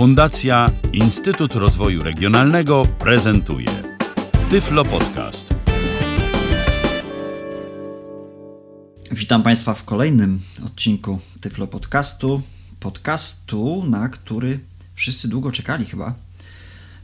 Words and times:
Fundacja 0.00 0.70
Instytut 0.92 1.54
Rozwoju 1.54 2.02
Regionalnego 2.02 2.82
prezentuje 2.98 3.82
Tyflo 4.50 4.84
Podcast. 4.84 5.54
Witam 9.12 9.42
Państwa 9.42 9.74
w 9.74 9.84
kolejnym 9.84 10.40
odcinku 10.64 11.18
Tyflo 11.40 11.66
Podcastu. 11.66 12.42
Podcastu, 12.80 13.84
na 13.86 14.08
który 14.08 14.60
wszyscy 14.94 15.28
długo 15.28 15.52
czekali 15.52 15.84
chyba. 15.84 16.14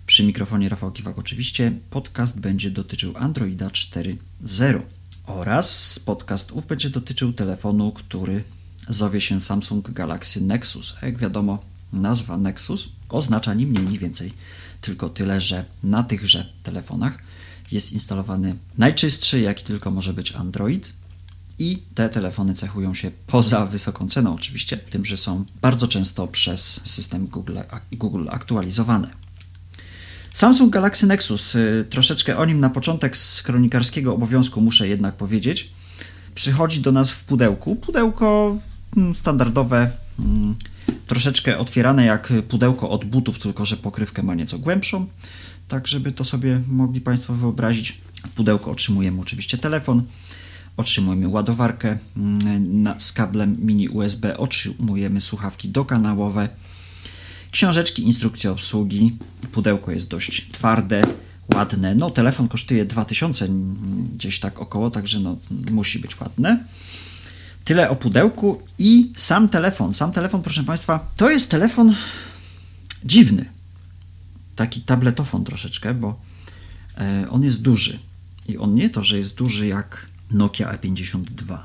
Przy 0.06 0.24
mikrofonie 0.24 0.68
Rafał 0.68 0.92
Kiwak 0.92 1.18
oczywiście. 1.18 1.72
Podcast 1.90 2.40
będzie 2.40 2.70
dotyczył 2.70 3.12
Androida 3.16 3.68
4.0 3.68 4.80
oraz 5.26 5.98
podcast 5.98 6.52
ów 6.52 6.66
będzie 6.66 6.90
dotyczył 6.90 7.32
telefonu, 7.32 7.92
który 7.92 8.42
zowie 8.88 9.20
się 9.20 9.40
Samsung 9.40 9.90
Galaxy 9.90 10.40
Nexus. 10.40 10.96
A 11.02 11.06
jak 11.06 11.18
wiadomo, 11.18 11.75
nazwa 11.96 12.38
Nexus 12.38 12.88
oznacza 13.08 13.54
ni 13.54 13.66
mniej, 13.66 13.86
ni 13.86 13.98
więcej 13.98 14.32
tylko 14.80 15.08
tyle, 15.08 15.40
że 15.40 15.64
na 15.82 16.02
tychże 16.02 16.46
telefonach 16.62 17.18
jest 17.72 17.92
instalowany 17.92 18.56
najczystszy, 18.78 19.40
jaki 19.40 19.64
tylko 19.64 19.90
może 19.90 20.12
być 20.12 20.32
Android. 20.32 20.92
I 21.58 21.82
te 21.94 22.08
telefony 22.08 22.54
cechują 22.54 22.94
się 22.94 23.10
poza 23.26 23.66
wysoką 23.66 24.08
ceną, 24.08 24.34
oczywiście, 24.34 24.76
tym, 24.76 25.04
że 25.04 25.16
są 25.16 25.44
bardzo 25.62 25.88
często 25.88 26.26
przez 26.28 26.80
system 26.84 27.26
Google, 27.26 27.58
Google 27.92 28.26
aktualizowane. 28.30 29.10
Samsung 30.32 30.72
Galaxy 30.72 31.06
Nexus, 31.06 31.54
y, 31.54 31.86
troszeczkę 31.90 32.36
o 32.36 32.44
nim 32.44 32.60
na 32.60 32.70
początek 32.70 33.16
z 33.16 33.42
kronikarskiego 33.42 34.14
obowiązku 34.14 34.60
muszę 34.60 34.88
jednak 34.88 35.14
powiedzieć. 35.14 35.70
Przychodzi 36.34 36.80
do 36.80 36.92
nas 36.92 37.10
w 37.10 37.24
pudełku. 37.24 37.76
Pudełko 37.76 38.56
mm, 38.96 39.14
standardowe, 39.14 39.90
mm, 40.18 40.54
troszeczkę 41.06 41.58
otwierane 41.58 42.04
jak 42.04 42.32
pudełko 42.48 42.90
od 42.90 43.04
butów, 43.04 43.38
tylko 43.38 43.64
że 43.64 43.76
pokrywkę 43.76 44.22
ma 44.22 44.34
nieco 44.34 44.58
głębszą. 44.58 45.06
Tak, 45.68 45.86
żeby 45.86 46.12
to 46.12 46.24
sobie 46.24 46.60
mogli 46.68 47.00
Państwo 47.00 47.34
wyobrazić. 47.34 48.00
W 48.26 48.30
pudełku 48.30 48.70
otrzymujemy 48.70 49.20
oczywiście 49.20 49.58
telefon, 49.58 50.02
otrzymujemy 50.76 51.28
ładowarkę 51.28 51.98
mm, 52.16 52.94
z 52.98 53.12
kablem 53.12 53.56
mini 53.66 53.88
USB, 53.88 54.36
otrzymujemy 54.36 55.20
słuchawki 55.20 55.68
dokanałowe, 55.68 56.48
książeczki, 57.50 58.02
instrukcje 58.02 58.50
obsługi. 58.50 59.16
Pudełko 59.52 59.90
jest 59.90 60.08
dość 60.08 60.48
twarde, 60.52 61.02
ładne. 61.54 61.94
No, 61.94 62.10
telefon 62.10 62.48
kosztuje 62.48 62.84
2000 62.84 63.44
mm, 63.44 64.08
gdzieś 64.14 64.40
tak 64.40 64.60
około, 64.60 64.90
także 64.90 65.20
no, 65.20 65.36
musi 65.70 65.98
być 65.98 66.20
ładne. 66.20 66.64
Tyle 67.66 67.90
o 67.90 67.96
pudełku 67.96 68.62
i 68.78 69.12
sam 69.16 69.48
telefon. 69.48 69.94
Sam 69.94 70.12
telefon, 70.12 70.42
proszę 70.42 70.64
Państwa, 70.64 71.12
to 71.16 71.30
jest 71.30 71.50
telefon 71.50 71.94
dziwny. 73.04 73.50
Taki 74.56 74.80
tabletofon 74.80 75.44
troszeczkę, 75.44 75.94
bo 75.94 76.20
e, 76.98 77.26
on 77.30 77.42
jest 77.42 77.62
duży. 77.62 77.98
I 78.48 78.58
on 78.58 78.74
nie 78.74 78.90
to, 78.90 79.02
że 79.04 79.18
jest 79.18 79.34
duży 79.34 79.66
jak 79.66 80.06
Nokia 80.30 80.72
E52, 80.72 81.58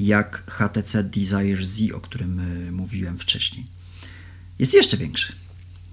jak 0.00 0.50
HTC 0.50 1.04
Desire 1.04 1.64
Z, 1.64 1.92
o 1.92 2.00
którym 2.00 2.40
e, 2.40 2.72
mówiłem 2.72 3.18
wcześniej. 3.18 3.66
Jest 4.58 4.74
jeszcze 4.74 4.96
większy. 4.96 5.32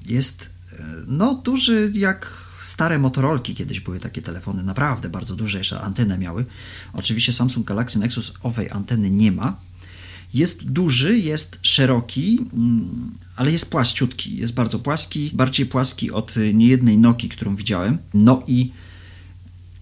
Jest 0.06 0.50
e, 0.80 0.84
no 1.08 1.34
duży 1.34 1.92
jak 1.94 2.45
stare 2.60 3.00
Motorolki 3.00 3.56
kiedyś 3.56 3.80
były 3.80 4.00
takie 4.00 4.22
telefony, 4.22 4.64
naprawdę 4.64 5.10
bardzo 5.10 5.36
duże, 5.36 5.58
jeszcze 5.58 5.82
antenę 5.82 6.18
miały. 6.18 6.46
Oczywiście 6.94 7.34
Samsung 7.34 7.68
Galaxy 7.68 8.00
Nexus 8.00 8.34
owej 8.44 8.72
anteny 8.72 9.10
nie 9.10 9.32
ma. 9.32 9.58
Jest 10.34 10.72
duży, 10.72 11.20
jest 11.20 11.60
szeroki, 11.62 12.40
mm, 12.54 13.12
ale 13.36 13.52
jest 13.52 13.72
płaściutki. 13.72 14.38
Jest 14.38 14.54
bardzo 14.54 14.80
płaski, 14.80 15.32
bardziej 15.34 15.66
płaski 15.66 16.12
od 16.12 16.36
niejednej 16.54 16.98
Nokii, 16.98 17.30
którą 17.30 17.56
widziałem. 17.56 17.98
No 18.14 18.44
i 18.48 18.72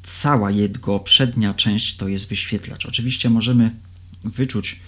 cała 0.03 0.51
jego 0.51 0.99
przednia 0.99 1.53
część 1.53 1.97
to 1.97 2.07
jest 2.07 2.29
wyświetlacz. 2.29 2.85
Oczywiście 2.85 3.29
możemy 3.29 3.71
wyczuć 4.23 4.79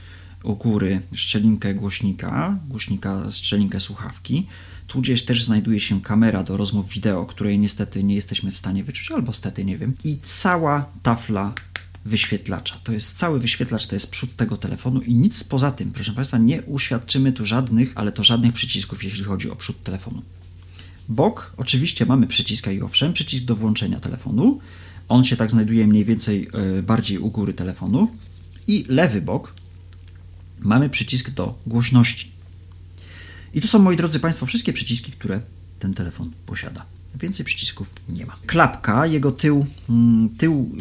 u 0.44 0.56
góry 0.56 1.02
szczelinkę 1.14 1.74
głośnika, 1.74 2.60
głośnika 2.68 3.32
szczelinkę 3.32 3.80
słuchawki. 3.80 4.48
Tudzież 4.88 5.26
też 5.26 5.44
znajduje 5.44 5.80
się 5.80 6.02
kamera 6.02 6.44
do 6.44 6.58
rozmów 6.58 6.90
wideo, 6.90 7.26
której 7.26 7.60
niestety 7.60 8.04
nie 8.04 8.16
jesteśmy 8.16 8.52
w 8.52 8.58
stanie 8.58 8.84
wyczuć, 8.84 9.12
albo 9.12 9.34
stety 9.34 9.66
nie 9.66 9.78
wiem. 9.78 9.94
I 10.04 10.18
cała 10.24 10.90
tafla 11.04 11.54
wyświetlacza. 12.06 12.80
To 12.84 12.92
jest 12.92 13.18
cały 13.18 13.40
wyświetlacz, 13.40 13.88
to 13.88 13.96
jest 13.96 14.12
przód 14.12 14.36
tego 14.36 14.58
telefonu 14.58 15.02
i 15.02 15.14
nic 15.14 15.44
poza 15.44 15.72
tym. 15.72 15.92
Proszę 15.92 16.14
Państwa, 16.14 16.38
nie 16.38 16.62
uświadczymy 16.62 17.32
tu 17.32 17.46
żadnych, 17.46 17.92
ale 17.96 18.12
to 18.12 18.24
żadnych 18.24 18.54
przycisków, 18.54 19.04
jeśli 19.04 19.24
chodzi 19.24 19.50
o 19.50 19.56
przód 19.56 19.84
telefonu. 19.84 20.22
Bok, 21.10 21.54
oczywiście 21.58 22.06
mamy 22.06 22.28
przycisk 22.28 22.68
i 22.68 22.82
owszem, 22.82 23.14
przycisk 23.14 23.44
do 23.44 23.56
włączenia 23.56 24.00
telefonu. 24.00 24.60
On 25.10 25.24
się 25.24 25.36
tak 25.36 25.52
znajduje 25.52 25.88
mniej 25.88 26.06
więcej 26.06 26.50
yy, 26.76 26.84
bardziej 26.84 27.18
u 27.18 27.32
góry 27.32 27.54
telefonu. 27.54 28.12
I 28.68 28.86
lewy 28.88 29.22
bok 29.22 29.54
mamy 30.60 30.90
przycisk 30.90 31.30
do 31.30 31.58
głośności. 31.68 32.35
I 33.56 33.62
to 33.62 33.68
są, 33.68 33.80
moi 33.80 33.98
drodzy 33.98 34.20
Państwo, 34.20 34.46
wszystkie 34.46 34.74
przyciski, 34.74 35.12
które 35.12 35.42
ten 35.80 35.94
telefon 35.94 36.32
posiada. 36.46 36.86
Więcej 37.20 37.46
przycisków 37.46 37.90
nie 38.10 38.26
ma. 38.26 38.36
Klapka, 38.46 39.06
jego 39.06 39.32
tył, 39.32 39.66
mm, 39.90 40.30
tył, 40.30 40.72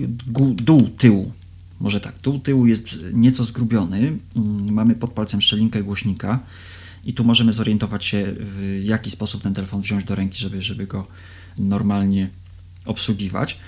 dół 0.54 0.88
tyłu, 0.88 1.32
może 1.80 2.00
tak, 2.00 2.14
dół 2.22 2.38
tyłu 2.38 2.66
jest 2.66 2.96
nieco 3.12 3.44
zgrubiony. 3.44 4.18
Mm, 4.36 4.72
mamy 4.72 4.94
pod 4.94 5.10
palcem 5.12 5.40
szczelinkę 5.40 5.82
głośnika 5.82 6.38
i 7.04 7.14
tu 7.14 7.24
możemy 7.24 7.52
zorientować 7.52 8.04
się, 8.04 8.34
w 8.40 8.80
jaki 8.84 9.10
sposób 9.10 9.42
ten 9.42 9.54
telefon 9.54 9.80
wziąć 9.80 10.04
do 10.04 10.14
ręki, 10.14 10.38
żeby, 10.38 10.62
żeby 10.62 10.86
go 10.86 11.06
normalnie 11.58 12.30
obsługiwać. 12.84 13.58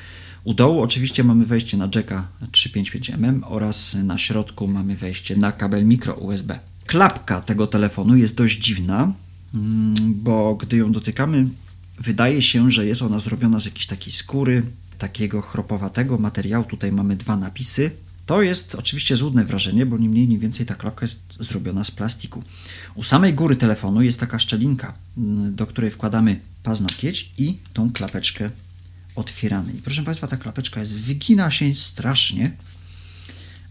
U 0.45 0.55
dołu 0.55 0.81
oczywiście 0.83 1.25
mamy 1.25 1.47
wejście 1.47 1.77
na 1.77 1.89
jacka 1.95 2.29
355mm 2.53 3.41
oraz 3.45 3.95
na 3.95 4.19
środku 4.19 4.69
mamy 4.69 4.97
wejście 4.97 5.37
na 5.37 5.53
kabel 5.53 5.87
mikro 5.87 6.15
USB. 6.15 6.59
Klapka 6.87 7.41
tego 7.41 7.67
telefonu 7.67 8.17
jest 8.17 8.35
dość 8.35 8.59
dziwna, 8.59 9.13
mm, 9.55 9.95
bo 10.15 10.55
gdy 10.55 10.77
ją 10.77 10.93
dotykamy, 10.93 11.49
wydaje 11.99 12.43
się, 12.43 12.71
że 12.71 12.87
jest 12.87 13.03
ona 13.03 13.21
zrobiona 13.21 13.61
z 13.61 13.65
jakiejś 13.65 13.87
takiej 13.87 14.13
skóry, 14.13 14.63
takiego 14.99 15.43
chropowatego 15.43 16.19
materiału. 16.19 16.65
Tutaj 16.65 16.93
mamy 16.93 17.17
dwa 17.17 17.37
napisy. 17.37 17.91
To 18.27 18.43
jest 18.43 18.75
oczywiście 18.75 19.17
złudne 19.17 19.45
wrażenie, 19.45 19.87
bo 19.87 19.99
ni 19.99 20.09
mniej, 20.09 20.29
ni 20.29 20.39
więcej 20.39 20.67
ta 20.67 20.75
klapka 20.75 21.05
jest 21.05 21.37
zrobiona 21.41 21.85
z 21.85 21.91
plastiku. 21.91 22.43
U 22.95 23.05
samej 23.05 23.35
góry 23.35 23.57
telefonu 23.57 24.03
jest 24.03 24.21
taka 24.21 24.39
szczelinka, 24.39 24.95
mm, 25.19 25.55
do 25.55 25.67
której 25.67 25.91
wkładamy 25.91 26.41
paznokieć 26.63 27.33
i 27.39 27.59
tą 27.73 27.93
klapeczkę 27.93 28.51
otwieramy. 29.17 29.73
I 29.73 29.83
proszę 29.83 30.03
Państwa, 30.03 30.27
ta 30.27 30.37
klapeczka 30.37 30.81
jest, 30.81 30.95
wygina 30.95 31.51
się 31.51 31.75
strasznie. 31.75 32.51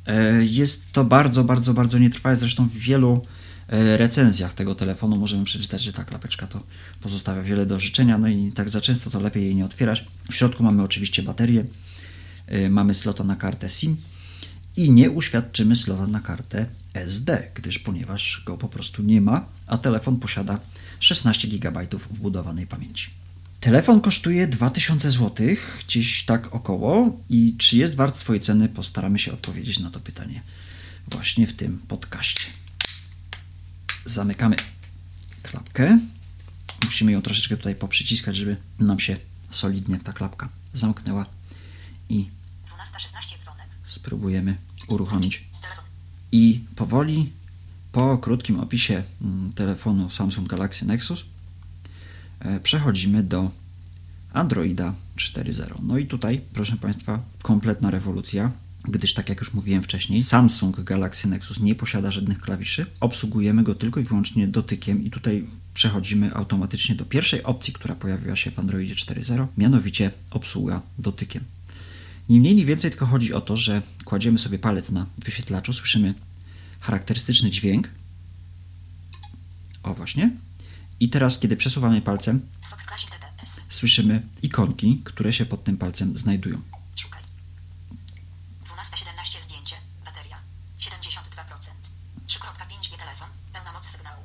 E, 0.06 0.44
jest 0.44 0.92
to 0.92 1.04
bardzo, 1.04 1.44
bardzo, 1.44 1.74
bardzo 1.74 1.98
nietrwałe. 1.98 2.36
Zresztą 2.36 2.68
w 2.68 2.74
wielu 2.74 3.22
e, 3.68 3.98
recenzjach 3.98 4.54
tego 4.54 4.76
telefonu 4.76 5.16
możemy 5.16 5.44
przeczytać, 5.44 5.82
że 5.82 5.94
ta 5.94 6.04
klapeczka 6.04 6.48
to 6.48 6.64
pozostawia 7.02 7.42
wiele 7.42 7.66
do 7.66 7.80
życzenia, 7.80 8.18
no 8.18 8.28
i 8.28 8.52
tak 8.52 8.70
za 8.70 8.82
często 8.82 9.10
to 9.10 9.20
lepiej 9.20 9.44
jej 9.44 9.56
nie 9.56 9.66
otwierać. 9.66 10.06
W 10.32 10.36
środku 10.36 10.64
mamy 10.64 10.84
oczywiście 10.84 11.24
baterię, 11.24 11.66
e, 12.48 12.70
mamy 12.70 12.94
slota 12.94 13.24
na 13.24 13.36
kartę 13.36 13.70
SIM 13.70 13.98
i 14.78 14.92
nie 14.92 15.12
uświadczymy 15.12 15.76
slota 15.76 16.08
na 16.08 16.20
kartę 16.20 16.66
SD, 16.94 17.52
gdyż 17.56 17.80
ponieważ 17.80 18.44
go 18.46 18.58
po 18.58 18.68
prostu 18.68 19.04
nie 19.04 19.22
ma, 19.22 19.46
a 19.68 19.78
telefon 19.78 20.18
posiada 20.20 20.60
16 21.00 21.48
GB 21.48 21.88
wbudowanej 21.92 22.68
pamięci. 22.68 23.25
Telefon 23.66 24.02
kosztuje 24.02 24.48
2000 24.48 25.12
zł, 25.12 25.48
gdzieś 25.80 26.24
tak 26.26 26.56
około. 26.56 27.18
I 27.30 27.56
czy 27.58 27.78
jest 27.78 27.96
wart 27.96 28.18
swojej 28.18 28.42
ceny? 28.42 28.70
Postaramy 28.70 29.20
się 29.20 29.34
odpowiedzieć 29.34 29.80
na 29.80 29.92
to 29.92 30.00
pytanie 30.00 30.42
właśnie 31.08 31.48
w 31.48 31.54
tym 31.54 31.80
podcaście. 31.88 32.46
Zamykamy 34.06 34.56
klapkę. 35.44 36.00
Musimy 36.84 37.12
ją 37.12 37.22
troszeczkę 37.22 37.58
tutaj 37.58 37.76
poprzyciskać, 37.76 38.36
żeby 38.36 38.58
nam 38.80 39.00
się 39.00 39.18
solidnie 39.50 40.00
ta 40.00 40.14
klapka 40.14 40.50
zamknęła. 40.74 41.26
I 42.10 42.30
spróbujemy 43.84 44.58
uruchomić. 44.88 45.48
I 46.32 46.66
powoli 46.76 47.32
po 47.92 48.18
krótkim 48.18 48.60
opisie 48.60 49.04
mm, 49.22 49.54
telefonu 49.54 50.10
Samsung 50.10 50.48
Galaxy 50.48 50.86
Nexus 50.86 51.26
przechodzimy 52.64 53.24
do 53.24 53.52
Androida 54.34 54.94
4.0. 55.18 55.76
No 55.84 55.98
i 55.98 56.06
tutaj, 56.06 56.42
proszę 56.54 56.76
Państwa, 56.78 57.20
kompletna 57.44 57.92
rewolucja, 57.92 58.52
gdyż 58.84 59.14
tak 59.14 59.30
jak 59.30 59.40
już 59.40 59.54
mówiłem 59.54 59.84
wcześniej, 59.84 60.20
Samsung 60.24 60.82
Galaxy 60.82 61.30
Nexus 61.30 61.60
nie 61.60 61.76
posiada 61.76 62.12
żadnych 62.12 62.42
klawiszy. 62.42 62.86
Obsługujemy 63.00 63.64
go 63.64 63.76
tylko 63.76 64.00
i 64.00 64.04
wyłącznie 64.04 64.48
dotykiem 64.48 65.04
i 65.04 65.10
tutaj 65.10 65.48
przechodzimy 65.74 66.34
automatycznie 66.34 66.96
do 66.96 67.06
pierwszej 67.06 67.44
opcji, 67.44 67.74
która 67.74 67.96
pojawiła 67.96 68.36
się 68.36 68.52
w 68.52 68.60
Androidzie 68.60 68.96
4.0, 68.96 69.48
mianowicie 69.58 70.12
obsługa 70.32 70.82
dotykiem. 71.00 71.44
Ni 72.30 72.40
mniej, 72.40 72.56
ni 72.56 72.66
więcej 72.66 72.92
tylko 72.92 73.06
chodzi 73.06 73.34
o 73.34 73.42
to, 73.42 73.58
że 73.58 73.82
kładziemy 74.06 74.40
sobie 74.40 74.60
palec 74.60 74.92
na 74.92 75.06
wyświetlaczu, 75.18 75.74
słyszymy 75.74 76.14
charakterystyczny 76.80 77.50
dźwięk. 77.50 77.90
O 79.84 79.94
właśnie 79.94 80.32
I 81.00 81.10
teraz, 81.10 81.40
kiedy 81.40 81.58
przesuwamy 81.58 82.02
palcem, 82.02 82.42
słyszymy 83.70 84.22
ikonki, 84.44 85.02
które 85.04 85.34
się 85.34 85.46
pod 85.46 85.64
tym 85.64 85.78
palcem 85.78 86.18
znajdują. 86.18 86.62
Szukaj. 86.96 87.24
12.17 88.64 89.42
zdjęcie. 89.42 89.76
Bateria. 90.06 90.38
72%. 90.80 90.90
3.5G 92.28 92.98
telefon. 92.98 93.28
Pełna 93.54 93.72
moc 93.74 93.86
sygnału. 93.86 94.22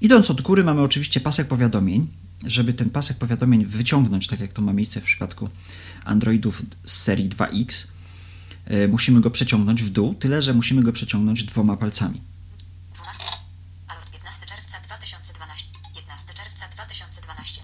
Idąc 0.00 0.30
od 0.30 0.42
góry 0.42 0.64
mamy 0.64 0.82
oczywiście 0.82 1.20
pasek 1.20 1.48
powiadomień. 1.48 2.08
Żeby 2.46 2.74
ten 2.74 2.90
pasek 2.90 3.18
powiadomień 3.18 3.64
wyciągnąć, 3.64 4.26
tak 4.26 4.40
jak 4.40 4.52
to 4.52 4.62
ma 4.62 4.72
miejsce 4.72 5.00
w 5.00 5.04
przypadku 5.04 5.48
Androidów 6.04 6.62
z 6.84 6.92
serii 6.92 7.28
2X, 7.28 7.86
e, 8.66 8.88
musimy 8.88 9.20
go 9.20 9.30
przeciągnąć 9.30 9.82
w 9.82 9.90
dół, 9.90 10.14
tyle 10.14 10.42
że 10.42 10.54
musimy 10.54 10.82
go 10.82 10.92
przeciągnąć 10.92 11.44
dwoma 11.44 11.76
palcami. 11.76 12.20
12. 12.94 13.24
Alert 13.88 14.10
15 14.10 14.46
czerwca 14.46 14.80
2012. 14.80 15.68
15 15.94 16.34
czerwca 16.34 16.68
2012. 16.68 17.62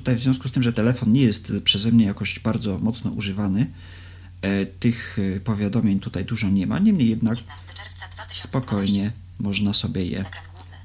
Tutaj 0.00 0.16
w 0.16 0.20
związku 0.20 0.48
z 0.48 0.52
tym, 0.52 0.62
że 0.62 0.72
telefon 0.72 1.12
nie 1.12 1.22
jest 1.22 1.52
przeze 1.64 1.92
mnie 1.92 2.04
jakoś 2.04 2.38
bardzo 2.38 2.78
mocno 2.78 3.10
używany, 3.10 3.66
e, 4.42 4.66
tych 4.66 5.18
e, 5.36 5.40
powiadomień 5.40 6.00
tutaj 6.00 6.24
dużo 6.24 6.48
nie 6.48 6.66
ma, 6.66 6.78
niemniej 6.78 7.08
jednak 7.08 7.38
15 7.38 7.66
czerwca 7.66 8.06
2012. 8.14 8.48
spokojnie 8.48 9.12
można 9.38 9.74
sobie 9.74 10.04
je 10.04 10.24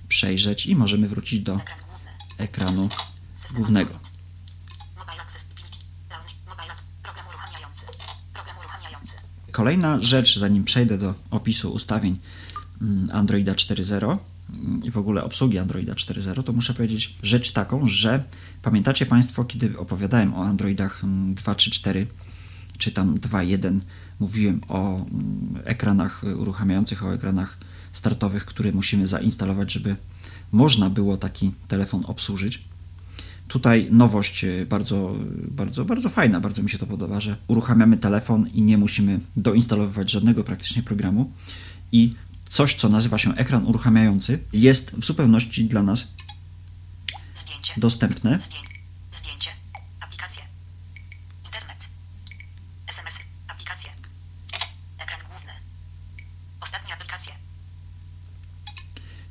przejrzeć 0.07 0.65
i 0.65 0.75
możemy 0.75 1.09
wrócić 1.09 1.39
do 1.39 1.59
ekranu 2.38 2.89
głównego. 3.56 4.00
Kolejna 9.51 10.01
rzecz, 10.01 10.39
zanim 10.39 10.63
przejdę 10.63 10.97
do 10.97 11.13
opisu 11.31 11.73
ustawień 11.73 12.19
mm, 12.81 13.09
Androida 13.13 13.53
4.0 13.53 14.03
mm, 14.03 14.17
i 14.83 14.92
w 14.92 14.97
ogóle 14.97 15.24
obsługi 15.24 15.57
Androida 15.57 15.94
4.0, 15.94 16.44
to 16.44 16.53
muszę 16.53 16.74
powiedzieć 16.74 17.18
rzecz 17.24 17.51
taką, 17.51 17.88
że 17.88 18.24
pamiętacie 18.62 19.06
Państwo, 19.06 19.45
kiedy 19.45 19.77
opowiadałem 19.77 20.33
o 20.33 20.45
Androidach 20.45 21.03
mm, 21.03 21.36
2.3.4 21.36 22.06
czy 22.77 22.92
tam 22.92 23.15
2.1, 23.15 23.80
mówiłem 24.19 24.62
o 24.68 24.95
mm, 24.95 25.07
ekranach 25.63 26.24
uruchamiających, 26.38 27.06
o 27.06 27.13
ekranach 27.13 27.57
startowych, 27.92 28.45
które 28.45 28.71
musimy 28.71 29.07
zainstalować, 29.07 29.71
żeby 29.71 29.95
można 30.51 30.89
było 30.89 31.18
taki 31.18 31.51
telefon 31.68 32.03
obsłużyć. 32.06 32.63
Tutaj 33.48 33.88
nowość 33.91 34.44
e, 34.44 34.65
bardzo, 34.65 35.15
bardzo, 35.51 35.86
bardzo 35.86 36.09
fajna, 36.09 36.39
bardzo 36.39 36.63
mi 36.63 36.69
się 36.69 36.77
to 36.77 36.88
podoba, 36.88 37.19
że 37.19 37.38
uruchamiamy 37.48 37.98
telefon 37.98 38.48
i 38.53 38.62
nie 38.62 38.77
musimy 38.77 39.19
doinstalowywać 39.36 40.12
żadnego 40.12 40.44
praktycznie 40.44 40.83
programu 40.83 41.31
i 41.91 42.13
coś, 42.50 42.75
co 42.75 42.89
nazywa 42.89 43.18
się 43.18 43.36
ekran 43.36 43.65
uruchamiający, 43.65 44.39
jest 44.53 44.95
w 44.95 45.06
zupełności 45.06 45.65
dla 45.65 45.83
nas 45.83 46.13
Zdjęcie. 47.36 47.74
dostępne. 47.77 48.39
Zdję... 48.42 48.59
Zdjęcie. 49.12 49.51
Aplikacje. 50.00 50.44
Internet. 51.45 51.77
SMS. 52.88 53.15
Aplikacje. 53.47 53.89
Ekran 55.00 55.19
główny. 55.30 55.51
Ostatnie 56.62 56.94
aplikacje. 56.94 57.33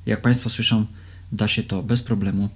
Jak 0.06 0.22
Państwo 0.22 0.50
słyszą, 0.50 0.86
da 1.32 1.48
się 1.48 1.62
to 1.62 1.82
bez 1.82 2.02
problemu 2.02 2.48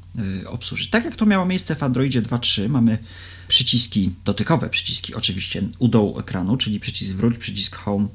y, 0.43 0.49
obsłużyć. 0.49 0.91
Tak 0.91 1.05
jak 1.05 1.17
to 1.17 1.27
miało 1.27 1.47
miejsce 1.47 1.77
w 1.77 1.83
Androidzie 1.83 2.23
2.3, 2.23 2.69
mamy 2.69 2.99
przyciski 3.49 4.15
dotykowe, 4.25 4.69
przyciski 4.71 5.15
oczywiście 5.15 5.63
u 5.79 5.89
dołu 5.89 6.19
ekranu, 6.19 6.57
czyli 6.57 6.81
przycisk 6.81 7.15
wróć, 7.15 7.39
przycisk 7.39 7.77
home 7.77 8.09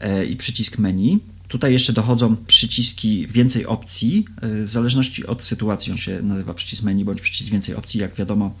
e, 0.00 0.24
i 0.24 0.36
przycisk 0.36 0.78
menu. 0.78 1.20
Tutaj 1.48 1.72
jeszcze 1.72 1.92
dochodzą 1.92 2.36
przyciski 2.36 3.26
więcej 3.26 3.66
opcji, 3.66 4.26
y, 4.44 4.64
w 4.64 4.70
zależności 4.70 5.26
od 5.26 5.42
sytuacji. 5.42 5.92
On 5.92 5.98
się 5.98 6.22
nazywa 6.22 6.54
przycisk 6.54 6.82
menu 6.82 7.04
bądź 7.04 7.20
przycisk 7.20 7.50
więcej 7.50 7.74
opcji. 7.74 8.00
Jak 8.00 8.14
wiadomo, 8.14 8.54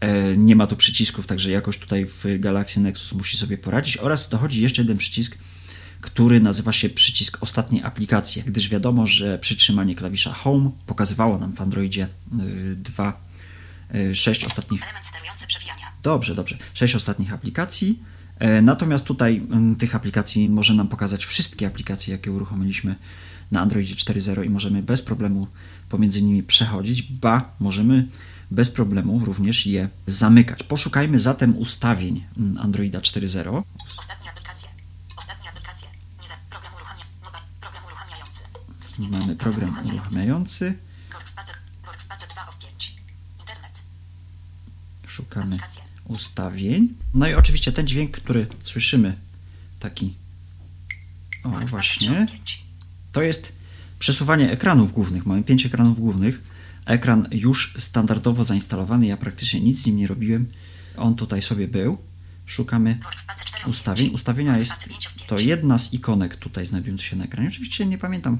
e, 0.00 0.36
nie 0.36 0.56
ma 0.56 0.66
tu 0.66 0.76
przycisków, 0.76 1.26
także 1.26 1.50
jakoś 1.50 1.78
tutaj 1.78 2.06
w 2.06 2.24
Galaxy 2.38 2.80
Nexus 2.80 3.12
musi 3.12 3.36
sobie 3.36 3.58
poradzić. 3.58 3.96
Oraz 3.96 4.28
dochodzi 4.28 4.62
jeszcze 4.62 4.82
jeden 4.82 4.98
przycisk, 4.98 5.38
który 6.00 6.40
nazywa 6.40 6.72
się 6.72 6.88
przycisk 6.88 7.38
ostatniej 7.40 7.82
aplikacji, 7.82 8.42
gdyż 8.46 8.68
wiadomo, 8.68 9.06
że 9.06 9.38
przytrzymanie 9.38 9.94
klawisza 9.94 10.32
Home 10.32 10.70
pokazywało 10.86 11.38
nam 11.38 11.52
w 11.52 11.60
Androidzie 11.60 12.08
2, 12.76 13.20
6 14.12 14.44
ostatnich 14.44 14.82
Element 14.82 15.06
sterujący 15.06 15.46
przewijania. 15.46 15.92
Dobrze, 16.02 16.34
dobrze. 16.34 16.58
Sześć 16.74 16.94
ostatnich 16.94 17.32
aplikacji. 17.32 17.98
E, 18.38 18.62
Natomiast 18.62 19.04
tutaj 19.04 19.36
mm, 19.50 19.76
tych 19.76 19.94
aplikacji 19.94 20.48
może 20.48 20.74
nam 20.74 20.88
pokazać 20.88 21.24
wszystkie 21.24 21.66
aplikacje, 21.66 22.12
jakie 22.12 22.32
uruchomiliśmy 22.32 22.96
na 23.50 23.60
Androidzie 23.60 23.94
4.0 23.94 24.44
i 24.44 24.50
możemy 24.50 24.82
bez 24.82 25.02
problemu 25.02 25.46
pomiędzy 25.88 26.22
nimi 26.22 26.42
przechodzić, 26.42 27.02
ba, 27.02 27.50
możemy 27.60 28.08
bez 28.50 28.70
problemu 28.70 29.24
również 29.24 29.66
je 29.66 29.88
zamykać. 30.06 30.62
Poszukajmy 30.62 31.18
zatem 31.18 31.58
ustawień 31.58 32.24
mm, 32.36 32.58
Androida 32.58 32.98
4.0. 32.98 33.62
Ostatnie 33.98 34.30
aplikacje. 34.30 34.68
Ostatnie 35.16 35.50
aplikacje. 35.50 35.88
Nie 36.22 36.28
za... 36.28 36.34
Program 36.50 36.74
uruchamia... 36.74 37.04
Mobile. 37.24 37.42
Program 37.60 37.84
uruchamiający. 37.86 38.42
Mamy 38.98 39.36
program 39.36 39.86
uruchamiający. 39.86 40.74
Workspace. 41.12 41.52
Workspace 41.86 42.26
2 42.26 42.48
of 42.48 42.58
5. 42.58 42.96
Internet. 43.40 43.82
Szukamy 45.06 45.46
Aplikacje. 45.46 45.85
Ustawień. 46.08 46.88
No 47.14 47.28
i 47.28 47.34
oczywiście 47.34 47.72
ten 47.72 47.86
dźwięk, 47.86 48.10
który 48.16 48.46
słyszymy, 48.62 49.16
taki. 49.80 50.14
O, 51.44 51.56
3 51.56 51.66
właśnie. 51.66 52.22
of 52.22 52.30
5. 52.30 52.64
To 53.12 53.22
jest 53.22 53.52
przesuwanie 53.98 54.50
ekranów 54.50 54.92
głównych. 54.92 55.26
Mamy 55.26 55.42
pięć 55.42 55.66
ekranów 55.66 56.00
głównych. 56.00 56.42
Ekran 56.86 57.28
już 57.32 57.74
standardowo 57.78 58.44
zainstalowany. 58.44 59.06
Ja 59.06 59.16
praktycznie 59.16 59.60
nic 59.60 59.82
z 59.82 59.86
nim 59.86 59.96
nie 59.96 60.06
robiłem. 60.06 60.52
On 60.96 61.14
tutaj 61.14 61.42
sobie 61.42 61.68
był. 61.68 61.98
Szukamy 62.46 62.98
Workspace 63.02 63.44
4 63.44 63.64
of 63.64 63.70
ustawień. 63.70 64.06
5. 64.06 64.14
Ustawienia 64.14 64.56
jest 64.56 64.68
Workspace 64.68 64.90
5 64.90 65.06
of 65.06 65.14
5. 65.14 65.28
to 65.28 65.38
jedna 65.38 65.78
z 65.78 65.92
ikonek 65.92 66.36
tutaj 66.36 66.66
znajdujących 66.66 67.06
się 67.06 67.16
na 67.16 67.24
ekranie. 67.24 67.48
Oczywiście 67.48 67.86
nie 67.86 67.98
pamiętam 67.98 68.38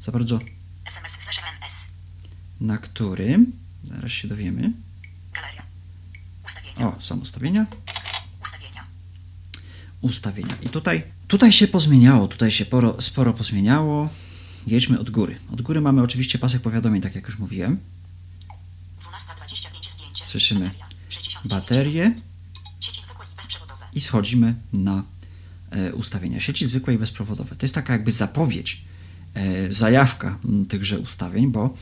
za 0.00 0.12
bardzo 0.12 0.36
MS. 0.36 1.86
na 2.60 2.78
którym. 2.78 3.52
Zaraz 3.84 4.12
się 4.12 4.28
dowiemy. 4.28 4.72
Galeria. 5.32 5.62
O, 6.80 6.96
są 7.00 7.20
ustawienia. 7.20 7.66
Ustawienia. 8.42 8.84
ustawienia. 10.00 10.56
I 10.62 10.68
tutaj, 10.68 11.02
tutaj 11.28 11.52
się 11.52 11.68
pozmieniało, 11.68 12.28
tutaj 12.28 12.50
się 12.50 12.64
sporo, 12.64 13.02
sporo 13.02 13.34
pozmieniało. 13.34 14.08
Jedźmy 14.66 15.00
od 15.00 15.10
góry. 15.10 15.38
Od 15.52 15.62
góry 15.62 15.80
mamy 15.80 16.02
oczywiście 16.02 16.38
pasek 16.38 16.62
powiadomień, 16.62 17.02
tak 17.02 17.14
jak 17.14 17.26
już 17.26 17.38
mówiłem. 17.38 17.78
12.25 18.98 19.90
zdjęcie. 19.90 20.24
Słyszymy 20.24 20.70
Bateria. 20.70 20.86
69%. 21.10 21.48
Baterię 21.48 22.14
Sieci 22.80 23.02
zwykłe 23.02 23.26
i 23.92 24.00
schodzimy 24.00 24.54
na 24.72 25.04
e, 25.70 25.92
ustawienia 25.94 26.40
sieci 26.40 26.66
zwykłe 26.66 26.94
i 26.94 26.98
bezprzewodowe. 26.98 27.56
To 27.56 27.64
jest 27.66 27.74
taka 27.74 27.92
jakby 27.92 28.12
zapowiedź, 28.12 28.84
e, 29.34 29.72
zajawka 29.72 30.38
tychże 30.68 30.98
ustawień, 30.98 31.52
bo 31.52 31.74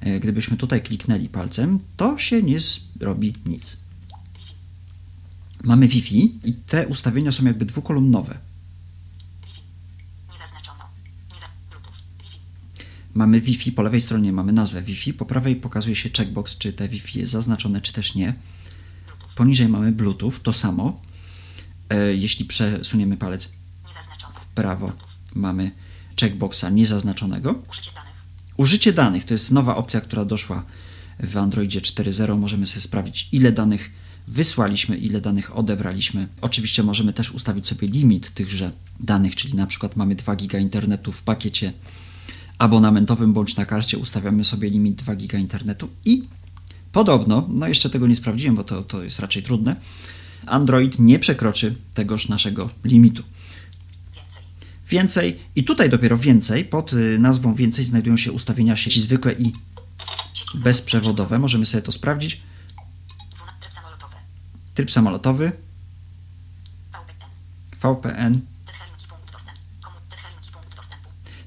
e, 0.00 0.20
gdybyśmy 0.20 0.56
tutaj 0.56 0.82
kliknęli 0.82 1.28
palcem, 1.28 1.78
to 1.96 2.18
się 2.18 2.42
nie 2.42 2.58
zrobi 2.60 3.34
nic. 3.46 3.76
Mamy 5.62 5.88
Wi-Fi 5.88 6.38
i 6.44 6.52
te 6.52 6.86
ustawienia 6.86 7.32
są 7.32 7.44
jakby 7.44 7.64
dwukolumnowe. 7.64 8.38
Mamy 13.14 13.40
Wi-Fi, 13.40 13.72
po 13.72 13.82
lewej 13.82 14.00
stronie 14.00 14.32
mamy 14.32 14.52
nazwę 14.52 14.82
Wi-Fi, 14.82 15.12
po 15.12 15.24
prawej 15.24 15.56
pokazuje 15.56 15.96
się 15.96 16.10
checkbox, 16.10 16.58
czy 16.58 16.72
te 16.72 16.88
Wi-Fi 16.88 17.18
jest 17.18 17.32
zaznaczone, 17.32 17.80
czy 17.80 17.92
też 17.92 18.14
nie. 18.14 18.34
Poniżej 19.34 19.68
mamy 19.68 19.92
Bluetooth, 19.92 20.32
to 20.42 20.52
samo. 20.52 21.00
E, 21.90 22.14
jeśli 22.14 22.44
przesuniemy 22.44 23.16
palec 23.16 23.48
w 24.40 24.46
prawo, 24.46 24.92
mamy 25.34 25.70
checkboxa 26.20 26.64
niezaznaczonego. 26.72 27.54
Użycie 27.70 27.92
danych. 27.92 28.24
Użycie 28.56 28.92
danych 28.92 29.24
to 29.24 29.34
jest 29.34 29.50
nowa 29.50 29.76
opcja, 29.76 30.00
która 30.00 30.24
doszła 30.24 30.64
w 31.20 31.36
Androidzie 31.36 31.80
4.0. 31.80 32.38
Możemy 32.38 32.66
sobie 32.66 32.82
sprawdzić, 32.82 33.28
ile 33.32 33.52
danych 33.52 33.90
wysłaliśmy, 34.28 34.96
ile 34.96 35.20
danych 35.20 35.56
odebraliśmy. 35.56 36.28
Oczywiście 36.40 36.82
możemy 36.82 37.12
też 37.12 37.30
ustawić 37.30 37.66
sobie 37.66 37.88
limit 37.88 38.34
tychże 38.34 38.72
danych, 39.00 39.36
czyli 39.36 39.54
na 39.54 39.66
przykład 39.66 39.96
mamy 39.96 40.14
2 40.14 40.36
giga 40.36 40.58
internetu 40.58 41.12
w 41.12 41.22
pakiecie 41.22 41.72
abonamentowym 42.58 43.32
bądź 43.32 43.56
na 43.56 43.66
karcie 43.66 43.98
ustawiamy 43.98 44.44
sobie 44.44 44.70
limit 44.70 44.96
2 44.96 45.16
giga 45.16 45.38
internetu 45.38 45.88
i 46.04 46.22
podobno, 46.92 47.48
no 47.48 47.68
jeszcze 47.68 47.90
tego 47.90 48.06
nie 48.06 48.16
sprawdziłem, 48.16 48.54
bo 48.56 48.64
to, 48.64 48.82
to 48.82 49.02
jest 49.02 49.20
raczej 49.20 49.42
trudne, 49.42 49.76
Android 50.46 50.98
nie 50.98 51.18
przekroczy 51.18 51.74
tegoż 51.94 52.28
naszego 52.28 52.70
limitu. 52.84 53.22
Więcej. 54.14 54.42
Więcej 54.88 55.38
i 55.56 55.64
tutaj 55.64 55.90
dopiero 55.90 56.16
więcej, 56.16 56.64
pod 56.64 56.92
y, 56.92 57.18
nazwą 57.18 57.54
więcej 57.54 57.84
znajdują 57.84 58.16
się 58.16 58.32
ustawienia 58.32 58.76
sieci 58.76 59.00
zwykłe 59.00 59.32
i 59.32 59.52
bezprzewodowe. 60.54 61.38
Możemy 61.38 61.66
sobie 61.66 61.82
to 61.82 61.92
sprawdzić. 61.92 62.40
Tryb 64.78 64.90
samolotowy. 64.90 65.52
VPN. 67.82 68.40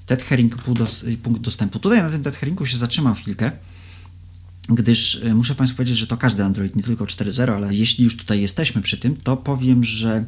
Tethering 0.05 0.55
punkt 1.23 1.41
dostępu. 1.41 1.79
Tutaj 1.79 2.03
na 2.03 2.09
tym 2.09 2.23
tetheringu 2.23 2.65
się 2.65 2.77
zatrzymam 2.77 3.15
chwilkę, 3.15 3.51
gdyż 4.69 5.23
e, 5.23 5.35
muszę 5.35 5.55
Państwu 5.55 5.77
powiedzieć, 5.77 5.97
że 5.97 6.07
to 6.07 6.17
każdy 6.17 6.43
Android, 6.43 6.75
nie 6.75 6.83
tylko 6.83 7.05
4.0, 7.05 7.51
ale 7.51 7.73
jeśli 7.73 8.03
już 8.03 8.17
tutaj 8.17 8.41
jesteśmy 8.41 8.81
przy 8.81 8.97
tym, 8.97 9.17
to 9.17 9.37
powiem, 9.37 9.83
że 9.83 10.25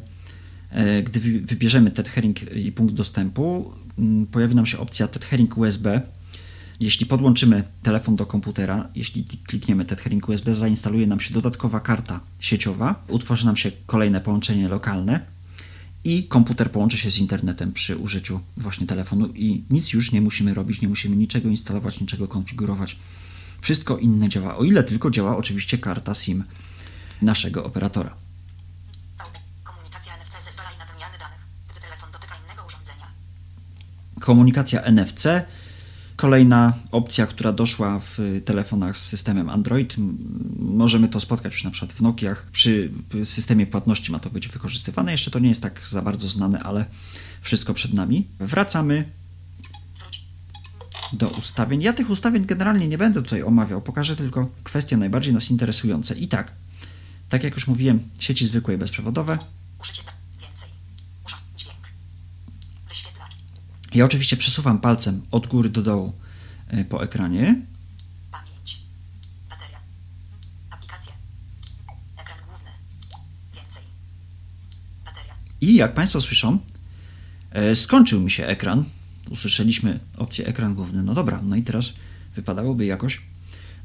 e, 0.70 1.02
gdy 1.02 1.20
wy- 1.20 1.40
wybierzemy 1.40 1.90
tethering 1.90 2.52
i 2.52 2.72
punkt 2.72 2.94
dostępu, 2.94 3.74
pojawi 4.32 4.54
nam 4.54 4.66
się 4.66 4.78
opcja 4.78 5.08
tethering 5.08 5.58
USB. 5.58 6.02
Jeśli 6.80 7.06
podłączymy 7.06 7.64
telefon 7.82 8.16
do 8.16 8.26
komputera, 8.26 8.88
jeśli 8.94 9.24
klikniemy 9.24 9.84
tethering 9.84 10.28
USB, 10.28 10.54
zainstaluje 10.54 11.06
nam 11.06 11.20
się 11.20 11.34
dodatkowa 11.34 11.80
karta 11.80 12.20
sieciowa, 12.40 13.04
utworzy 13.08 13.46
nam 13.46 13.56
się 13.56 13.72
kolejne 13.86 14.20
połączenie 14.20 14.68
lokalne 14.68 15.20
i 16.04 16.24
komputer 16.24 16.70
połączy 16.70 16.98
się 16.98 17.10
z 17.10 17.18
internetem 17.18 17.72
przy 17.72 17.96
użyciu 17.96 18.40
właśnie 18.56 18.86
telefonu 18.86 19.26
i 19.26 19.64
nic 19.70 19.92
już 19.92 20.12
nie 20.12 20.20
musimy 20.20 20.54
robić, 20.54 20.82
nie 20.82 20.88
musimy 20.88 21.16
niczego 21.16 21.48
instalować, 21.48 22.00
niczego 22.00 22.28
konfigurować. 22.28 22.96
Wszystko 23.60 23.98
inne 23.98 24.28
działa, 24.28 24.56
o 24.56 24.64
ile 24.64 24.84
tylko 24.84 25.10
działa 25.10 25.36
oczywiście 25.36 25.78
karta 25.78 26.14
SIM 26.14 26.44
naszego 27.22 27.64
operatora. 27.64 28.14
Komunikacja 34.20 34.82
NFC 34.82 35.26
Kolejna 36.24 36.72
opcja, 36.90 37.26
która 37.26 37.52
doszła 37.52 38.00
w 38.00 38.18
telefonach 38.44 38.98
z 38.98 39.06
systemem 39.06 39.50
Android. 39.50 39.94
Możemy 40.58 41.08
to 41.08 41.20
spotkać 41.20 41.52
już 41.52 41.64
na 41.64 41.70
przykład 41.70 41.92
w 41.92 42.00
Nokiach. 42.00 42.46
Przy 42.52 42.90
systemie 43.24 43.66
płatności 43.66 44.12
ma 44.12 44.18
to 44.18 44.30
być 44.30 44.48
wykorzystywane. 44.48 45.12
Jeszcze 45.12 45.30
to 45.30 45.38
nie 45.38 45.48
jest 45.48 45.62
tak 45.62 45.86
za 45.86 46.02
bardzo 46.02 46.28
znane, 46.28 46.62
ale 46.62 46.84
wszystko 47.40 47.74
przed 47.74 47.94
nami. 47.94 48.26
Wracamy 48.38 49.08
do 51.12 51.28
ustawień. 51.28 51.82
Ja 51.82 51.92
tych 51.92 52.10
ustawień 52.10 52.46
generalnie 52.46 52.88
nie 52.88 52.98
będę 52.98 53.22
tutaj 53.22 53.42
omawiał, 53.42 53.82
pokażę 53.82 54.16
tylko 54.16 54.48
kwestie 54.64 54.96
najbardziej 54.96 55.34
nas 55.34 55.50
interesujące. 55.50 56.14
I 56.14 56.28
tak, 56.28 56.52
tak 57.28 57.44
jak 57.44 57.54
już 57.54 57.68
mówiłem, 57.68 58.00
sieci 58.18 58.46
zwykłe 58.46 58.74
i 58.74 58.78
bezprzewodowe. 58.78 59.38
Użycie 59.80 60.02
da. 60.02 60.12
Więcej. 60.46 60.68
Urząd. 61.26 61.42
Dźwięk. 61.56 61.88
Wyświetlacz. 62.88 63.32
Ja 63.94 64.04
oczywiście 64.04 64.36
przesuwam 64.36 64.80
palcem 64.80 65.22
od 65.30 65.46
góry 65.46 65.70
do 65.70 65.82
dołu 65.82 66.12
y, 66.74 66.84
po 66.84 67.02
ekranie. 67.04 67.60
Pamięć. 68.30 68.80
Bateria. 69.50 69.78
Aplikacje. 70.70 71.12
Ekran 72.18 72.38
główny. 72.48 72.70
Więcej. 73.54 73.82
Bateria. 75.04 75.34
I 75.60 75.74
jak 75.74 75.94
Państwo 75.94 76.20
słyszą, 76.20 76.58
e, 77.50 77.76
skończył 77.76 78.20
mi 78.20 78.30
się 78.30 78.46
ekran. 78.46 78.84
Usłyszeliśmy 79.30 80.00
opcję 80.16 80.46
ekran 80.46 80.74
główny. 80.74 81.02
No 81.02 81.14
dobra, 81.14 81.40
no 81.42 81.56
i 81.56 81.62
teraz 81.62 81.92
wypadałoby 82.34 82.84
jakoś 82.86 83.22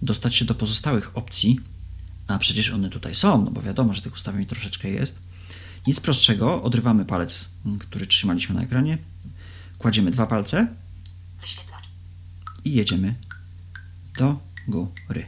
dostać 0.02 0.36
się 0.36 0.46
do 0.46 0.56
pozostałych 0.56 1.18
opcji, 1.18 1.60
a 2.28 2.38
przecież 2.38 2.72
one 2.72 2.90
tutaj 2.90 3.16
są, 3.16 3.46
no 3.46 3.52
bo 3.52 3.62
wiadomo, 3.62 3.94
że 3.94 4.02
tych 4.02 4.14
ustawień 4.14 4.46
troszeczkę 4.46 4.90
jest. 4.90 5.20
Nic 5.88 6.00
prostszego, 6.00 6.64
odrywamy 6.64 7.06
palec, 7.06 7.50
który 7.80 8.08
trzymaliśmy 8.08 8.56
na 8.56 8.62
ekranie, 8.62 8.98
kładziemy 9.80 10.12
dwa 10.12 10.26
palce 10.28 10.68
Wyświetlacz. 11.42 11.86
i 12.66 12.74
jedziemy 12.74 13.16
do 14.18 14.40
góry. 14.68 15.28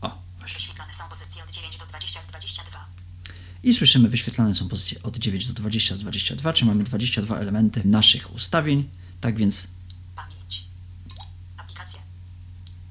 O, 0.00 0.18
właśnie. 0.38 0.54
Wyświetlane 0.58 0.92
są 0.94 1.04
pozycje 1.08 1.44
od 1.44 1.50
9 1.50 1.76
do 1.78 1.86
20 1.86 2.22
z 2.22 2.26
22. 2.26 2.86
I 3.62 3.74
słyszymy, 3.74 4.08
wyświetlane 4.08 4.54
są 4.54 4.68
pozycje 4.68 5.02
od 5.02 5.16
9 5.18 5.46
do 5.46 5.52
20 5.52 5.94
z 5.96 6.00
22, 6.00 6.52
czy 6.52 6.64
mamy 6.64 6.84
22 6.84 7.36
elementy 7.38 7.82
naszych 7.84 8.34
ustawień. 8.34 8.88
Tak 9.20 9.36
więc 9.36 9.68
Pamięć. 10.16 10.64
Aplikacje. 11.56 12.00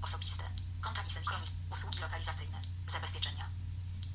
Osobiste. 0.01 0.43
Konta 0.81 1.01
i 1.07 1.09
synchronizm. 1.11 1.53
Usługi 1.71 1.99
lokalizacyjne. 1.99 2.61
Zabezpieczenia. 2.87 3.45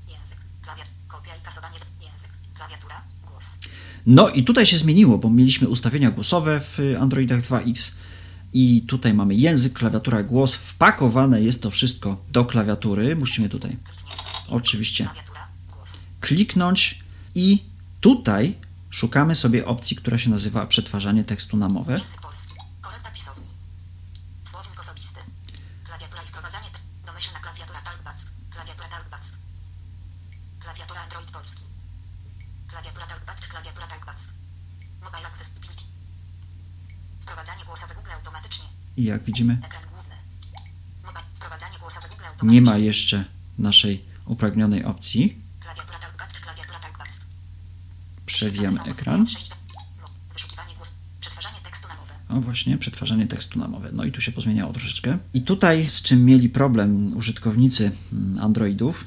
Język. 0.08 0.38
Klawiat. 0.62 0.88
Kopia 1.08 1.36
i 1.36 1.40
kasowanie. 1.40 1.78
do- 1.80 2.06
Język. 2.06 2.30
Klawiatura. 2.54 3.02
Głos. 3.26 3.58
No 4.06 4.28
i 4.28 4.44
tutaj 4.44 4.66
się 4.66 4.76
zmieniło, 4.78 5.18
bo 5.18 5.30
mieliśmy 5.30 5.68
ustawienia 5.68 6.10
głosowe 6.10 6.60
w 6.60 6.78
Androidach 7.00 7.40
2X 7.40 7.94
i 8.52 8.82
tutaj 8.88 9.14
mamy 9.14 9.34
język, 9.34 9.72
klawiatura, 9.72 10.22
głos. 10.22 10.54
Wpakowane 10.54 11.42
jest 11.42 11.62
to 11.62 11.70
wszystko 11.70 12.16
do 12.32 12.44
klawiatury. 12.44 13.16
Musimy 13.16 13.48
tutaj 13.48 13.76
oczywiście 14.48 15.08
kliknąć 16.20 17.04
i 17.34 17.64
tutaj 18.00 18.56
szukamy 18.90 19.34
sobie 19.34 19.66
opcji, 19.66 19.96
która 19.96 20.18
się 20.18 20.30
nazywa 20.30 20.66
przetwarzanie 20.66 21.24
tekstu 21.24 21.56
na 21.56 21.68
mowę. 21.68 21.92
Język 21.98 22.20
polski. 22.20 22.54
Korekta 22.80 23.10
pisowni. 23.10 23.44
Słownik 24.44 24.80
osobisty. 24.80 25.20
Klawiatura 25.84 26.22
i 26.22 26.26
wprowadzanie. 26.26 26.68
te- 26.72 27.06
Domyślna 27.06 27.38
klawiatura 27.40 27.80
Talkback. 27.80 28.18
Klawiatura 28.50 28.88
Talkback. 28.88 29.24
Klawiatura 30.60 31.00
Android 31.02 31.30
polski. 31.30 31.62
Klawiatura 32.68 33.06
Talkback. 33.06 33.48
Klawiatura 33.48 33.86
Talkback. 33.86 34.18
Mobile 35.04 35.26
Accessibility. 35.26 35.84
Wprowadzanie 37.20 37.64
głosowe 37.64 37.94
Google 37.94 38.10
automatycznie. 38.18 38.66
I 38.96 39.04
jak 39.04 39.24
widzimy, 39.24 39.58
nie 42.42 42.60
ma 42.60 42.76
jeszcze 42.76 43.24
naszej 43.58 44.04
upragnionej 44.26 44.84
opcji. 44.84 45.36
Klawiatura 45.60 45.98
Talkback. 45.98 47.26
Przewijamy 48.26 48.80
ekran. 48.80 49.20
pozycje 49.20 49.20
od 49.20 49.28
6 49.28 49.48
do- 49.48 49.56
no. 52.30 52.36
O 52.36 52.40
właśnie, 52.40 52.78
przetwarzanie 52.78 53.26
tekstu 53.26 53.58
na 53.58 53.68
mowę. 53.68 53.90
No 53.92 54.04
i 54.04 54.12
tu 54.12 54.20
się 54.20 54.32
pozmieniało 54.32 54.72
troszeczkę. 54.72 55.18
I 55.34 55.42
tutaj 55.42 55.90
z 55.90 56.02
czym 56.02 56.24
mieli 56.24 56.48
problem 56.48 57.16
użytkownicy 57.16 57.90
mm, 58.12 58.38
Androidów, 58.44 59.04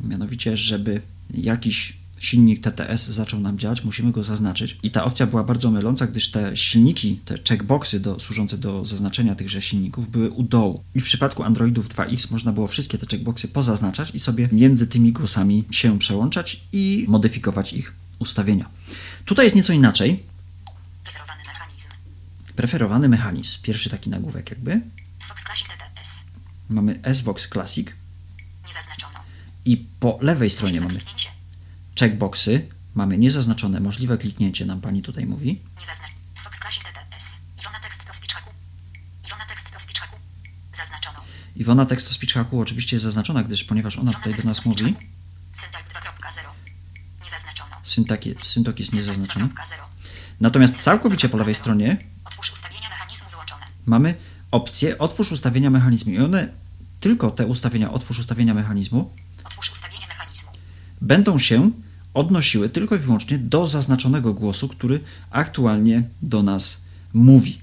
mianowicie, 0.00 0.56
żeby 0.56 1.02
jakiś 1.34 1.96
silnik 2.20 2.60
TTS 2.62 3.06
zaczął 3.08 3.40
nam 3.40 3.58
działać, 3.58 3.84
musimy 3.84 4.12
go 4.12 4.22
zaznaczyć. 4.22 4.78
I 4.82 4.90
ta 4.90 5.04
opcja 5.04 5.26
była 5.26 5.44
bardzo 5.44 5.70
myląca, 5.70 6.06
gdyż 6.06 6.30
te 6.30 6.56
silniki, 6.56 7.20
te 7.24 7.34
checkboxy 7.48 8.00
do, 8.00 8.20
służące 8.20 8.58
do 8.58 8.84
zaznaczenia 8.84 9.34
tychże 9.34 9.62
silników 9.62 10.10
były 10.10 10.30
u 10.30 10.42
dołu. 10.42 10.84
I 10.94 11.00
w 11.00 11.04
przypadku 11.04 11.42
Androidów 11.42 11.88
2X 11.88 12.30
można 12.30 12.52
było 12.52 12.66
wszystkie 12.66 12.98
te 12.98 13.06
checkboxy 13.06 13.48
pozaznaczać 13.48 14.10
i 14.14 14.20
sobie 14.20 14.48
między 14.52 14.86
tymi 14.86 15.12
głosami 15.12 15.64
się 15.70 15.98
przełączać 15.98 16.60
i 16.72 17.04
modyfikować 17.08 17.72
ich 17.72 17.94
ustawienia. 18.18 18.68
Tutaj 19.24 19.46
jest 19.46 19.56
nieco 19.56 19.72
inaczej. 19.72 20.22
Preferowany 21.04 21.42
mechanizm. 21.46 21.88
Preferowany 22.56 23.08
mechanizm, 23.08 23.62
pierwszy 23.62 23.90
taki 23.90 24.10
nagłówek 24.10 24.50
jakby. 24.50 24.80
Fox 25.28 25.44
Classic 25.44 25.66
TTS. 25.68 26.08
Mamy 26.68 27.00
SVOX 27.14 27.48
Classic 27.48 27.86
Nie 28.66 28.72
zaznaczono. 28.74 29.18
i 29.64 29.76
po 30.00 30.18
lewej 30.20 30.50
stronie 30.50 30.80
mamy. 30.80 31.00
Checkboxy, 31.98 32.68
mamy 32.94 33.18
niezaznaczone, 33.18 33.80
możliwe 33.80 34.18
kliknięcie, 34.18 34.66
nam 34.66 34.80
pani 34.80 35.02
tutaj 35.02 35.26
mówi. 35.26 35.60
Iwona 41.56 41.84
tekst 41.84 42.08
to 42.08 42.14
speech 42.14 42.32
hacku 42.32 42.60
oczywiście 42.60 42.96
jest 42.96 43.04
zaznaczona, 43.04 43.42
gdyż 43.42 43.64
ponieważ 43.64 43.98
ona 43.98 44.12
tutaj 44.12 44.34
do 44.34 44.42
nas 44.42 44.66
mówi, 44.66 44.84
haku. 44.84 45.04
Syntax 45.52 45.84
2.0. 45.92 47.24
Nie 47.24 47.30
zaznaczono. 47.30 47.76
syntak, 47.82 48.20
syntok 48.42 48.78
jest 48.78 48.92
niezaznaczony. 48.92 49.46
2.0. 49.46 49.52
Natomiast 50.40 50.82
całkowicie 50.82 51.28
po 51.28 51.36
lewej 51.36 51.54
stronie 51.54 51.96
mamy 53.86 54.14
opcję 54.50 54.98
otwórz 54.98 55.32
ustawienia 55.32 55.70
mechanizmu 55.70 56.12
i 56.12 56.18
one, 56.18 56.48
tylko 57.00 57.30
te 57.30 57.46
ustawienia 57.46 57.92
Otwórz 57.92 58.18
ustawienia 58.18 58.54
mechanizmu. 58.54 59.12
będą 61.00 61.38
się 61.38 61.70
odnosiły 62.18 62.68
tylko 62.68 62.96
i 62.96 62.98
wyłącznie 62.98 63.38
do 63.38 63.66
zaznaczonego 63.66 64.34
głosu, 64.34 64.68
który 64.68 65.00
aktualnie 65.30 66.02
do 66.22 66.42
nas 66.42 66.84
mówi. 67.14 67.58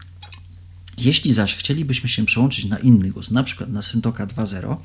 Jeśli 0.97 1.33
zaś 1.33 1.55
chcielibyśmy 1.55 2.09
się 2.09 2.25
przełączyć 2.25 2.65
na 2.65 2.77
inny 2.77 3.11
głos, 3.11 3.31
na 3.31 3.43
przykład 3.43 3.69
na 3.69 3.81
Syntoka 3.81 4.27
2.0, 4.27 4.75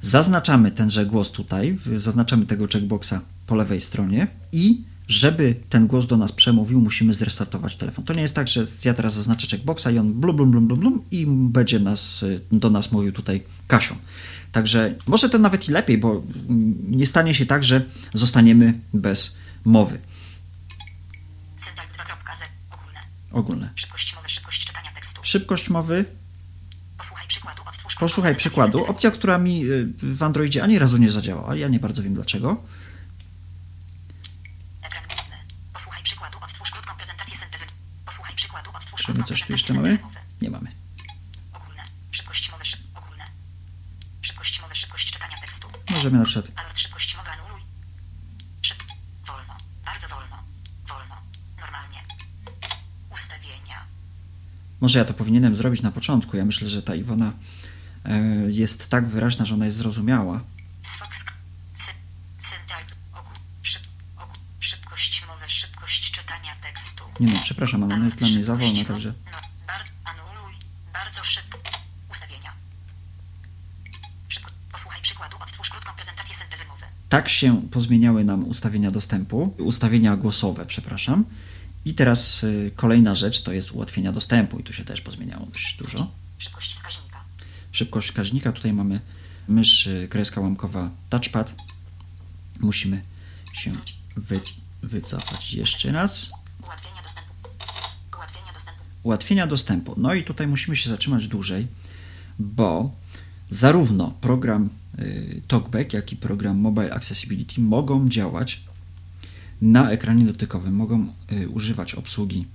zaznaczamy 0.00 0.70
tenże 0.70 1.06
głos 1.06 1.30
tutaj, 1.30 1.78
zaznaczamy 1.96 2.46
tego 2.46 2.66
checkboxa 2.66 3.14
po 3.46 3.54
lewej 3.54 3.80
stronie 3.80 4.26
i 4.52 4.80
żeby 5.08 5.54
ten 5.68 5.86
głos 5.86 6.06
do 6.06 6.16
nas 6.16 6.32
przemówił, 6.32 6.80
musimy 6.80 7.14
zrestartować 7.14 7.76
telefon. 7.76 8.04
To 8.04 8.14
nie 8.14 8.22
jest 8.22 8.34
tak, 8.34 8.48
że 8.48 8.64
ja 8.84 8.94
teraz 8.94 9.14
zaznaczę 9.14 9.46
checkboxa 9.46 9.86
i 9.94 9.98
on 9.98 10.12
blum, 10.12 10.36
blum, 10.36 10.50
blum, 10.50 10.66
blum, 10.66 10.80
blum 10.80 11.02
i 11.10 11.26
będzie 11.26 11.80
nas, 11.80 12.24
do 12.52 12.70
nas 12.70 12.92
mówił 12.92 13.12
tutaj 13.12 13.42
Kasią. 13.66 13.94
Także 14.58 14.94
może 15.06 15.28
to 15.30 15.38
nawet 15.38 15.68
i 15.68 15.72
lepiej, 15.72 15.98
bo 15.98 16.22
nie 16.88 17.06
stanie 17.06 17.34
się 17.34 17.46
tak, 17.46 17.64
że 17.64 17.84
zostaniemy 18.14 18.74
bez 18.94 19.36
mowy 19.64 20.00
Syntax 21.58 21.88
2.0. 21.96 22.44
Ogólne. 22.70 23.00
ogólne. 23.32 23.70
Szybkość 23.74 24.14
mowy. 24.14 24.28
Szybkość 24.28 24.64
czytania 24.64 24.92
tekstu. 24.92 25.20
Szybkość 25.24 25.70
mowy, 25.70 26.04
Posłuchaj 26.98 27.26
przykładu. 27.28 27.62
Odtwórz 27.66 27.94
posłuchaj 27.94 28.36
przykładu. 28.36 28.72
prezentację 28.72 28.94
Opcja, 28.96 29.10
która 29.10 29.38
mi 29.38 29.64
y, 29.66 29.86
w 30.16 30.22
Androidzie 30.22 30.62
ani 30.62 30.78
razu 30.78 30.96
nie 30.96 31.10
zadziałała, 31.10 31.56
ja 31.56 31.68
nie 31.68 31.80
bardzo 31.80 32.02
wiem 32.02 32.14
dlaczego. 32.14 32.48
syntezy. 32.48 32.68
Ekran 34.82 35.04
główny. 35.08 35.36
Posłuchaj 35.72 36.02
przykładu. 36.02 36.38
Odtwórz 36.42 36.70
krótką 36.70 36.96
prezentację 36.96 37.36
syntezy. 37.36 37.64
Posłuchaj 38.06 38.34
przykładu. 38.36 38.70
Krótką 39.04 39.52
jeszcze 39.52 39.74
mamy? 39.74 39.98
Nie 40.42 40.50
mamy. 40.50 40.70
Ogólne. 41.52 41.82
Szybkość 42.10 42.50
mowy. 42.52 42.64
Szyb... 42.64 42.80
Ogólne. 42.94 43.24
Szybkość 44.22 44.60
mowy. 44.62 44.74
Szybkość 44.74 45.12
czytania 45.12 45.36
tekstu. 45.40 45.68
Możemy 45.98 46.18
na 46.18 46.24
przykład. 46.24 46.52
Wolno. 49.26 49.56
Bardzo 49.84 50.08
wolno. 50.08 50.36
Wolno. 50.88 51.14
Normalnie. 51.60 52.02
Ustawienia. 53.14 53.84
Może 54.80 54.98
ja 54.98 55.04
to 55.04 55.14
powinienem 55.14 55.54
zrobić 55.54 55.82
na 55.82 55.90
początku. 55.92 56.36
Ja 56.36 56.44
myślę, 56.44 56.68
że 56.68 56.82
ta 56.82 56.94
Iwona 56.94 57.32
e, 58.04 58.18
jest 58.48 58.90
tak 58.90 59.06
wyraźna, 59.08 59.44
że 59.44 59.54
ona 59.54 59.64
jest 59.64 59.76
zrozumiała. 59.76 60.40
Nie 67.20 67.32
no, 67.34 67.40
przepraszam, 67.42 67.84
ale 67.84 67.94
ona 67.94 68.04
jest 68.04 68.16
dla 68.16 68.28
mnie 68.28 68.44
za 68.44 68.56
wolna, 68.56 68.84
także... 68.84 69.08
mo- 69.08 69.14
No, 69.32 69.38
bardzo, 69.66 69.92
anuluj. 70.04 70.54
Bardzo 70.92 71.24
szybko. 71.24 71.58
Ustawienia. 72.10 72.52
Szybko. 74.28 74.50
Posłuchaj 74.72 75.02
przykładu. 75.02 75.36
Odtwórz 75.40 75.70
krótką 75.70 75.92
prezentację 75.92 76.34
syntezy 76.34 76.64
mowy. 76.64 76.86
Tak 77.08 77.28
się 77.28 77.62
pozmieniały 77.70 78.24
nam 78.24 78.48
ustawienia 78.48 78.90
dostępu, 78.90 79.54
ustawienia 79.58 80.16
głosowe, 80.16 80.66
przepraszam. 80.66 81.24
I 81.84 81.94
teraz 81.94 82.44
y, 82.44 82.70
kolejna 82.76 83.14
rzecz 83.14 83.42
to 83.42 83.52
jest 83.52 83.72
ułatwienia 83.72 84.12
dostępu 84.12 84.58
i 84.58 84.62
tu 84.62 84.72
się 84.72 84.84
też 84.84 85.00
pozmieniało 85.00 85.46
dość 85.46 85.76
dużo. 85.76 86.10
Szybkość 86.38 86.74
wskaźnika. 86.74 87.24
Szybkość 87.72 88.08
wskaźnika, 88.08 88.52
tutaj 88.52 88.72
mamy 88.72 89.00
mysz, 89.48 89.86
y, 89.86 90.08
kreska 90.10 90.40
łamkowa, 90.40 90.90
touchpad. 91.10 91.54
Musimy 92.60 93.02
się 93.52 93.72
wy, 94.16 94.40
wycofać 94.82 95.54
jeszcze 95.54 95.92
raz. 95.92 96.30
Ułatwienia 96.64 97.02
dostępu. 97.02 97.32
Ułatwienia 98.16 98.52
dostępu. 98.52 98.80
ułatwienia 99.02 99.46
dostępu. 99.46 99.94
No 99.96 100.14
i 100.14 100.24
tutaj 100.24 100.46
musimy 100.46 100.76
się 100.76 100.90
zatrzymać 100.90 101.28
dłużej, 101.28 101.66
bo 102.38 102.90
zarówno 103.50 104.14
program 104.20 104.68
y, 104.98 105.40
TalkBack, 105.48 105.92
jak 105.92 106.12
i 106.12 106.16
program 106.16 106.58
Mobile 106.58 106.94
Accessibility 106.94 107.60
mogą 107.60 108.08
działać 108.08 108.60
na 109.62 109.90
ekranie 109.90 110.24
dotykowym, 110.24 110.74
mogą 110.74 111.06
y, 111.32 111.48
używać 111.48 111.94
obsługi 111.94 112.46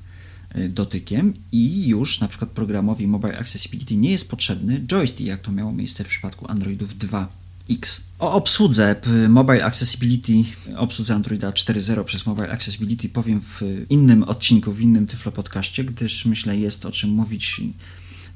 y, 0.55 0.69
dotykiem 0.69 1.33
i 1.51 1.87
już 1.87 2.19
na 2.19 2.27
przykład 2.27 2.49
programowi 2.49 3.07
Mobile 3.07 3.39
Accessibility 3.39 3.95
nie 3.95 4.11
jest 4.11 4.29
potrzebny 4.29 4.79
joystick, 4.79 5.27
jak 5.27 5.41
to 5.41 5.51
miało 5.51 5.71
miejsce 5.71 6.03
w 6.03 6.07
przypadku 6.07 6.51
Androidów 6.51 6.97
2X. 6.97 8.01
O 8.19 8.33
obsłudze 8.33 8.95
Mobile 9.29 9.65
Accessibility, 9.65 10.33
obsłudze 10.77 11.15
Androida 11.15 11.51
4.0 11.51 12.03
przez 12.03 12.25
Mobile 12.25 12.51
Accessibility 12.51 13.09
powiem 13.09 13.41
w 13.41 13.61
innym 13.89 14.23
odcinku, 14.23 14.73
w 14.73 14.81
innym 14.81 15.07
Tyflo 15.07 15.31
podcaście, 15.31 15.83
gdyż 15.83 16.25
myślę 16.25 16.57
jest 16.57 16.85
o 16.85 16.91
czym 16.91 17.09
mówić. 17.09 17.61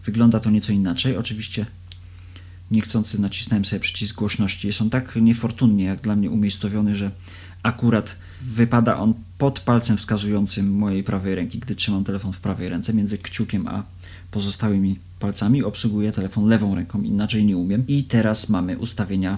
Wygląda 0.05 0.39
to 0.39 0.49
nieco 0.49 0.73
inaczej. 0.73 1.17
Oczywiście 1.17 1.65
niechcący 2.71 3.21
nacisnąłem 3.21 3.65
sobie 3.65 3.79
przycisk 3.79 4.15
głośności. 4.15 4.67
Jest 4.67 4.81
on 4.81 4.89
tak 4.89 5.15
niefortunnie 5.15 5.83
jak 5.83 6.01
dla 6.01 6.15
mnie 6.15 6.31
umiejscowiony, 6.31 6.95
że 6.95 7.11
akurat 7.63 8.15
wypada 8.41 8.97
on 8.97 9.13
pod 9.37 9.59
palcem 9.59 9.97
wskazującym 9.97 10.71
mojej 10.71 11.03
prawej 11.03 11.35
ręki, 11.35 11.59
gdy 11.59 11.75
trzymam 11.75 12.03
telefon 12.03 12.33
w 12.33 12.39
prawej 12.39 12.69
ręce, 12.69 12.93
między 12.93 13.17
kciukiem 13.17 13.67
a 13.67 13.83
pozostałymi 14.31 14.99
palcami. 15.19 15.63
Obsługuję 15.63 16.11
telefon 16.11 16.45
lewą 16.45 16.75
ręką, 16.75 17.01
inaczej 17.01 17.45
nie 17.45 17.57
umiem. 17.57 17.83
I 17.87 18.03
teraz 18.03 18.49
mamy 18.49 18.77
ustawienia 18.77 19.37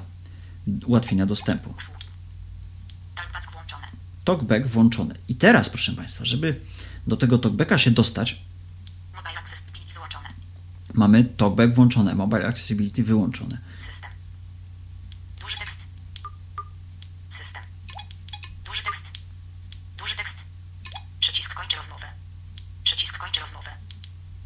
ułatwienia 0.86 1.25
dostępu. 1.25 1.74
Talkback 4.25 4.67
włączony. 4.67 5.15
I 5.27 5.36
teraz, 5.36 5.69
proszę 5.69 5.91
Państwa, 5.91 6.25
żeby 6.25 6.55
do 7.07 7.17
tego 7.17 7.38
talkbacka 7.38 7.77
się 7.77 7.91
dostać. 7.91 8.41
Mamy 10.93 11.24
talkback 11.24 11.74
włączone, 11.74 12.15
mobile 12.15 12.48
accessibility 12.48 13.03
wyłączone. 13.03 13.58
System. 13.77 14.10
Duży 15.41 15.58
tekst. 15.58 15.77
System. 17.30 17.62
Duży 18.65 18.84
tekst. 18.84 19.04
Duży 19.97 20.15
tekst. 20.15 20.38
Przycisk 21.19 21.54
kończy 21.54 21.78
rozmowę. 21.78 22.06
Przycisk 22.84 23.17
kończy 23.17 23.39
rozmowę. 23.39 23.69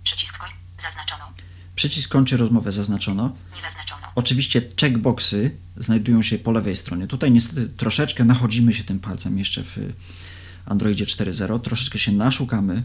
Przycisk 0.04 0.38
koń... 0.38 0.50
Zaznaczono. 0.82 1.32
Przycisk 1.76 2.12
kończy 2.12 2.38
rozmowę 2.38 2.72
zaznaczono. 2.72 3.36
Nie 3.56 3.62
zaznaczono. 3.62 4.08
Oczywiście 4.16 4.62
checkboxy 4.82 5.58
znajdują 5.78 6.22
się 6.22 6.38
po 6.38 6.52
lewej 6.52 6.76
stronie. 6.76 7.08
Tutaj 7.08 7.32
niestety 7.32 7.70
troszeczkę 7.70 8.26
nachodzimy 8.26 8.74
się 8.74 8.84
tym 8.84 9.00
palcem 9.00 9.38
jeszcze 9.38 9.64
w 9.64 9.78
Androidzie 10.66 11.06
4.0. 11.06 11.60
Troszeczkę 11.62 12.00
się 12.00 12.12
naszukamy. 12.12 12.84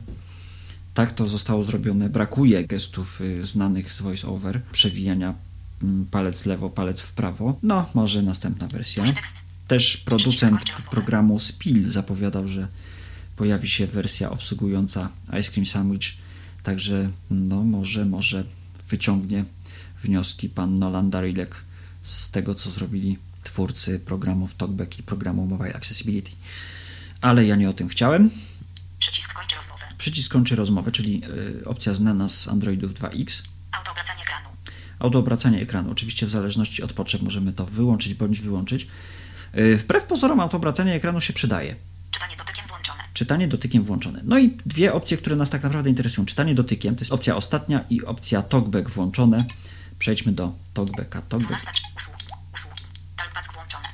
Tak 0.99 1.13
to 1.13 1.29
zostało 1.29 1.65
zrobione. 1.65 2.09
Brakuje 2.09 2.67
gestów 2.67 3.21
y, 3.21 3.47
znanych 3.47 3.93
z 3.93 4.01
VoiceOver, 4.01 4.63
przewijania 4.73 5.35
mm, 5.83 6.07
palec 6.07 6.47
lewo, 6.47 6.71
palec 6.71 7.01
w 7.01 7.13
prawo. 7.13 7.59
No, 7.63 7.91
może 7.95 8.23
następna 8.23 8.67
wersja. 8.67 9.05
Też 9.69 9.97
producent 9.97 10.61
programu 10.91 11.39
Spill 11.39 11.91
zapowiadał, 11.91 12.49
że 12.49 12.69
pojawi 13.37 13.69
się 13.69 13.87
wersja 13.87 14.31
obsługująca 14.31 15.09
Ice 15.41 15.51
Cream 15.51 15.67
Sandwich, 15.67 16.09
także 16.63 17.11
no 17.31 17.63
może, 17.63 18.05
może 18.05 18.45
wyciągnie 18.89 19.45
wnioski 20.03 20.49
pan 20.49 20.79
Nolan 20.79 21.11
Darilek 21.11 21.57
z 22.03 22.31
tego, 22.31 22.55
co 22.55 22.71
zrobili 22.71 23.19
twórcy 23.45 23.99
programów 23.99 24.55
TalkBack 24.55 24.99
i 24.99 25.03
programu 25.03 25.47
Mobile 25.47 25.75
Accessibility. 25.75 26.31
Ale 27.21 27.47
ja 27.47 27.57
nie 27.57 27.71
o 27.71 27.73
tym 27.73 27.89
chciałem. 27.89 28.31
Przycisk 29.99 30.33
kończy 30.33 30.57
rozmowę. 30.57 30.93
Czyli 30.93 31.23
y, 31.61 31.65
opcja 31.65 31.95
znana 31.95 32.29
z 32.29 32.49
Androidów 32.49 32.95
2X. 32.95 33.43
Auto 33.73 33.91
obracanie 33.91 34.23
ekranu. 34.23 34.49
Autoobracanie 34.99 35.61
ekranu. 35.63 35.91
Oczywiście 35.91 36.27
w 36.27 36.31
zależności 36.31 36.83
od 36.83 36.93
potrzeb 36.93 37.23
możemy 37.23 37.53
to 37.53 37.67
wyłączyć 37.67 38.15
bądź 38.15 38.41
wyłączyć. 38.41 38.89
Y, 39.59 39.77
Wbrew 39.77 40.05
pozorom 40.05 40.41
autoobracanie 40.41 40.95
ekranu 40.95 41.21
się 41.21 41.33
przydaje. 41.33 41.77
Czytanie 42.11 42.37
dotykiem 42.37 42.67
włączone. 42.69 43.03
Czytanie 43.15 43.49
dotykiem 43.49 43.85
włączone. 43.85 44.21
No 44.25 44.39
i 44.39 44.49
dwie 44.67 44.93
opcje, 44.93 45.17
które 45.17 45.37
nas 45.37 45.51
tak 45.51 45.63
naprawdę 45.63 45.91
interesują. 45.91 46.27
Czytanie 46.27 46.55
dotykiem 46.55 46.97
to 46.97 47.01
jest 47.01 47.13
opcja 47.13 47.37
ostatnia 47.37 47.85
i 47.91 48.05
opcja 48.05 48.43
talkback 48.43 48.91
włączone. 48.91 49.45
Przejdźmy 49.99 50.33
do 50.33 50.53
talkbacka. 50.75 51.23
Talkback. 51.23 51.63
12. 51.63 51.83
Usługi. 51.97 52.25
Usługi. 52.55 52.83
Talkback 53.17 53.53
włączone. 53.55 53.89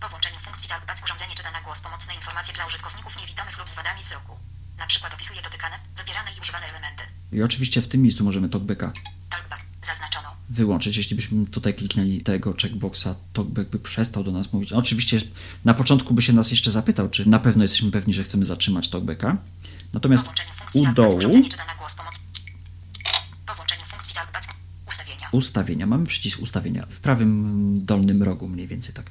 Po 0.00 0.08
włączeniu 0.08 0.38
funkcji 0.38 0.68
Talkback 0.68 1.04
urządzenie 1.04 1.34
czyta 1.34 1.50
na 1.50 1.60
głos 1.62 1.80
pomocne 1.80 2.14
informacje 2.14 2.54
dla 2.54 2.66
użytkowników 2.66 3.16
niewidomych 3.20 3.58
lub 3.58 3.68
z 3.68 3.74
wadami 3.74 4.04
wzroku. 4.04 4.32
Na 4.78 4.86
przykład 4.86 5.14
opisuje 5.14 5.42
dotykane, 5.42 5.76
wybierane 5.96 6.30
i 6.36 6.40
używane 6.40 6.66
elementy. 6.66 7.02
I 7.32 7.42
oczywiście 7.42 7.82
w 7.82 7.88
tym 7.88 8.02
miejscu 8.02 8.24
możemy 8.24 8.48
talkbacka 8.48 8.92
Talkback. 9.30 9.62
Zaznaczono. 9.86 10.28
wyłączyć. 10.50 10.96
Jeśli 10.96 11.16
byśmy 11.16 11.46
tutaj 11.46 11.74
kliknęli 11.74 12.20
tego 12.20 12.54
checkboxa, 12.62 13.08
talkback 13.32 13.70
by 13.70 13.78
przestał 13.78 14.24
do 14.24 14.32
nas 14.32 14.52
mówić. 14.52 14.72
Oczywiście 14.72 15.20
na 15.64 15.74
początku 15.74 16.14
by 16.14 16.22
się 16.22 16.32
nas 16.32 16.50
jeszcze 16.50 16.70
zapytał, 16.70 17.08
czy 17.08 17.28
na 17.28 17.38
pewno 17.38 17.64
jesteśmy 17.64 17.90
pewni, 17.90 18.14
że 18.14 18.24
chcemy 18.24 18.44
zatrzymać 18.44 18.88
talkbacka. 18.88 19.36
Natomiast 19.92 20.28
u 20.72 20.86
dołu. 20.92 21.16
Ustawienia. 24.86 25.28
ustawienia. 25.32 25.86
Mamy 25.86 26.06
przycisk 26.06 26.42
ustawienia 26.42 26.86
w 26.88 27.00
prawym 27.00 27.84
dolnym 27.86 28.22
rogu, 28.22 28.48
mniej 28.48 28.66
więcej 28.66 28.94
tak. 28.94 29.10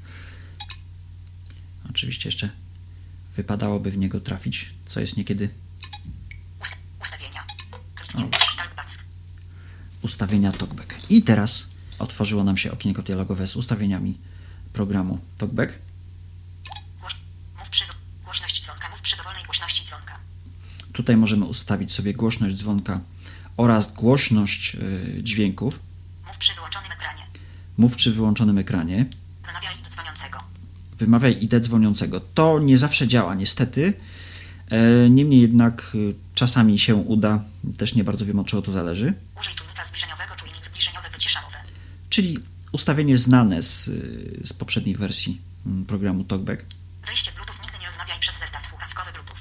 Oczywiście 1.89 2.27
jeszcze 2.29 2.49
wypadałoby 3.35 3.91
w 3.91 3.97
niego 3.97 4.19
trafić, 4.19 4.73
co 4.85 4.99
jest 4.99 5.17
niekiedy 5.17 5.49
Ust 6.61 6.75
ustawienia. 7.01 7.43
Ustawienia 10.01 10.51
TalkBack. 10.51 10.95
I 11.09 11.23
teraz 11.23 11.65
otworzyło 11.99 12.43
nam 12.43 12.57
się 12.57 12.71
okienko 12.71 13.01
dialogowe 13.01 13.47
z 13.47 13.55
ustawieniami 13.55 14.17
programu 14.73 15.19
TalkBack. 15.37 15.73
Tutaj 20.95 21.17
możemy 21.17 21.45
ustawić 21.45 21.93
sobie 21.93 22.13
głośność 22.13 22.55
dzwonka 22.55 23.01
oraz 23.57 23.93
głośność 23.93 24.75
y, 24.75 25.23
dźwięków. 25.23 25.79
Mów 26.27 26.37
przy 26.37 26.53
wyłączonym 26.53 26.91
ekranie. 26.91 27.23
Mów 27.77 27.95
przy 27.95 28.11
wyłączonym 28.11 28.57
ekranie. 28.57 29.05
Wymawiaj 30.97 31.43
ID 31.43 31.53
dzwoniącego. 31.59 32.19
To 32.33 32.59
nie 32.59 32.77
zawsze 32.77 33.07
działa, 33.07 33.35
niestety. 33.35 33.93
E, 34.69 35.09
Niemniej 35.09 35.41
jednak 35.41 35.91
y, 35.95 36.13
czasami 36.35 36.79
się 36.79 36.95
uda. 36.95 37.43
Też 37.77 37.95
nie 37.95 38.03
bardzo 38.03 38.25
wiem 38.25 38.39
od 38.39 38.47
czego 38.47 38.61
to 38.61 38.71
zależy. 38.71 39.13
Użyj 39.39 39.53
czujnika 39.55 39.83
zbliżeniowego. 39.85 40.35
Czujnik 40.35 40.65
zbliżeniowy 40.65 41.07
wycisza 41.13 41.41
mowę. 41.41 41.57
Czyli 42.09 42.37
ustawienie 42.71 43.17
znane 43.17 43.61
z, 43.61 43.85
z 44.43 44.53
poprzedniej 44.53 44.95
wersji 44.95 45.41
mm, 45.65 45.85
programu 45.85 46.23
TalkBack. 46.23 46.65
Wyjście 47.07 47.31
Bluetooth. 47.31 47.55
Nigdy 47.63 47.77
nie 47.79 47.85
rozmawiaj 47.85 48.19
przez 48.19 48.39
zestaw 48.39 48.65
słuchawkowy 48.67 49.11
Bluetooth. 49.13 49.37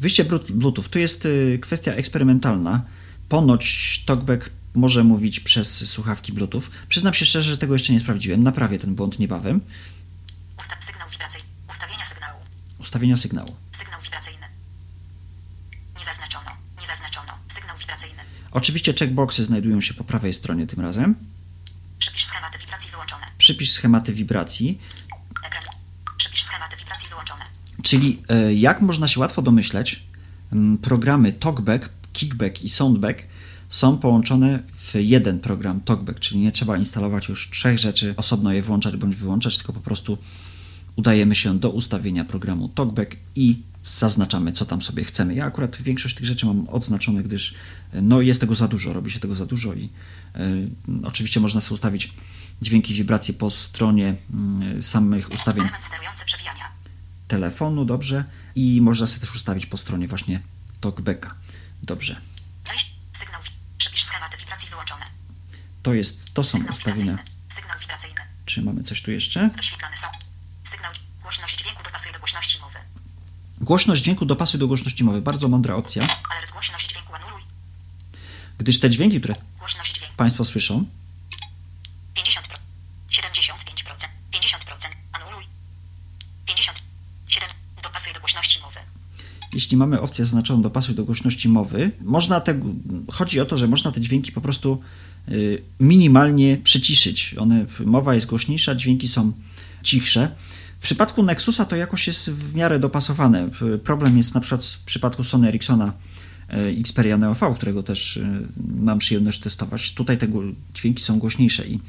Wyjście 0.00 0.24
Blu- 0.24 0.52
Bluetooth 0.52 0.84
to 0.90 0.98
jest 0.98 1.26
y, 1.26 1.58
kwestia 1.62 1.92
eksperymentalna. 1.92 2.82
Ponoć 3.28 4.02
TalkBack 4.06 4.50
może 4.74 5.04
mówić 5.04 5.40
przez 5.40 5.88
słuchawki 5.90 6.32
Bluetooth. 6.32 6.62
Przyznam 6.88 7.14
się 7.14 7.26
szczerze, 7.26 7.50
że 7.52 7.58
tego 7.58 7.72
jeszcze 7.74 7.92
nie 7.92 8.00
sprawdziłem. 8.00 8.42
Naprawię 8.42 8.78
ten 8.78 8.94
błąd 8.94 9.18
niebawem. 9.18 9.60
Ustaw 10.58 10.84
sygnał 10.84 11.08
wibracyjny. 11.10 11.46
Ustawienia 11.70 12.04
sygnału. 12.06 12.38
Ustawienia 12.86 13.16
sygnału. 13.16 13.56
Sygnał 13.78 14.00
wibracyjny. 14.02 14.46
Nie 15.98 16.04
zaznaczono. 16.04 16.50
Nie 16.80 16.86
zaznaczono. 16.86 17.32
Oczywiście 18.50 18.94
checkboxy 18.94 19.44
znajdują 19.44 19.80
się 19.80 19.94
po 19.94 20.04
prawej 20.04 20.32
stronie 20.32 20.66
tym 20.66 20.80
razem. 20.80 21.14
Przypisz 21.98 22.26
schematy 22.26 22.58
wibracji 22.58 22.90
wyłączone. 22.90 23.26
Przypisz 23.38 23.72
schematy 23.72 24.12
wibracji, 24.12 24.78
Ekran. 25.46 25.62
Przypisz 26.16 26.42
schematy 26.42 26.76
wibracji 26.76 27.08
wyłączone. 27.08 27.44
czyli 27.82 28.22
e, 28.28 28.54
jak 28.54 28.80
można 28.80 29.08
się 29.08 29.20
łatwo 29.20 29.42
domyśleć, 29.42 30.02
programy 30.82 31.32
TalkBack, 31.32 31.88
Kickback 32.12 32.62
i 32.62 32.68
Soundback 32.68 33.22
są 33.68 33.98
połączone 33.98 34.62
w 34.76 34.94
jeden 34.94 35.40
program 35.40 35.80
TalkBack, 35.80 36.20
czyli 36.20 36.40
nie 36.40 36.52
trzeba 36.52 36.76
instalować 36.76 37.28
już 37.28 37.50
trzech 37.50 37.78
rzeczy, 37.78 38.14
osobno 38.16 38.52
je 38.52 38.62
włączać 38.62 38.96
bądź 38.96 39.16
wyłączać, 39.16 39.56
tylko 39.56 39.72
po 39.72 39.80
prostu 39.80 40.18
udajemy 40.96 41.34
się 41.34 41.58
do 41.58 41.70
ustawienia 41.70 42.24
programu 42.24 42.68
TalkBack 42.68 43.16
i 43.34 43.58
zaznaczamy, 43.84 44.52
co 44.52 44.64
tam 44.64 44.82
sobie 44.82 45.04
chcemy. 45.04 45.34
Ja 45.34 45.44
akurat 45.44 45.82
większość 45.82 46.14
tych 46.14 46.26
rzeczy 46.26 46.46
mam 46.46 46.68
odznaczone, 46.68 47.22
gdyż 47.22 47.54
e, 47.92 48.02
no, 48.02 48.20
jest 48.20 48.40
tego 48.40 48.54
za 48.54 48.68
dużo, 48.68 48.92
robi 48.92 49.10
się 49.10 49.20
tego 49.20 49.34
za 49.34 49.46
dużo 49.46 49.74
i 49.74 49.88
e, 50.34 50.40
oczywiście 51.02 51.40
można 51.40 51.60
sobie 51.60 51.74
ustawić 51.74 52.12
dźwięki, 52.62 52.94
wibracje 52.94 53.34
po 53.34 53.50
stronie 53.50 54.14
mm, 54.32 54.82
samych 54.82 55.32
ustawień 55.32 55.64
telefonu, 57.28 57.84
dobrze, 57.84 58.24
i 58.54 58.80
można 58.80 59.06
sobie 59.06 59.20
też 59.20 59.34
ustawić 59.34 59.66
po 59.66 59.76
stronie 59.76 60.08
właśnie 60.08 60.40
TalkBacka. 60.80 61.34
Dobrze. 61.82 62.20
Wibracji. 64.38 64.68
To 65.82 65.94
jest, 65.94 66.34
to 66.34 66.44
są 66.44 66.64
ustawienia. 66.70 67.18
Czy 68.44 68.62
mamy 68.62 68.82
coś 68.82 69.02
tu 69.02 69.10
jeszcze? 69.10 69.50
Wyświetlane 69.56 69.96
są. 69.96 70.15
Głośność 71.26 71.58
dźwięku 71.58 71.82
dopasuje 71.82 72.12
do 72.12 72.18
głośności 72.18 72.60
mowy. 72.60 72.78
Głośność 73.60 74.02
dźwięku 74.02 74.24
dopasuj 74.26 74.60
do 74.60 74.66
głośności 74.66 75.04
mowy. 75.04 75.22
Bardzo 75.22 75.48
mądra 75.48 75.74
opcja, 75.74 76.02
Alert 76.02 76.52
głośność 76.52 76.88
dźwięku 76.88 77.14
anuluj. 77.14 77.42
gdyż 78.58 78.80
te 78.80 78.90
dźwięki, 78.90 79.20
które 79.20 79.34
dźwięku. 79.94 80.16
Państwo 80.16 80.44
słyszą, 80.44 80.84
50%. 82.14 82.58
75%. 83.10 84.08
50%. 84.32 84.88
Anuluj. 85.12 85.44
50. 86.46 86.82
7. 87.28 87.48
Dopasuj 87.82 88.12
do 88.12 88.20
głośności 88.20 88.60
mowy. 88.62 88.80
jeśli 89.52 89.76
mamy 89.76 90.00
opcję 90.00 90.24
zaznaczoną 90.24 90.62
dopasuj 90.62 90.94
do 90.94 91.04
głośności 91.04 91.48
mowy, 91.48 91.90
można 92.00 92.40
te, 92.40 92.60
chodzi 93.12 93.40
o 93.40 93.44
to, 93.44 93.58
że 93.58 93.68
można 93.68 93.92
te 93.92 94.00
dźwięki 94.00 94.32
po 94.32 94.40
prostu 94.40 94.82
y, 95.28 95.62
minimalnie 95.80 96.56
przyciszyć. 96.56 97.34
One, 97.38 97.66
mowa 97.84 98.14
jest 98.14 98.26
głośniejsza, 98.26 98.74
dźwięki 98.74 99.08
są 99.08 99.32
cichsze. 99.82 100.34
W 100.78 100.80
przypadku 100.80 101.22
Nexusa 101.22 101.64
to 101.64 101.76
jakoś 101.76 102.06
jest 102.06 102.30
w 102.30 102.54
miarę 102.54 102.78
dopasowane. 102.78 103.48
Problem 103.84 104.16
jest 104.16 104.34
na 104.34 104.40
przykład 104.40 104.64
w 104.64 104.84
przypadku 104.84 105.24
Sony 105.24 105.48
Ericssona 105.48 105.92
y, 106.50 106.80
Xperia 106.80 107.16
Neo 107.16 107.34
V, 107.34 107.54
którego 107.56 107.82
też 107.82 108.16
y, 108.16 108.48
mam 108.76 108.98
przyjemność 108.98 109.40
testować. 109.40 109.94
Tutaj 109.94 110.18
te 110.18 110.28
dźwięki 110.74 111.04
są 111.04 111.18
głośniejsze 111.18 111.66
i 111.66 111.74
y, 111.74 111.80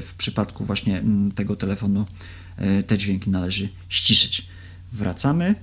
w 0.00 0.14
przypadku 0.18 0.64
właśnie 0.64 1.02
tego 1.34 1.56
telefonu 1.56 2.06
te 2.86 2.98
dźwięki 2.98 3.30
należy 3.30 3.68
ściszyć. 3.88 4.46
Wracamy. 4.92 5.54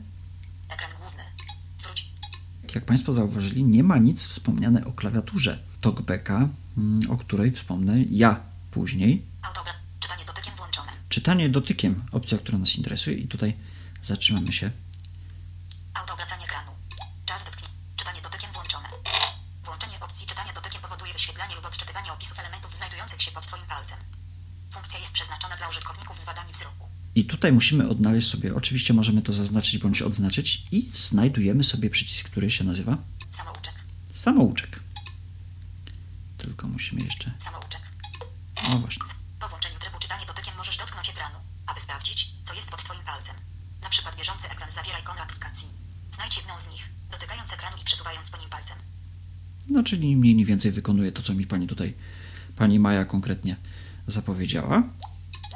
Jak 2.75 2.85
Państwo 2.85 3.13
zauważyli, 3.13 3.63
nie 3.63 3.83
ma 3.83 3.97
nic 3.97 4.25
wspomniane 4.25 4.85
o 4.85 4.91
klawiaturze 4.91 5.59
TalkBacka, 5.81 6.49
o 7.09 7.17
której 7.17 7.51
wspomnę 7.51 8.03
ja 8.09 8.39
później. 8.71 9.21
Autoobra. 9.41 9.62
Czytanie 11.13 11.49
dotykiem 11.49 12.03
opcja, 12.11 12.37
która 12.37 12.57
nas 12.57 12.75
interesuje 12.75 13.15
i 13.17 13.27
tutaj 13.27 13.53
zatrzymamy 14.01 14.53
się. 14.53 14.71
Autoobracanie 15.93 16.45
ekranu. 16.45 16.71
Czas 17.25 17.45
dotknij. 17.45 17.69
Czytanie 17.97 18.21
dotykiem 18.21 18.51
włączone. 18.53 18.89
Włączenie 19.63 19.99
opcji 19.99 20.27
czytania 20.27 20.53
dotykiem 20.53 20.81
powoduje 20.81 21.13
wyświetlanie 21.13 21.55
lub 21.55 21.65
odczytywanie 21.65 22.13
opisów 22.13 22.39
elementów 22.39 22.75
znajdujących 22.75 23.21
się 23.21 23.31
pod 23.31 23.47
Twoim 23.47 23.65
palcem. 23.65 23.97
Funkcja 24.71 24.99
jest 24.99 25.11
przeznaczona 25.13 25.57
dla 25.57 25.69
użytkowników 25.69 26.19
z 26.19 26.23
wadami 26.25 26.53
wzroku. 26.53 26.87
I 27.15 27.25
tutaj 27.25 27.51
musimy 27.51 27.89
odnaleźć 27.89 28.29
sobie, 28.29 28.55
oczywiście 28.55 28.93
możemy 28.93 29.21
to 29.21 29.33
zaznaczyć 29.33 29.77
bądź 29.77 30.01
odznaczyć 30.01 30.63
i 30.71 30.91
znajdujemy 30.93 31.63
sobie 31.63 31.89
przycisk, 31.89 32.29
który 32.29 32.51
się 32.51 32.63
nazywa 32.63 32.97
Samouczek. 33.31 33.73
samouczek. 34.11 34.79
Tylko 36.37 36.67
musimy 36.67 37.01
jeszcze, 37.01 37.31
Samouczek. 37.39 37.81
o 38.55 38.79
właśnie, 38.79 39.03
Po 39.39 39.49
włączeniu 39.49 39.79
trybu 39.79 39.99
czytanie 39.99 40.25
dotykiem 40.25 40.55
możesz 40.57 40.77
dotknąć 40.77 41.09
ekranu, 41.09 41.35
aby 41.67 41.79
sprawdzić, 41.79 42.31
co 42.45 42.53
jest 42.53 42.69
pod 42.71 42.83
Twoim 42.83 43.03
palcem. 43.03 43.35
Na 43.81 43.89
przykład 43.89 44.15
bieżący 44.15 44.49
ekran 44.49 44.71
zawiera 44.71 44.99
ikony 44.99 45.21
aplikacji. 45.21 45.67
Znajdź 46.11 46.37
jedną 46.37 46.59
z 46.59 46.67
nich, 46.67 46.89
dotykając 47.11 47.53
ekranu 47.53 47.77
i 47.81 47.83
przesuwając 47.85 48.31
po 48.31 48.37
nim 48.37 48.49
palcem. 48.49 48.77
No 49.73 49.83
czyli 49.83 50.07
ni 50.07 50.15
mniej 50.15 50.35
ni 50.35 50.45
więcej 50.45 50.71
wykonuje 50.71 51.11
to, 51.11 51.21
co 51.23 51.33
mi 51.33 51.47
Pani 51.47 51.67
tutaj, 51.67 51.93
Pani 52.55 52.79
Maja 52.79 53.05
konkretnie 53.05 53.55
zapowiedziała. 54.07 54.83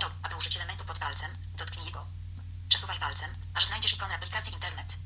Do, 0.02 0.08
aby 0.24 0.36
użyć 0.36 0.56
elementu 0.58 0.84
pod 0.86 1.00
palcem, 1.00 1.30
dotknij 1.58 1.92
go. 1.92 2.06
Przesuwaj 2.70 3.00
palcem, 3.00 3.30
aż 3.54 3.68
znajdziesz 3.68 3.94
ikonę 3.94 4.16
aplikacji 4.16 4.54
internet. 4.54 4.98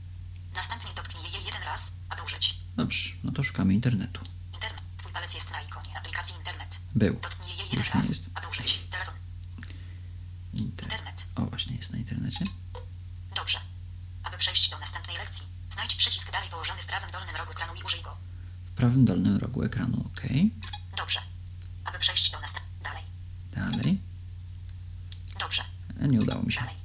Następnie 0.56 0.91
dotknij 0.95 1.24
jej 1.34 1.43
jeden 1.45 1.63
raz, 1.63 1.91
aby 2.10 2.21
użyć. 2.24 2.60
Dobrze, 2.78 3.10
no 3.24 3.32
to 3.32 3.43
szukamy 3.43 3.74
internetu. 3.74 4.21
Internet. 4.54 4.82
Twój 4.97 5.12
palec 5.12 5.34
jest 5.34 5.52
na 5.52 5.62
ikonie 5.62 5.97
aplikacji 6.00 6.36
internet. 6.36 6.78
Był. 6.95 7.13
Dotknij 7.19 7.50
jej 7.58 7.65
jeden 7.65 7.80
Już 7.80 7.89
raz, 7.93 8.10
jest. 8.10 8.24
aby 8.34 8.47
użyć. 8.47 8.78
Telefon. 8.91 9.15
Inter... 10.54 10.86
Internet. 10.86 11.26
O, 11.36 11.41
właśnie 11.41 11.76
jest 11.76 11.91
na 11.91 11.97
internecie. 11.97 12.45
Dobrze. 13.36 13.60
Aby 14.24 14.38
przejść 14.38 14.69
do 14.69 14.80
następnej 14.80 15.17
lekcji, 15.17 15.45
znajdź 15.69 15.95
przycisk 15.95 16.32
dalej 16.32 16.50
położony 16.50 16.82
w 16.82 16.86
prawym 16.86 17.12
dolnym 17.12 17.36
rogu 17.36 17.52
ekranu 17.52 17.76
i 17.76 17.84
użyj 17.84 18.02
go. 18.02 18.17
W 18.71 18.75
prawym 18.75 19.05
dolnym 19.05 19.38
rogu 19.38 19.63
ekranu, 19.63 20.03
ok. 20.13 20.21
Dobrze. 20.97 21.19
Aby 21.86 21.99
przejść 21.99 22.31
do 22.31 22.39
następnej... 22.39 22.71
Dalej. 22.84 23.03
Dalej. 23.51 24.01
Dobrze. 25.39 25.63
E, 26.01 26.07
Nie 26.07 26.19
udało 26.21 26.43
mi 26.43 26.53
się. 26.53 26.60
Dalej. 26.60 26.75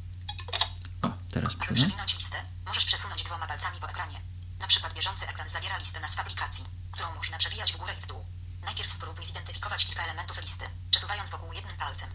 O, 1.02 1.08
teraz 1.30 1.52
Aby 1.54 1.60
przejdę. 1.64 1.74
przewinąć 1.82 2.14
listę, 2.14 2.36
możesz 2.66 2.84
przesunąć 2.84 3.24
dwoma 3.24 3.46
palcami 3.46 3.80
po 3.80 3.88
ekranie. 3.90 4.20
Na 4.60 4.66
przykład 4.66 4.94
bieżący 4.94 5.28
ekran 5.28 5.48
zawiera 5.48 5.78
listę 5.78 6.00
nazw 6.00 6.18
aplikacji, 6.20 6.64
którą 6.92 7.14
można 7.14 7.38
przewijać 7.38 7.72
w 7.72 7.76
górę 7.76 7.94
i 7.98 8.02
w 8.02 8.06
dół. 8.06 8.24
Najpierw 8.64 8.92
spróbuj 8.92 9.24
zidentyfikować 9.24 9.86
kilka 9.86 10.02
elementów 10.04 10.40
listy, 10.40 10.64
przesuwając 10.90 11.30
wokół 11.30 11.52
jednym 11.52 11.76
palcem. 11.76 12.08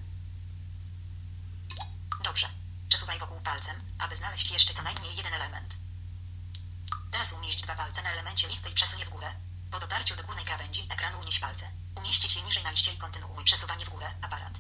Dobrze. 2.24 2.48
Przesuwaj 2.90 3.20
wokół 3.20 3.40
palcem, 3.40 3.76
aby 4.00 4.16
znaleźć 4.16 4.52
jeszcze 4.52 4.74
co 4.74 4.84
najmniej 4.84 5.16
jeden 5.16 5.34
element. 5.34 5.78
Teraz 7.12 7.34
umieść 7.34 7.62
dwa 7.64 7.76
palce 7.76 8.04
na 8.04 8.10
elemencie 8.12 8.48
listy 8.48 8.70
i 8.70 8.74
przesuń 8.74 9.00
je 9.00 9.06
w 9.06 9.10
górę. 9.10 9.32
Po 9.72 9.80
dotarciu 9.80 10.16
do 10.16 10.24
górnej 10.24 10.46
krawędzi 10.46 10.82
ekranu 10.90 11.18
unieś 11.24 11.40
palce. 11.40 11.66
Umieścić 12.00 12.36
je 12.36 12.42
niżej 12.44 12.64
na 12.64 12.72
liście 12.72 12.92
i 12.94 12.98
kontynuuj 12.98 13.44
przesuwanie 13.44 13.86
w 13.86 13.90
górę, 13.90 14.06
aparat. 14.22 14.60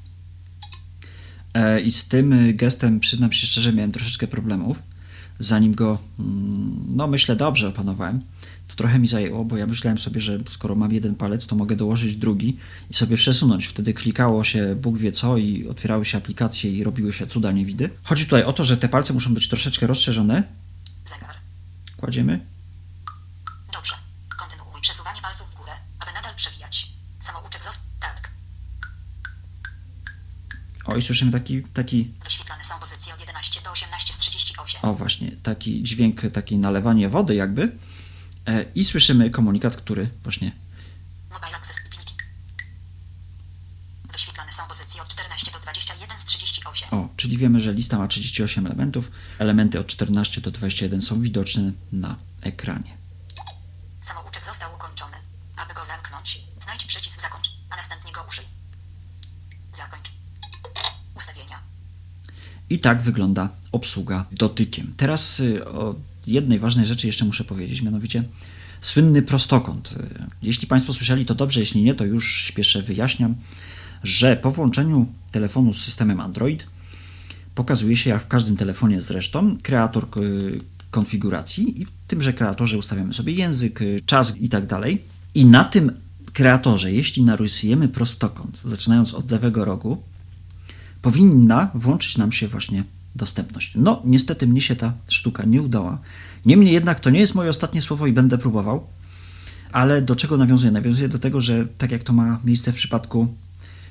E, 1.54 1.82
I 1.82 1.92
z 1.92 2.08
tym 2.08 2.34
y, 2.34 2.54
gestem, 2.54 3.00
przyznam 3.00 3.32
się 3.34 3.48
szczerze, 3.48 3.74
miałem 3.74 3.92
troszeczkę 3.92 4.28
problemów. 4.28 4.78
Zanim 5.40 5.76
go, 5.76 6.00
mm, 6.20 6.86
no 6.96 7.08
myślę, 7.08 7.36
dobrze 7.36 7.68
opanowałem, 7.68 8.22
to 8.68 8.76
trochę 8.76 9.00
mi 9.00 9.08
zajęło, 9.08 9.46
bo 9.46 9.58
ja 9.58 9.68
myślałem 9.68 9.98
sobie, 9.98 10.22
że 10.22 10.40
skoro 10.46 10.76
mam 10.76 10.94
jeden 10.94 11.16
palec, 11.16 11.48
to 11.48 11.56
mogę 11.56 11.76
dołożyć 11.76 12.16
drugi 12.16 12.58
i 12.90 12.94
sobie 12.94 13.18
przesunąć. 13.18 13.66
Wtedy 13.66 13.94
klikało 13.94 14.44
się 14.44 14.76
Bóg 14.76 14.98
wie 14.98 15.12
co 15.12 15.38
i 15.38 15.68
otwierały 15.68 16.06
się 16.06 16.18
aplikacje 16.18 16.72
i 16.72 16.84
robiły 16.84 17.14
się 17.14 17.28
cuda 17.28 17.52
niewidy. 17.52 17.90
Chodzi 18.04 18.24
tutaj 18.26 18.44
o 18.44 18.54
to, 18.54 18.64
że 18.64 18.78
te 18.78 18.90
palce 18.90 19.14
muszą 19.14 19.34
być 19.34 19.50
troszeczkę 19.50 19.88
rozszerzone. 19.88 20.44
Zegar. 21.06 21.36
Kładziemy. 21.98 22.40
Dobrze. 23.74 23.96
Kontynuuj 24.38 24.82
przesuwanie 24.82 25.22
palców 25.22 25.48
w 25.52 25.56
górę, 25.58 25.72
aby 26.00 26.12
nadal 26.14 26.36
przewijać. 26.36 26.92
Samouczek 27.20 27.64
zos... 27.64 27.80
Tak. 28.00 28.30
O, 30.94 30.98
i 30.98 31.02
słyszymy 31.02 31.32
taki, 31.32 31.64
taki 31.64 32.12
Wyświetlane 32.24 32.64
są 32.64 32.80
pozycje 32.80 33.14
od 33.14 33.20
11 33.20 33.62
do 33.62 33.72
18 33.72 34.14
z 34.14 34.18
38. 34.18 34.80
O 34.84 34.94
właśnie, 34.94 35.32
taki 35.44 35.84
dźwięk, 35.84 36.22
takie 36.34 36.58
nalewanie 36.58 37.10
wody 37.10 37.36
jakby. 37.36 37.72
E, 38.48 38.66
I 38.76 38.86
słyszymy 38.86 39.30
komunikat, 39.30 39.76
który 39.76 40.10
właśnie. 40.24 40.52
Mobile 41.32 41.58
Access. 41.58 41.82
Wyświetlane 44.12 44.52
są 44.52 44.64
pozycje 44.68 45.02
od 45.02 45.08
14 45.08 45.52
do 45.52 45.60
21 45.60 46.18
z 46.18 46.26
38. 46.26 46.90
O, 46.92 47.10
czyli 47.18 47.38
wiemy, 47.38 47.60
że 47.60 47.74
lista 47.74 47.98
ma 47.98 48.08
38 48.08 48.66
elementów. 48.66 49.12
Elementy 49.40 49.80
od 49.80 49.88
14 49.88 50.42
do 50.42 50.52
21 50.52 51.02
są 51.02 51.22
widoczne 51.22 51.72
na 51.92 52.16
ekranie. 52.42 52.98
Samouczek 54.02 54.46
został 54.46 54.76
ukończony. 54.76 55.18
Aby 55.56 55.74
go 55.74 55.86
zamknąć, 55.86 56.44
znajdź 56.60 56.86
przycisk 56.86 57.22
zakończ, 57.22 57.50
a 57.70 57.76
następnie 57.76 58.12
go 58.12 58.26
użyj. 58.30 58.46
Zakończ. 59.74 60.12
Ustawienia. 61.16 61.60
I 62.72 62.80
tak 62.80 63.02
wygląda 63.02 63.50
obsługa 63.72 64.26
dotykiem. 64.32 64.94
Teraz 64.98 65.40
y, 65.40 65.66
o 65.66 65.96
jednej 66.28 66.60
ważnej 66.60 66.86
rzeczy 66.86 67.08
jeszcze 67.08 67.26
muszę 67.26 67.44
powiedzieć, 67.44 67.82
mianowicie 67.82 68.24
słynny 68.82 69.22
prostokąt. 69.22 69.92
Y, 69.92 70.26
Jeśli 70.44 70.68
Państwo 70.68 70.94
słyszeli, 70.94 71.26
to 71.26 71.36
dobrze, 71.36 71.60
jeśli 71.60 71.84
nie, 71.84 71.96
to 71.96 72.06
już 72.06 72.46
śpieszę 72.46 72.82
wyjaśniam, 72.82 73.36
że 74.04 74.38
po 74.38 74.52
włączeniu 74.52 75.06
telefonu 75.32 75.74
z 75.74 75.82
systemem 75.82 76.20
Android 76.20 76.68
pokazuje 77.56 77.98
się, 77.98 78.10
jak 78.10 78.24
w 78.24 78.28
każdym 78.28 78.58
telefonie 78.58 79.02
zresztą, 79.02 79.58
kreator 79.64 80.08
y, 80.18 80.60
konfiguracji 80.92 81.82
i 81.82 81.86
w 81.86 81.92
tymże 82.08 82.34
kreatorze 82.34 82.78
ustawiamy 82.78 83.14
sobie 83.14 83.34
język, 83.34 83.80
czas 84.06 84.38
i 84.38 84.50
tak 84.50 84.66
dalej. 84.66 85.02
I 85.36 85.46
na 85.46 85.64
tym 85.64 85.92
kreatorze, 86.34 86.92
jeśli 86.92 87.24
narysujemy 87.24 87.88
prostokąt, 87.88 88.62
zaczynając 88.66 89.14
od 89.14 89.32
lewego 89.32 89.66
rogu, 89.66 90.04
powinna 91.02 91.72
włączyć 91.74 92.18
nam 92.18 92.32
się 92.32 92.48
właśnie 92.48 92.84
dostępność. 93.16 93.74
No, 93.76 94.02
niestety 94.06 94.48
mnie 94.48 94.62
się 94.62 94.76
ta 94.76 94.94
sztuka 95.10 95.44
nie 95.46 95.62
udała. 95.62 95.98
Niemniej 96.46 96.74
jednak 96.74 97.00
to 97.00 97.10
nie 97.10 97.20
jest 97.20 97.36
moje 97.36 97.50
ostatnie 97.50 97.82
słowo 97.82 98.08
i 98.08 98.14
będę 98.14 98.38
próbował. 98.38 98.88
Ale 99.72 100.02
do 100.02 100.16
czego 100.16 100.38
nawiązuję? 100.38 100.72
Nawiązuję 100.72 101.10
do 101.10 101.20
tego, 101.20 101.42
że 101.42 101.68
tak 101.78 101.92
jak 101.92 102.04
to 102.04 102.14
ma 102.14 102.40
miejsce 102.44 102.72
w 102.72 102.76
przypadku 102.76 103.28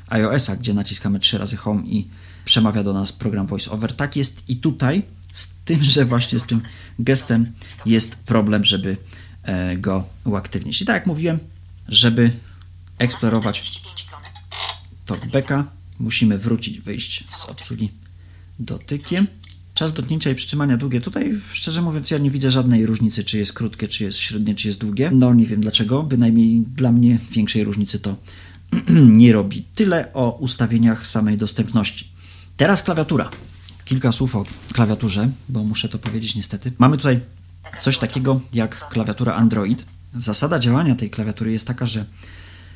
iOS-a, 0.09 0.57
gdzie 0.57 0.75
naciskamy 0.75 1.18
trzy 1.18 1.38
razy 1.38 1.57
Home 1.57 1.83
i 1.83 2.09
przemawia 2.44 2.83
do 2.83 2.92
nas 2.92 3.12
program 3.12 3.46
VoiceOver, 3.46 3.92
tak 3.92 4.16
jest 4.16 4.49
i 4.49 4.57
tutaj, 4.57 5.03
z 5.33 5.55
tym, 5.64 5.85
że 5.85 6.05
właśnie 6.05 6.38
z 6.38 6.42
tym 6.42 6.62
gestem 6.99 7.53
jest 7.87 8.16
problem, 8.16 8.64
żeby 8.64 8.96
e, 9.42 9.77
go 9.77 10.05
uaktywnić. 10.25 10.83
I 10.83 10.85
tak 10.85 10.94
jak 10.94 11.07
mówiłem, 11.07 11.38
żeby 11.88 12.33
eksplorować 12.99 13.61
45 13.61 14.05
dzwonek. 14.05 15.79
Musimy 16.00 16.38
wrócić, 16.38 16.80
wyjść 16.80 17.30
z 17.30 17.44
obsługi 17.44 17.90
dotykiem. 18.58 19.26
Czas 19.74 19.92
dotknięcia 19.92 20.30
i 20.30 20.34
przytrzymania 20.34 20.76
długie. 20.76 21.00
Tutaj, 21.00 21.38
szczerze 21.52 21.82
mówiąc, 21.82 22.10
ja 22.10 22.18
nie 22.18 22.30
widzę 22.30 22.50
żadnej 22.50 22.86
różnicy, 22.86 23.24
czy 23.24 23.38
jest 23.38 23.52
krótkie, 23.52 23.88
czy 23.88 24.04
jest 24.04 24.18
średnie, 24.18 24.54
czy 24.54 24.68
jest 24.68 24.80
długie. 24.80 25.10
No, 25.14 25.34
nie 25.34 25.46
wiem 25.46 25.60
dlaczego. 25.60 26.02
Bynajmniej 26.02 26.60
dla 26.76 26.92
mnie 26.92 27.18
większej 27.30 27.64
różnicy 27.64 27.98
to 27.98 28.16
nie 29.20 29.32
robi. 29.32 29.64
Tyle 29.74 30.12
o 30.12 30.30
ustawieniach 30.30 31.06
samej 31.06 31.38
dostępności. 31.38 32.08
Teraz 32.56 32.82
klawiatura. 32.82 33.30
Kilka 33.84 34.12
słów 34.12 34.36
o 34.36 34.44
klawiaturze, 34.72 35.30
bo 35.48 35.64
muszę 35.64 35.88
to 35.88 35.98
powiedzieć 35.98 36.34
niestety. 36.34 36.72
Mamy 36.78 36.96
tutaj 36.96 37.20
coś 37.78 37.98
takiego 37.98 38.40
jak 38.52 38.88
klawiatura 38.88 39.34
Android. 39.34 39.84
Zasada 40.14 40.58
działania 40.58 40.94
tej 40.94 41.10
klawiatury 41.10 41.52
jest 41.52 41.66
taka, 41.66 41.86
że 41.86 42.04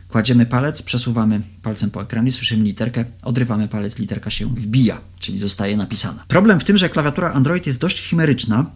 kładziemy 0.08 0.46
palec, 0.46 0.82
przesuwamy 0.82 1.40
palcem 1.62 1.90
po 1.90 2.02
ekranie, 2.02 2.32
słyszymy 2.32 2.64
literkę, 2.64 3.04
odrywamy 3.22 3.68
palec, 3.68 3.98
literka 3.98 4.30
się 4.30 4.54
wbija, 4.54 5.00
czyli 5.18 5.38
zostaje 5.38 5.76
napisana. 5.76 6.24
Problem 6.28 6.60
w 6.60 6.64
tym, 6.64 6.76
że 6.76 6.88
klawiatura 6.88 7.32
Android 7.32 7.66
jest 7.66 7.80
dość 7.80 8.02
chimeryczna 8.02 8.70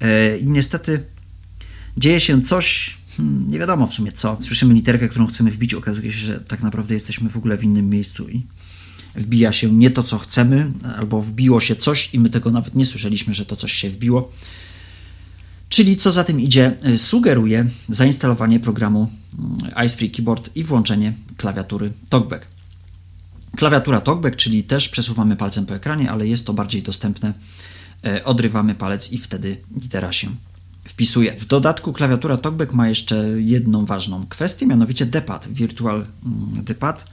e, 0.00 0.38
i 0.38 0.50
niestety 0.50 1.04
dzieje 1.96 2.20
się 2.20 2.42
coś, 2.42 2.96
hmm, 3.16 3.50
nie 3.50 3.58
wiadomo 3.58 3.86
w 3.86 3.94
sumie 3.94 4.12
co. 4.12 4.36
Słyszymy 4.40 4.74
literkę, 4.74 5.08
którą 5.08 5.26
chcemy 5.26 5.50
wbić, 5.50 5.74
okazuje 5.74 6.12
się, 6.12 6.26
że 6.26 6.40
tak 6.40 6.62
naprawdę 6.62 6.94
jesteśmy 6.94 7.30
w 7.30 7.36
ogóle 7.36 7.58
w 7.58 7.64
innym 7.64 7.90
miejscu 7.90 8.28
i 8.28 8.42
wbija 9.14 9.52
się 9.52 9.72
nie 9.72 9.90
to, 9.90 10.02
co 10.02 10.18
chcemy, 10.18 10.72
albo 10.96 11.22
wbiło 11.22 11.60
się 11.60 11.76
coś 11.76 12.14
i 12.14 12.20
my 12.20 12.30
tego 12.30 12.50
nawet 12.50 12.74
nie 12.74 12.86
słyszeliśmy, 12.86 13.34
że 13.34 13.46
to 13.46 13.56
coś 13.56 13.72
się 13.72 13.90
wbiło. 13.90 14.32
Czyli 15.68 15.96
co 15.96 16.12
za 16.12 16.24
tym 16.24 16.40
idzie, 16.40 16.74
y, 16.86 16.98
sugeruje 16.98 17.66
zainstalowanie 17.88 18.60
programu 18.60 19.10
mm, 19.38 19.86
Ice 19.86 19.96
Free 19.96 20.10
Keyboard 20.10 20.50
i 20.56 20.64
włączenie 20.64 21.12
klawiatury 21.36 21.92
TalkBack. 22.08 22.46
Klawiatura 23.56 24.00
TalkBack, 24.00 24.36
czyli 24.36 24.64
też 24.64 24.88
przesuwamy 24.88 25.36
palcem 25.36 25.66
po 25.66 25.74
ekranie, 25.74 26.10
ale 26.10 26.26
jest 26.26 26.46
to 26.46 26.52
bardziej 26.52 26.82
dostępne. 26.82 27.34
E, 28.04 28.24
Odrywamy 28.24 28.74
palec 28.74 29.12
i 29.12 29.18
wtedy 29.18 29.56
litera 29.82 30.12
się 30.12 30.28
wpisuje. 30.84 31.36
W 31.38 31.46
dodatku 31.46 31.92
klawiatura 31.92 32.36
TalkBack 32.36 32.72
ma 32.72 32.88
jeszcze 32.88 33.16
jedną 33.38 33.84
ważną 33.84 34.26
kwestię, 34.26 34.66
mianowicie 34.66 35.06
D-pad, 35.06 35.48
Virtual 35.48 36.06
mm, 36.26 36.64
D-pad, 36.64 37.04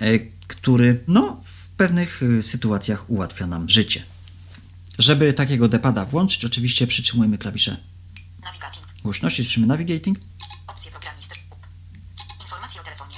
e, 0.00 0.18
który 0.46 1.00
no, 1.08 1.40
w 1.44 1.68
pewnych 1.68 2.22
y, 2.22 2.42
sytuacjach 2.42 3.10
ułatwia 3.10 3.46
nam 3.46 3.68
życie. 3.68 4.02
Żeby 4.98 5.32
takiego 5.32 5.68
D-pada 5.68 6.04
włączyć, 6.04 6.44
oczywiście 6.44 6.86
przytrzymujemy 6.86 7.38
klawisze 7.38 7.76
Navigating. 8.42 8.86
głośności, 9.02 9.44
słyszymy 9.44 9.66
navigating, 9.66 10.18
Opcje. 10.66 10.90
Informacje 12.40 12.80
o 12.80 12.84
telefonie. 12.84 13.16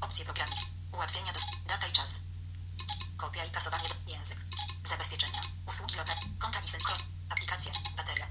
Opcje. 0.00 0.24
Ułatwienia 0.92 1.32
do 1.32 1.40
data 1.68 1.86
i 1.86 1.92
czas. 1.92 2.20
Kopia 3.16 3.44
i 3.44 3.50
kasowanie 3.50 3.84
język. 4.08 4.36
Zabezpieczenia. 4.88 5.40
Usługi 5.68 5.96
lote. 5.96 6.12
Konta 6.38 6.60
i 6.64 6.68
synchron. 6.68 6.98
Aplikacje. 7.30 7.72
Bateria. 7.96 8.26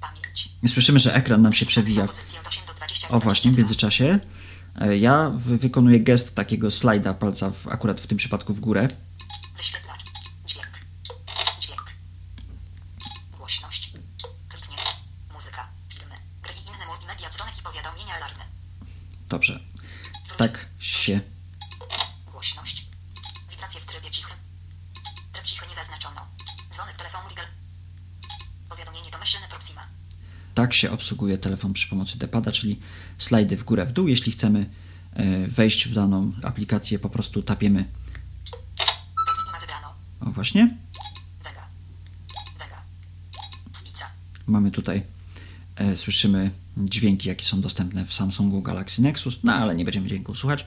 Pamięć. 0.00 0.48
Słyszymy, 0.66 0.98
że 0.98 1.14
ekran 1.14 1.42
nam 1.42 1.52
się 1.52 1.66
przewija. 1.66 2.06
Pozycje 2.06 2.40
od 2.40 2.46
8 2.46 2.66
do 2.66 2.74
20 2.74 3.08
O 3.08 3.20
właśnie, 3.20 3.50
w 3.52 3.58
międzyczasie 3.58 4.18
e, 4.80 4.96
ja 4.96 5.30
wy- 5.30 5.58
wykonuję 5.58 6.00
gest 6.00 6.34
takiego 6.34 6.70
slajda 6.70 7.14
palca 7.14 7.50
w, 7.50 7.68
akurat 7.68 8.00
w 8.00 8.06
tym 8.06 8.18
przypadku 8.18 8.54
w 8.54 8.60
górę. 8.60 8.88
Wyświetlacz. 9.56 10.00
Dźwięk. 10.46 10.68
Dźwięk. 11.60 11.84
Głośność. 13.38 13.92
Kliknięcie. 14.48 14.84
Muzyka. 15.32 15.68
Filmy. 15.88 16.14
Gry 16.42 16.52
i 16.54 16.68
inne 16.68 16.86
multimedia. 16.86 17.30
Dzwonek 17.30 17.58
i 17.58 17.62
powiadomienia 17.62 18.14
alarmy. 18.14 18.44
Dobrze, 19.28 19.60
Wróć. 20.26 20.38
tak 20.38 20.66
się 20.78 21.20
Głośność. 22.32 22.86
Wibracje 23.50 23.80
w 23.80 23.86
trybie 23.86 24.10
cichym. 24.10 24.36
Tryb 25.32 25.44
cichy 25.44 25.66
nie 25.68 25.74
zaznaczono. 25.74 26.26
Dzwonek 26.72 26.96
telefonu 26.96 27.28
Regal. 27.28 27.46
Powiadomienie 28.68 29.10
domyślne 29.10 29.48
Proxima. 29.48 29.86
tak 30.54 30.69
się 30.80 30.90
obsługuje 30.90 31.38
telefon 31.38 31.72
przy 31.72 31.88
pomocy 31.88 32.18
D-pada, 32.18 32.52
czyli 32.52 32.80
slajdy 33.18 33.56
w 33.56 33.64
górę, 33.64 33.86
w 33.86 33.92
dół. 33.92 34.08
Jeśli 34.08 34.32
chcemy 34.32 34.66
e, 35.12 35.46
wejść 35.48 35.88
w 35.88 35.94
daną 35.94 36.32
aplikację, 36.42 36.98
po 36.98 37.08
prostu 37.08 37.42
tapiemy. 37.42 37.84
O 40.20 40.30
właśnie, 40.30 40.76
mamy 44.46 44.70
tutaj, 44.70 45.02
e, 45.76 45.96
słyszymy 45.96 46.50
dźwięki, 46.76 47.28
jakie 47.28 47.44
są 47.44 47.60
dostępne 47.60 48.06
w 48.06 48.14
Samsungu 48.14 48.62
Galaxy 48.62 49.02
Nexus, 49.02 49.38
no 49.44 49.52
ale 49.52 49.74
nie 49.74 49.84
będziemy 49.84 50.08
dźwięku 50.08 50.34
słuchać. 50.34 50.66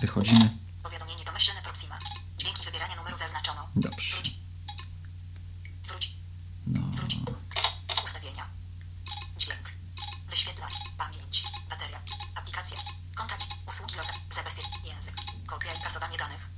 Wychodzimy. 0.00 0.50
Powiadomienie 0.82 1.24
domyślne 1.24 1.62
Proxima. 1.62 1.98
Dźwięki 2.38 2.64
wybierania 2.64 2.96
numeru 2.96 3.16
zaznaczono. 3.16 3.68
Dobrze. 3.76 4.16
Wróć. 4.16 4.34
Wróć. 5.88 6.12
No, 6.66 6.80
Wróć. 6.80 7.16
Ustawienia. 8.04 8.46
Dźwięk. 9.38 9.64
Wyświetlacz. 10.30 10.74
Pamięć. 10.98 11.44
Bateria. 11.70 12.00
Aplikacje. 12.34 12.78
Kontakt. 13.14 13.46
Usługi 13.68 13.94
lote. 13.96 14.12
Zabezpiecz. 14.30 14.66
Język. 14.84 15.14
Kopia 15.46 15.72
i 15.72 15.80
kasowanie 15.82 16.18
danych. 16.18 16.50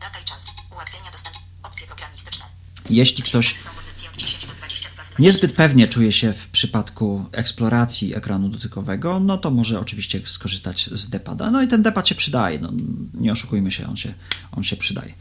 Data 0.00 0.18
i 0.18 0.24
czas. 0.24 0.54
Ułatwienia 0.70 1.10
dostęp. 1.10 1.36
Opcje 1.62 1.86
programistyczne. 1.86 2.44
Jeśli 2.96 3.22
ktoś 3.22 3.60
Są 3.60 3.70
pozycje 3.70 4.10
od 4.10 4.16
10 4.16 4.46
do 4.46 4.54
22 4.54 5.04
z 5.04 5.18
niezbyt 5.18 5.52
pewnie 5.52 5.86
czuje 5.86 6.12
się 6.12 6.32
w 6.32 6.48
przypadku 6.48 7.24
eksploracji 7.32 8.14
ekranu 8.14 8.48
dotykowego, 8.48 9.20
no 9.20 9.38
to 9.38 9.50
może 9.50 9.80
oczywiście 9.80 10.20
skorzystać 10.24 10.90
z 10.92 11.10
D-pada. 11.10 11.50
No 11.50 11.62
i 11.62 11.68
ten 11.68 11.82
D-pad 11.82 12.08
się 12.08 12.14
przydaje, 12.14 12.58
no, 12.58 12.72
nie 13.14 13.32
oszukujmy 13.32 13.70
się, 13.70 13.86
on 13.86 13.96
się, 13.96 14.14
on 14.52 14.64
się 14.64 14.76
przydaje. 14.76 15.12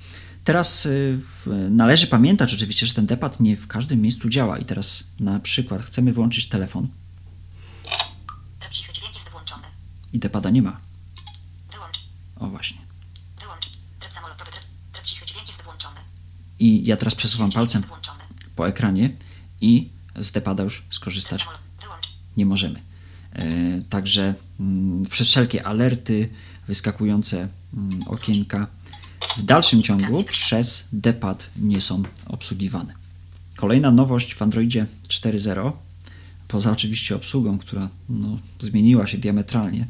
Teraz 0.44 0.86
y, 0.86 1.18
w, 1.20 1.68
należy 1.70 2.08
pamiętać 2.08 2.54
oczywiście, 2.54 2.86
że 2.86 2.94
ten 2.94 3.06
D-pad 3.06 3.40
nie 3.40 3.58
w 3.58 3.68
każdym 3.68 4.02
miejscu 4.02 4.30
działa 4.30 4.58
i 4.58 4.66
teraz 4.66 5.04
na 5.20 5.40
przykład 5.40 5.82
chcemy 5.82 6.14
włączyć 6.14 6.50
telefon 6.50 6.88
Tryb 8.60 8.72
cichy 8.74 8.94
dźwięk 8.94 9.14
jest 9.14 9.30
włączony. 9.30 9.68
i 10.14 10.20
D-pada 10.20 10.50
nie 10.50 10.62
ma. 10.62 10.80
Wyłącz. 11.72 12.00
O 12.40 12.48
właśnie. 12.48 12.78
Wyłącz. 13.42 13.70
Tryb 14.00 14.14
samolotowy. 14.14 14.52
Tryb, 14.52 14.64
tryb 14.92 15.06
cichy 15.06 15.26
dźwięk 15.26 15.48
jest 15.48 15.64
włączony. 15.64 16.00
I 16.62 16.86
ja 16.86 16.98
teraz 16.98 17.16
przesuwam 17.16 17.52
palcem 17.52 17.84
po 18.56 18.68
ekranie 18.68 19.10
i 19.62 19.90
z 20.20 20.32
D-pada 20.32 20.64
już 20.64 20.84
skorzystać 20.90 21.46
nie 22.38 22.46
możemy. 22.46 22.82
E, 23.34 23.46
Także 23.90 24.34
mm, 24.60 25.06
wszelkie 25.06 25.66
alerty, 25.66 26.30
wyskakujące 26.68 27.48
mm, 27.74 28.04
okienka 28.08 28.68
w 29.38 29.44
dalszym 29.44 29.84
ciągu 29.84 30.24
przez 30.24 30.88
D-pad 30.94 31.50
nie 31.58 31.82
są 31.82 32.04
obsługiwane. 32.26 32.94
Kolejna 33.56 33.92
nowość 33.92 34.36
w 34.36 34.42
Androidzie 34.42 34.86
4.0, 35.08 35.72
poza 36.48 36.72
oczywiście 36.72 37.16
obsługą, 37.16 37.58
która 37.58 37.90
no, 38.10 38.40
zmieniła 38.60 39.08
się 39.08 39.18
diametralnie, 39.18 39.88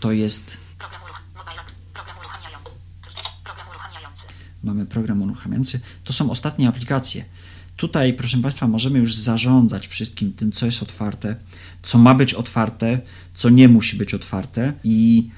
to 0.00 0.12
jest 0.12 0.58
Program 0.78 1.02
uruch... 1.02 1.22
Mobile 1.36 1.60
apps. 1.60 1.74
Program 1.94 2.16
uruchamiający. 2.18 2.72
Klik. 3.02 3.26
Program 3.44 3.68
uruchamiający. 3.68 4.26
Mamy 4.66 4.86
program 4.86 5.22
uruchamiający. 5.22 5.80
To 6.04 6.12
są 6.12 6.30
ostatnie 6.30 6.68
aplikacje. 6.68 7.24
Tutaj, 7.76 8.14
proszę 8.14 8.38
Państwa, 8.38 8.68
możemy 8.68 8.98
już 8.98 9.14
zarządzać 9.14 9.86
wszystkim 9.88 10.32
tym, 10.32 10.52
co 10.52 10.66
jest 10.66 10.82
otwarte, 10.82 11.36
co 11.82 11.98
ma 11.98 12.14
być 12.14 12.34
otwarte, 12.34 13.00
co 13.34 13.50
nie 13.50 13.68
musi 13.68 13.96
być 13.96 14.14
otwarte 14.14 14.72
i 14.84 15.30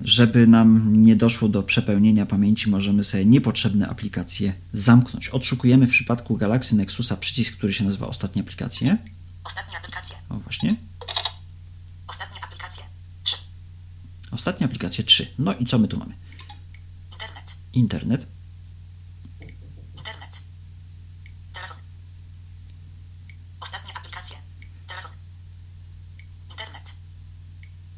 żeby 0.00 0.46
nam 0.46 0.96
nie 1.02 1.16
doszło 1.16 1.48
do 1.48 1.62
przepełnienia 1.62 2.26
pamięci, 2.26 2.70
możemy 2.70 3.04
sobie 3.04 3.24
niepotrzebne 3.24 3.88
aplikacje 3.88 4.52
zamknąć. 4.72 5.28
Odszukujemy 5.28 5.86
w 5.86 5.90
przypadku 5.90 6.36
Galaxy 6.36 6.76
Nexusa 6.76 7.16
przycisk, 7.16 7.56
który 7.56 7.72
się 7.72 7.84
nazywa 7.84 8.06
Ostatnie 8.06 8.42
aplikacje. 8.42 8.96
Ostatnie 9.44 9.78
aplikacje. 9.78 10.16
O 10.28 10.34
właśnie. 10.34 10.76
Ostatnie 12.08 12.44
aplikacje. 12.44 12.84
3. 13.22 13.36
Ostatnie 14.30 14.66
aplikacje 14.66 15.04
3. 15.04 15.26
No 15.38 15.54
i 15.54 15.66
co 15.66 15.78
my 15.78 15.88
tu 15.88 15.98
mamy? 15.98 16.14
Internet. 17.72 18.26
Internet. 19.40 19.52
Internet. 19.96 20.40
Telefon. 21.52 21.76
Ostatnie 23.60 23.96
aplikacje. 23.96 24.36
Telefon. 24.86 25.10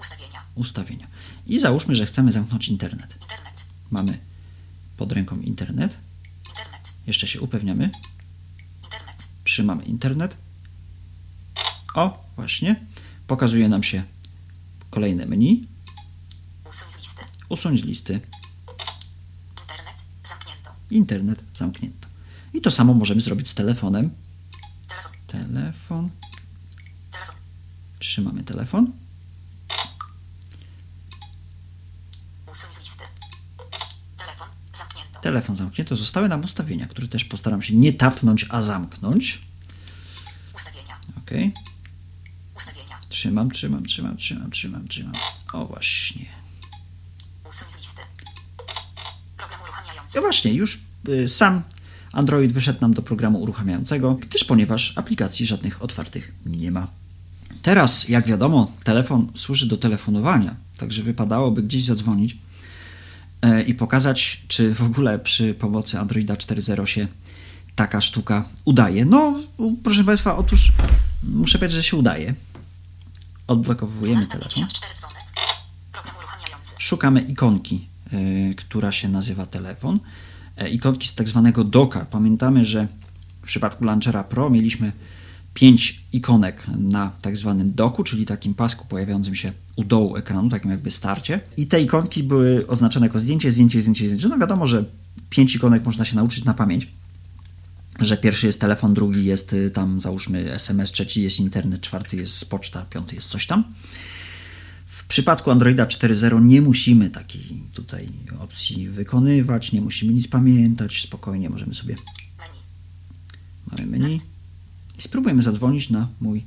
Ustawienia. 0.01 0.43
ustawienia. 0.55 1.07
I 1.47 1.61
załóżmy, 1.61 1.95
że 1.95 2.07
chcemy 2.07 2.33
zamknąć 2.33 2.69
internet. 2.69 3.19
Internet. 3.23 3.65
Mamy 3.91 4.19
pod 4.97 5.13
ręką 5.13 5.41
internet. 5.41 5.99
Internet. 6.49 6.93
Jeszcze 7.07 7.27
się 7.27 7.41
upewniamy. 7.41 7.91
Internet. 8.85 9.25
Trzymamy 9.45 9.85
internet. 9.85 10.37
O, 11.95 12.25
właśnie. 12.37 12.77
Pokazuje 13.27 13.69
nam 13.69 13.83
się 13.83 14.05
kolejne 14.91 15.27
menu. 15.27 15.67
Usuń 16.71 16.91
z 16.93 16.99
listy. 16.99 17.25
Usuń 17.49 17.79
z 17.79 17.85
listy. 17.85 18.21
Internet. 20.91 21.45
Zamknięto. 21.57 22.09
I 22.55 22.61
to 22.61 22.71
samo 22.71 22.95
możemy 22.95 23.21
zrobić 23.21 23.49
z 23.49 23.55
telefonem. 23.55 24.11
Telefon. 24.89 25.13
Telefon. 25.27 26.11
Telefon. 27.11 27.37
Trzymamy 27.99 28.43
telefon. 28.43 28.93
Usuń 32.53 32.73
z 32.73 32.81
listy. 32.81 33.05
Telefon. 34.19 34.49
Zamknięto. 34.79 35.21
Telefon 35.21 35.57
zamknięto. 35.57 35.97
Zostały 35.97 36.29
nam 36.29 36.45
ustawienia, 36.45 36.87
które 36.87 37.09
też 37.09 37.25
postaram 37.25 37.63
się 37.63 37.75
nie 37.75 37.93
tapnąć, 37.93 38.47
a 38.49 38.63
zamknąć. 38.63 39.41
Ustawienia. 40.55 41.01
Ok. 41.19 41.31
Ustawienia. 42.57 42.99
Trzymam, 43.09 43.51
trzymam, 43.51 43.85
trzymam, 43.87 44.17
trzymam, 44.17 44.51
trzymam, 44.51 44.89
trzymam. 44.89 45.15
O 45.53 45.67
właśnie. 45.67 46.27
Usuń 47.51 47.71
z 47.71 47.79
listy. 47.79 48.03
Program 49.37 49.61
uruchamiający. 49.63 50.04
No 50.15 50.21
właśnie, 50.21 50.53
już 50.53 50.81
y, 51.09 51.29
sam 51.29 51.63
Android 52.13 52.53
wyszedł 52.53 52.81
nam 52.81 52.95
do 52.95 53.03
programu 53.03 53.43
uruchamiającego, 53.43 54.15
gdyż 54.15 54.45
ponieważ 54.45 54.99
aplikacji 54.99 55.47
żadnych 55.47 55.83
otwartych 55.83 56.33
nie 56.47 56.71
ma. 56.71 56.89
Teraz, 57.63 58.09
jak 58.09 58.27
wiadomo, 58.27 58.73
telefon 58.85 59.29
służy 59.35 59.67
do 59.67 59.77
telefonowania, 59.77 60.57
także 60.79 61.03
wypadałoby 61.03 61.63
gdzieś 61.63 61.85
zadzwonić 61.85 62.37
e, 63.43 63.63
i 63.63 63.75
pokazać, 63.75 64.45
czy 64.49 64.75
w 64.75 64.83
ogóle 64.83 65.19
przy 65.19 65.55
pomocy 65.55 65.99
Androida 65.99 66.35
4.0 66.35 66.85
się 66.85 67.09
taka 67.75 68.01
sztuka 68.01 68.49
udaje. 68.65 69.05
No, 69.05 69.41
proszę 69.83 70.05
Państwa, 70.05 70.37
otóż 70.37 70.73
muszę 71.23 71.59
powiedzieć, 71.59 71.77
że 71.77 71.83
się 71.83 71.97
udaje. 71.97 72.35
Odblokowujemy 73.47 74.27
telefon. 74.27 74.65
12.54 74.65 74.99
dzwonek. 74.99 75.23
Program 75.93 76.17
uruchamiający. 76.19 76.75
szukamy 76.79 77.21
ikonki, 77.21 77.89
która 78.57 78.93
się 78.93 79.09
nazywa 79.09 79.47
telefon. 79.47 80.01
E, 80.57 80.69
ikonki 80.69 81.09
z 81.09 81.15
tak 81.15 81.29
zwanego 81.29 81.65
doka. 81.65 82.07
Pamiętamy, 82.11 82.65
że 82.65 82.89
w 83.43 83.47
przypadku 83.47 83.85
Launchera 83.85 84.25
Pro 84.25 84.51
mieliśmy 84.51 84.93
pięć 85.55 86.05
ikonek 86.13 86.67
na 86.79 87.13
tak 87.23 87.37
zwanym 87.37 87.75
doku, 87.75 88.05
czyli 88.05 88.27
takim 88.27 88.55
pasku 88.55 88.87
pojawiającym 88.89 89.35
się 89.35 89.53
u 89.77 89.85
dołu 89.85 90.17
ekranu, 90.17 90.49
takim 90.51 90.71
jakby 90.71 90.91
starcie. 90.91 91.41
I 91.57 91.67
te 91.67 91.83
ikonki 91.83 92.23
były 92.23 92.67
oznaczone 92.67 93.07
jako 93.07 93.21
zdjęcie, 93.21 93.53
zdjęcie, 93.53 93.81
zdjęcie, 93.81 94.05
zdjęcie. 94.05 94.29
No 94.29 94.39
wiadomo, 94.39 94.67
że 94.67 94.85
pięć 95.31 95.55
ikonek 95.55 95.85
można 95.85 96.05
się 96.05 96.17
nauczyć 96.17 96.45
na 96.45 96.55
pamięć 96.55 96.89
że 98.01 98.17
pierwszy 98.17 98.47
jest 98.47 98.61
telefon, 98.61 98.95
drugi 98.95 99.25
jest 99.25 99.53
y, 99.53 99.71
tam 99.71 100.01
załóżmy 100.01 100.53
SMS, 100.53 100.93
trzeci 100.93 101.23
jest 101.23 101.41
internet, 101.41 101.81
czwarty 101.81 102.17
jest 102.17 102.51
poczta, 102.51 102.87
piąty 102.91 103.17
jest 103.17 103.29
coś 103.29 103.47
tam. 103.47 103.65
W 104.95 105.05
przypadku 105.05 105.51
Androida 105.51 105.87
4.0 105.87 106.45
nie 106.45 106.61
musimy 106.63 107.11
takiej 107.11 107.63
tutaj 107.73 108.09
opcji 108.41 108.89
wykonywać, 108.89 109.73
nie 109.73 109.81
musimy 109.81 110.13
nic 110.13 110.29
pamiętać, 110.29 111.03
spokojnie 111.03 111.51
możemy 111.51 111.75
sobie, 111.75 111.97
mamy 113.67 113.87
menu 113.99 114.21
i 114.99 115.03
spróbujemy 115.03 115.43
zadzwonić 115.43 115.91
na 115.91 116.09
mój 116.21 116.45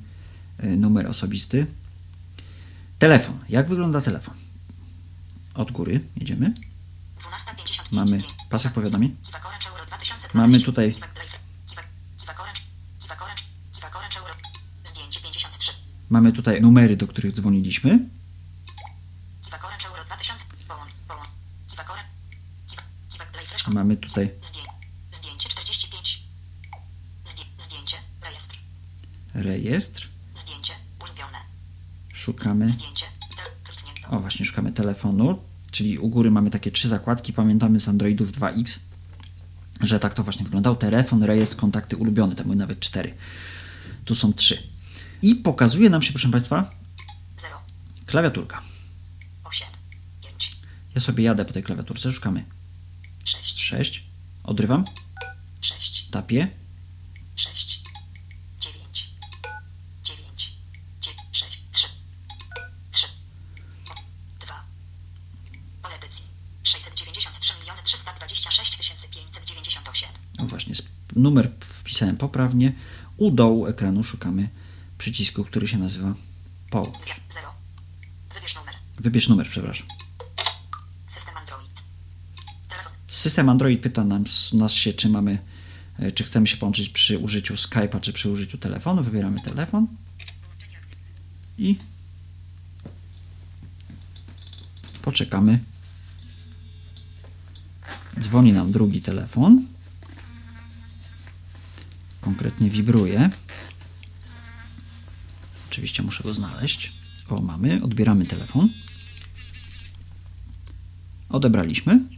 y, 0.64 0.78
numer 0.78 1.08
osobisty. 1.08 1.68
Telefon. 3.00 3.38
Jak 3.50 3.70
wygląda 3.70 4.02
telefon? 4.02 4.36
Od 5.54 5.72
góry 5.72 6.00
jedziemy. 6.18 6.54
12.55 6.54 7.92
Mamy 7.92 8.22
pasek 8.50 8.74
powiadomień. 8.74 9.16
Kiwak 9.24 9.46
Orange 9.46 9.70
Euro 9.70 9.86
2012. 9.86 10.38
Mamy 10.38 10.60
tutaj- 10.60 10.94
Kiwak 10.94 11.24
Life. 11.24 11.38
Kiwak, 11.68 11.86
Kiwak 12.18 12.40
Orange. 12.40 12.62
Kiwak 13.00 13.22
Orange. 13.22 13.44
Kiwak 13.76 13.96
Orange 13.96 14.20
Euro. 14.20 14.34
Zdjęcie 14.84 15.20
53. 15.22 15.72
Mamy 16.10 16.32
tutaj 16.32 16.62
numery, 16.62 16.96
do 16.98 17.08
których 17.08 17.32
dzwoniliśmy. 17.34 18.00
Kiwak 19.46 19.66
Orange 19.66 19.88
Euro 19.88 20.04
2000. 20.06 20.46
Połącz. 20.68 20.92
Połącz. 21.08 21.30
Kiwak 21.68 21.90
Orange. 21.92 22.10
Kiwak, 22.68 22.86
kiwak 23.10 23.32
Play 23.32 23.46
Fresh. 23.46 23.57
Mamy 23.68 23.98
tutaj 23.98 24.30
Zdję, 24.42 24.62
zdjęcie 25.12 25.50
45. 25.50 26.24
Zdję, 27.26 27.46
zdjęcie. 27.58 27.98
Rejestr. 28.22 28.58
rejestr. 29.34 30.08
Zdjęcie. 30.36 30.74
Ulubione. 31.04 31.38
Szukamy. 32.14 32.70
Zdjęcie. 32.70 33.06
O, 34.10 34.20
właśnie 34.20 34.46
szukamy 34.46 34.72
telefonu, 34.72 35.40
czyli 35.72 35.98
u 36.00 36.10
góry 36.10 36.32
mamy 36.32 36.50
takie 36.50 36.72
trzy 36.72 36.88
zakładki, 36.88 37.34
pamiętamy 37.34 37.80
z 37.80 37.88
Androidów 37.88 38.32
2X, 38.32 38.80
że 39.82 40.00
tak 40.00 40.14
to 40.14 40.24
właśnie 40.24 40.44
wyglądał. 40.44 40.76
Telefon, 40.76 41.24
rejestr, 41.24 41.58
kontakty 41.58 41.98
ulubione, 41.98 42.36
tam 42.36 42.44
były 42.46 42.56
nawet 42.56 42.80
cztery. 42.80 43.14
Tu 44.06 44.16
są 44.16 44.34
trzy. 44.34 44.64
I 45.22 45.36
pokazuje 45.36 45.90
nam 45.90 46.02
się, 46.02 46.12
proszę 46.14 46.30
Państwa, 46.32 46.72
0, 47.38 47.56
klawiaturka. 48.06 48.62
8, 49.44 49.68
5, 50.24 50.58
Ja 50.96 51.02
sobie 51.02 51.24
jadę 51.24 51.46
po 51.46 51.54
tej 51.54 51.64
klawiaturce, 51.64 52.12
szukamy 52.12 52.46
6, 53.24 53.57
6, 53.68 54.04
odrywam, 54.44 54.86
6, 55.62 56.10
tapię, 56.10 56.48
6, 57.36 57.84
9, 58.60 59.10
9, 60.04 60.56
6, 61.32 61.62
3, 61.72 61.88
3, 62.92 63.08
2. 64.40 64.66
Pole 65.82 65.96
edycji. 65.96 66.26
693 66.64 67.54
326 67.84 68.78
598. 69.10 70.10
no 70.40 70.46
właśnie, 70.46 70.76
numer 71.16 71.52
wpisałem 71.60 72.18
poprawnie, 72.18 72.74
u 73.18 73.32
dołu 73.32 73.68
ekranu 73.68 74.04
szukamy 74.04 74.50
przycisku, 74.98 75.44
który 75.44 75.68
się 75.68 75.78
nazywa 75.78 76.14
POW. 76.70 76.88
0. 77.30 77.54
Wybierz 78.34 78.56
numer. 78.56 78.76
Wybierz 79.00 79.30
numer, 79.30 79.50
przepraszam. 79.50 79.88
System 81.08 81.38
Android. 81.38 81.72
Telefon. 82.70 82.92
System 83.28 83.50
Android 83.50 83.82
pyta 83.82 84.04
nas 84.54 84.74
się, 84.74 84.94
czy 84.94 85.10
mamy, 85.10 85.38
e, 86.00 86.12
czy 86.12 86.24
chcemy 86.24 86.48
się 86.48 86.58
połączyć 86.58 86.90
przy 86.90 87.18
użyciu 87.18 87.54
Skype'a, 87.54 88.00
czy 88.00 88.14
przy 88.14 88.30
użyciu 88.30 88.58
telefonu. 88.58 89.04
Wybieramy 89.04 89.42
telefon 89.42 89.88
i 91.58 91.76
poczekamy. 95.02 95.60
Dzwoni 98.20 98.54
nam 98.54 98.72
drugi 98.72 99.02
telefon. 99.02 99.66
Konkretnie 102.22 102.70
wibruje. 102.70 103.30
Oczywiście 105.70 106.04
muszę 106.04 106.24
go 106.24 106.34
znaleźć. 106.34 106.94
O, 107.30 107.42
mamy. 107.42 107.84
Odbieramy 107.84 108.26
telefon. 108.26 108.70
Odebraliśmy. 111.30 112.17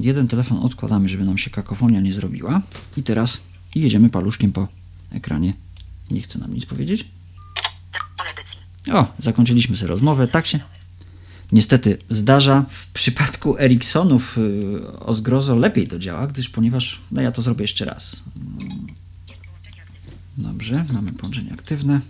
Jeden 0.00 0.28
telefon 0.28 0.58
odkładamy, 0.58 1.08
żeby 1.08 1.24
nam 1.24 1.38
się 1.38 1.50
kakofonia 1.50 2.00
nie 2.00 2.12
zrobiła. 2.12 2.62
I 2.96 3.02
teraz 3.02 3.40
jedziemy 3.74 4.10
paluszkiem 4.10 4.52
po 4.52 4.68
ekranie. 5.10 5.54
Nie 6.10 6.22
chce 6.22 6.38
nam 6.38 6.54
nic 6.54 6.66
powiedzieć. 6.66 7.08
O, 8.92 9.06
zakończyliśmy 9.18 9.76
sobie 9.76 9.88
rozmowę. 9.88 10.28
Tak 10.28 10.46
się 10.46 10.60
niestety 11.52 11.98
zdarza. 12.10 12.64
W 12.68 12.86
przypadku 12.86 13.58
Ericssonów 13.58 14.38
y, 14.38 14.98
o 14.98 15.12
zgrozo 15.12 15.56
lepiej 15.56 15.88
to 15.88 15.98
działa, 15.98 16.26
gdyż 16.26 16.48
ponieważ, 16.48 17.00
no 17.10 17.22
ja 17.22 17.32
to 17.32 17.42
zrobię 17.42 17.64
jeszcze 17.64 17.84
raz. 17.84 18.22
Dobrze, 20.38 20.84
mamy 20.92 21.12
połączenie 21.12 21.52
aktywne. 21.52 22.00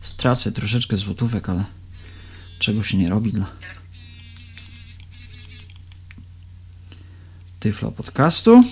Stracę 0.00 0.52
troszeczkę 0.52 0.96
złotówek, 0.96 1.48
ale 1.48 1.64
czego 2.58 2.82
się 2.82 2.96
nie 2.96 3.10
robi 3.10 3.32
dla 3.32 3.46
Tyflo 7.60 7.92
Podcastu. 7.92 8.64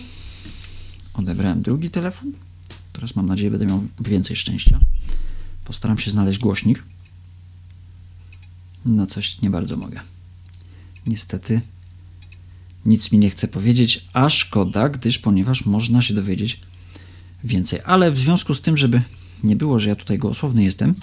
Odebrałem 1.15 1.63
drugi 1.63 1.91
telefon. 1.91 2.33
Teraz 2.93 3.17
mam 3.17 3.27
nadzieję, 3.27 3.51
będę 3.51 3.67
miał 3.67 3.83
więcej 4.01 4.37
szczęścia. 4.37 4.81
Postaram 5.65 5.99
się 5.99 6.11
znaleźć 6.11 6.39
głośnik. 6.39 6.83
No 8.85 9.07
coś 9.07 9.43
nie 9.43 9.51
bardzo 9.51 9.77
mogę. 9.77 10.01
Niestety 11.07 11.61
nic 12.87 13.13
mi 13.13 13.19
nie 13.19 13.31
chce 13.31 13.49
powiedzieć, 13.49 14.07
a 14.13 14.31
szkoda, 14.31 14.89
gdyż 14.89 15.19
ponieważ 15.19 15.65
można 15.65 16.03
się 16.03 16.15
dowiedzieć 16.15 16.61
więcej. 17.45 17.81
Ale 17.85 18.13
w 18.13 18.19
związku 18.19 18.55
z 18.55 18.61
tym, 18.61 18.77
żeby 18.77 19.03
nie 19.43 19.57
było, 19.57 19.79
że 19.79 19.89
ja 19.89 19.97
tutaj 19.97 20.19
gołosłowny 20.19 20.65
jestem, 20.65 20.95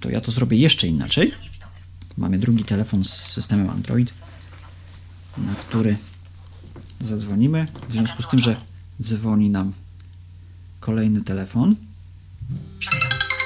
to 0.00 0.10
ja 0.10 0.20
to 0.20 0.30
zrobię 0.30 0.58
jeszcze 0.58 0.86
inaczej. 0.86 1.32
Mamy 2.16 2.38
drugi 2.38 2.64
telefon 2.64 3.04
z 3.04 3.12
systemem 3.12 3.70
Android, 3.70 4.12
na 5.46 5.54
który 5.54 5.96
zadzwonimy, 7.00 7.66
w 7.88 7.92
związku 7.92 8.22
z 8.22 8.28
tym, 8.28 8.38
że 8.38 8.56
dzwoni 9.02 9.50
nam 9.50 9.72
kolejny 10.80 11.20
telefon. 11.20 11.76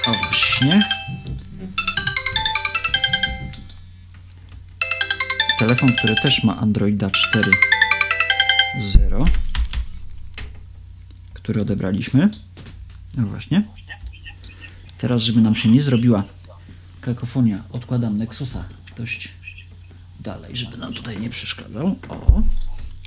O, 0.06 0.12
właśnie. 0.12 0.80
Telefon, 5.58 5.88
który 5.98 6.14
też 6.14 6.44
ma 6.44 6.56
Androida 6.56 7.08
4.0, 7.08 9.28
który 11.34 11.62
odebraliśmy. 11.62 12.30
No 13.16 13.26
właśnie. 13.26 13.64
Teraz, 14.98 15.22
żeby 15.22 15.40
nam 15.40 15.54
się 15.54 15.68
nie 15.68 15.82
zrobiła 15.82 16.24
kakofonia, 17.00 17.64
odkładam 17.72 18.16
Nexusa 18.16 18.64
dość 18.96 19.41
dalej, 20.22 20.56
żeby 20.56 20.76
nam 20.76 20.94
tutaj 20.94 21.20
nie 21.20 21.30
przeszkadzał. 21.30 21.96
O. 22.08 22.42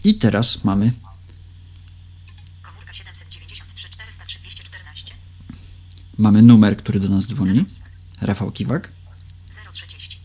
I 0.03 0.15
teraz 0.15 0.63
mamy 0.63 0.91
Komórka 2.61 2.93
793 2.93 3.89
403 3.89 4.39
214 4.39 5.15
mamy 6.17 6.41
numer, 6.41 6.77
który 6.77 6.99
do 6.99 7.09
nas 7.09 7.27
dzwoni. 7.27 7.65
Rafał 8.21 8.51
Kiwak. 8.51 8.91
030. 9.73 10.19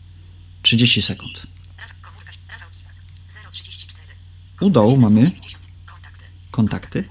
30 0.61 1.01
sekund. 1.01 1.47
Komórka 2.01 2.31
Rafał 2.49 2.69
Kiwak 2.77 3.51
034. 3.51 4.03
U 4.61 4.69
dołu 4.69 4.97
mamy 4.97 5.21
90. 5.21 5.63
Kontakty. 5.85 6.23
kontakty, 6.51 7.03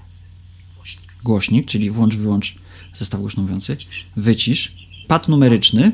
Głośnik. 0.75 1.13
głośnik, 1.23 1.67
czyli 1.67 1.91
włącz, 1.91 2.15
wyłącz 2.15 2.55
zestaw 2.93 3.19
głośno 3.19 3.43
mówiący, 3.43 3.77
wycisz, 4.15 4.75
pad 5.07 5.27
numeryczny, 5.27 5.91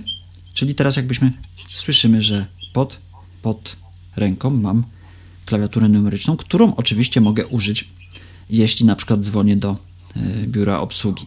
czyli 0.53 0.75
teraz 0.75 0.95
jakbyśmy 0.95 1.31
słyszymy, 1.67 2.21
że 2.21 2.45
pod, 2.73 2.99
pod 3.41 3.77
ręką 4.15 4.49
mam 4.49 4.83
klawiaturę 5.45 5.89
numeryczną, 5.89 6.37
którą 6.37 6.75
oczywiście 6.75 7.21
mogę 7.21 7.47
użyć, 7.47 7.89
jeśli 8.49 8.85
na 8.85 8.95
przykład 8.95 9.19
dzwonię 9.19 9.57
do 9.57 9.77
y, 10.17 10.47
biura 10.47 10.79
obsługi. 10.79 11.25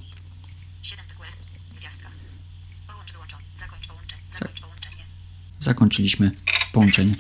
7 0.83 1.05
PQS. 1.07 1.39
Gwiazdka. 1.79 2.09
Połącz 2.87 3.13
wyłączony. 3.13 3.43
Zakończ 3.57 3.87
połączenie. 3.87 4.23
Zakończ 4.31 4.61
połączenie. 4.61 5.05
Zakończyliśmy 5.61 6.31
połączenie. 6.73 7.15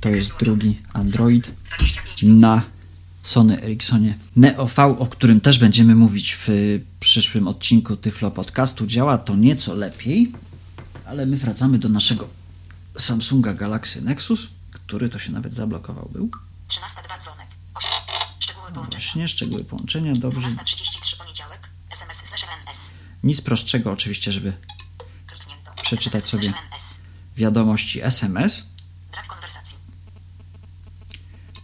To 0.00 0.08
jest 0.08 0.32
drugi 0.40 0.78
Android 0.92 1.52
25. 1.78 2.22
na 2.22 2.62
Sony 3.22 3.62
Ericssonie 3.62 4.18
Neo 4.36 4.66
V, 4.66 4.82
o 4.82 5.06
którym 5.06 5.40
też 5.40 5.58
będziemy 5.58 5.94
mówić 5.94 6.36
w 6.38 6.48
przyszłym 7.00 7.48
odcinku 7.48 7.96
Tyflo 7.96 8.30
Podcastu. 8.30 8.86
Działa 8.86 9.18
to 9.18 9.36
nieco 9.36 9.74
lepiej, 9.74 10.32
ale 11.06 11.26
my 11.26 11.36
wracamy 11.36 11.78
do 11.78 11.88
naszego 11.88 12.28
Samsunga 12.98 13.54
Galaxy 13.54 14.02
Nexus, 14.02 14.48
który 14.72 15.08
to 15.08 15.18
się 15.18 15.32
nawet 15.32 15.54
zablokował 15.54 16.08
był. 16.12 16.30
13.2 16.68 17.22
dzwonek. 17.22 17.48
8. 17.74 17.90
Szczegóły 18.38 18.72
połączenia. 18.72 19.00
Właśnie, 19.00 19.28
szczegóły 19.28 19.64
połączenia, 19.64 20.12
dobrze. 20.12 20.40
12.33 20.48 21.18
poniedziałek. 21.18 21.68
SMS 21.92 22.22
MS. 22.66 22.90
Nic 23.24 23.40
prostszego 23.40 23.92
oczywiście, 23.92 24.32
żeby. 24.32 24.52
Przeczytać 25.82 26.24
sobie. 26.24 26.52
wiadomości 27.36 28.02
SMS. 28.02 28.66
Brak 29.12 29.26
konwersacji. 29.26 29.76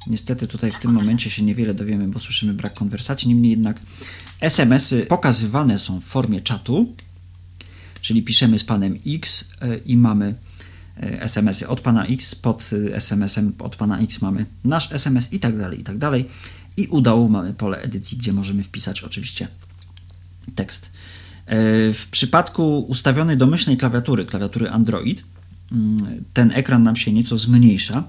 Niestety 0.06 0.48
tutaj 0.48 0.72
w 0.72 0.78
tym 0.78 0.92
momencie 0.92 1.30
się 1.30 1.42
niewiele 1.42 1.74
dowiemy, 1.74 2.08
bo 2.08 2.20
słyszymy 2.20 2.54
brak 2.54 2.74
konwersacji. 2.74 3.28
Niemniej 3.28 3.50
jednak 3.50 3.80
SMS-y 4.40 5.06
pokazywane 5.06 5.78
są 5.78 6.00
w 6.00 6.04
formie 6.04 6.40
czatu, 6.40 6.94
czyli 8.00 8.22
piszemy 8.22 8.58
z 8.58 8.64
panem 8.64 8.98
X 9.06 9.50
e, 9.60 9.76
i 9.76 9.96
mamy 9.96 10.34
SMS-y 10.96 11.68
od 11.68 11.80
pana 11.80 12.06
X, 12.06 12.34
pod 12.34 12.70
e, 12.72 12.96
SMS-em 12.96 13.52
od 13.58 13.76
pana 13.76 13.98
X 13.98 14.20
mamy 14.22 14.46
nasz 14.64 14.92
SMS 14.92 15.32
i 15.32 15.40
tak 15.40 15.56
dalej, 15.58 15.80
i 15.80 15.84
tak 15.84 15.98
dalej. 15.98 16.28
I 16.76 16.86
u 16.86 17.00
dołu 17.00 17.28
mamy 17.28 17.54
pole 17.54 17.82
edycji, 17.82 18.18
gdzie 18.18 18.32
możemy 18.32 18.62
wpisać 18.62 19.02
oczywiście 19.02 19.48
tekst. 20.54 20.90
E, 21.46 21.92
W 21.92 22.06
przypadku 22.10 22.78
ustawionej 22.78 23.36
domyślnej 23.36 23.76
klawiatury, 23.76 24.24
klawiatury 24.24 24.70
Android, 24.70 25.24
mm, 25.72 26.24
ten 26.34 26.50
ekran 26.54 26.82
nam 26.82 26.96
się 26.96 27.12
nieco 27.12 27.38
zmniejsza, 27.38 28.04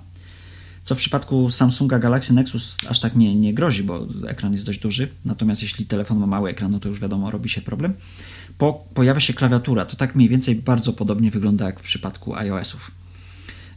co 0.83 0.95
w 0.95 0.97
przypadku 0.97 1.49
Samsunga 1.49 1.99
Galaxy 1.99 2.33
Nexus 2.33 2.77
aż 2.87 2.99
tak 2.99 3.15
nie, 3.15 3.35
nie 3.35 3.53
grozi, 3.53 3.83
bo 3.83 4.07
ekran 4.27 4.53
jest 4.53 4.65
dość 4.65 4.79
duży. 4.79 5.09
Natomiast 5.25 5.61
jeśli 5.61 5.85
telefon 5.85 6.19
ma 6.19 6.27
mały 6.27 6.49
ekran, 6.49 6.71
no 6.71 6.79
to 6.79 6.89
już 6.89 6.99
wiadomo, 6.99 7.31
robi 7.31 7.49
się 7.49 7.61
problem. 7.61 7.93
Po, 8.57 8.85
pojawia 8.93 9.19
się 9.19 9.33
klawiatura. 9.33 9.85
To 9.85 9.95
tak 9.95 10.15
mniej 10.15 10.29
więcej 10.29 10.55
bardzo 10.55 10.93
podobnie 10.93 11.31
wygląda 11.31 11.65
jak 11.65 11.79
w 11.79 11.83
przypadku 11.83 12.35
iOS-ów. 12.35 12.91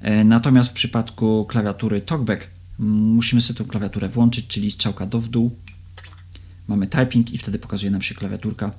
E, 0.00 0.24
Natomiast 0.24 0.70
w 0.70 0.72
przypadku 0.72 1.46
klawiatury 1.48 2.00
TalkBack 2.00 2.46
mm, 2.80 2.94
musimy 2.94 3.40
sobie 3.40 3.58
tę 3.58 3.64
klawiaturę 3.64 4.08
włączyć, 4.08 4.46
czyli 4.46 4.70
strzałka 4.70 5.06
do 5.06 5.20
w 5.20 5.28
dół. 5.28 5.50
Mamy 6.68 6.86
typing 6.86 7.32
i 7.32 7.38
wtedy 7.38 7.58
pokazuje 7.58 7.90
nam 7.90 8.02
się 8.02 8.14
klawiaturka, 8.14 8.72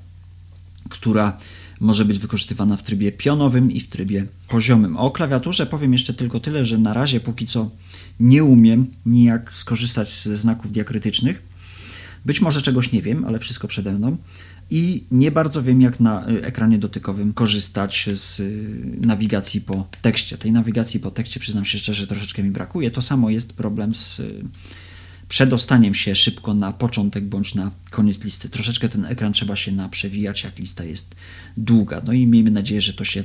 która 0.89 1.37
może 1.79 2.05
być 2.05 2.19
wykorzystywana 2.19 2.77
w 2.77 2.83
trybie 2.83 3.11
pionowym 3.11 3.71
i 3.71 3.79
w 3.79 3.87
trybie 3.87 4.25
poziomym. 4.47 4.97
O 4.97 5.11
klawiaturze 5.11 5.65
powiem 5.65 5.93
jeszcze 5.93 6.13
tylko 6.13 6.39
tyle, 6.39 6.65
że 6.65 6.77
na 6.77 6.93
razie 6.93 7.19
póki 7.19 7.47
co 7.47 7.69
nie 8.19 8.43
umiem 8.43 8.87
nijak 9.05 9.53
skorzystać 9.53 10.23
ze 10.23 10.37
znaków 10.37 10.71
diakrytycznych. 10.71 11.41
Być 12.25 12.41
może 12.41 12.61
czegoś 12.61 12.91
nie 12.91 13.01
wiem, 13.01 13.25
ale 13.25 13.39
wszystko 13.39 13.67
przede 13.67 13.93
mną. 13.93 14.17
I 14.69 15.03
nie 15.11 15.31
bardzo 15.31 15.63
wiem, 15.63 15.81
jak 15.81 15.99
na 15.99 16.29
y, 16.29 16.45
ekranie 16.45 16.77
dotykowym 16.77 17.33
korzystać 17.33 18.09
z 18.13 18.39
y, 18.39 18.97
nawigacji 19.01 19.61
po 19.61 19.87
tekście. 20.01 20.37
Tej 20.37 20.51
nawigacji 20.51 20.99
po 20.99 21.11
tekście, 21.11 21.39
przyznam 21.39 21.65
się 21.65 21.77
szczerze, 21.77 22.07
troszeczkę 22.07 22.43
mi 22.43 22.51
brakuje. 22.51 22.91
To 22.91 23.01
samo 23.01 23.29
jest 23.29 23.53
problem 23.53 23.95
z 23.95 24.19
y, 24.19 24.43
przedostaniem 25.29 25.93
się 25.93 26.15
szybko 26.15 26.53
na 26.53 26.71
początek 26.71 27.25
bądź 27.25 27.55
na 27.55 27.71
koniec 27.89 28.23
listy. 28.23 28.49
Troszeczkę 28.49 28.89
ten 28.89 29.05
ekran 29.05 29.33
trzeba 29.33 29.55
się 29.55 29.71
naprzewijać, 29.71 30.43
jak 30.43 30.59
lista 30.59 30.83
jest 30.83 31.15
długa. 31.57 32.01
No 32.05 32.13
i 32.13 32.27
miejmy 32.27 32.51
nadzieję, 32.51 32.81
że 32.81 32.93
to 32.93 33.03
się 33.03 33.23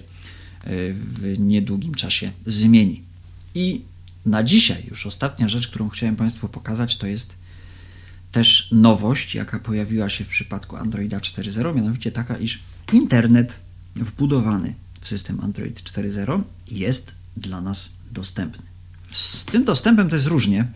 w 0.93 1.35
niedługim 1.39 1.95
czasie 1.95 2.33
zmieni. 2.47 3.03
I 3.55 3.81
na 4.27 4.43
dzisiaj 4.43 4.85
już 4.91 5.07
ostatnia 5.07 5.49
rzecz, 5.49 5.69
którą 5.69 5.89
chciałem 5.89 6.17
Państwu 6.17 6.49
pokazać, 6.49 6.97
to 6.97 7.07
jest 7.07 7.37
też 8.33 8.69
nowość, 8.73 9.35
jaka 9.35 9.59
pojawiła 9.59 10.09
się 10.09 10.25
w 10.25 10.29
przypadku 10.29 10.77
Androida 10.77 11.19
4.0, 11.19 11.75
mianowicie 11.75 12.13
taka, 12.13 12.39
iż 12.39 12.63
internet 12.93 13.61
wbudowany 13.97 14.75
w 15.01 15.09
system 15.09 15.41
Android 15.41 15.83
4.0 15.83 16.43
jest 16.69 17.15
dla 17.37 17.61
nas 17.61 17.91
dostępny. 18.11 18.67
Z 19.13 19.45
tym 19.45 19.65
dostępem 19.65 20.09
to 20.09 20.17
jest 20.17 20.27
różnie, 20.27 20.69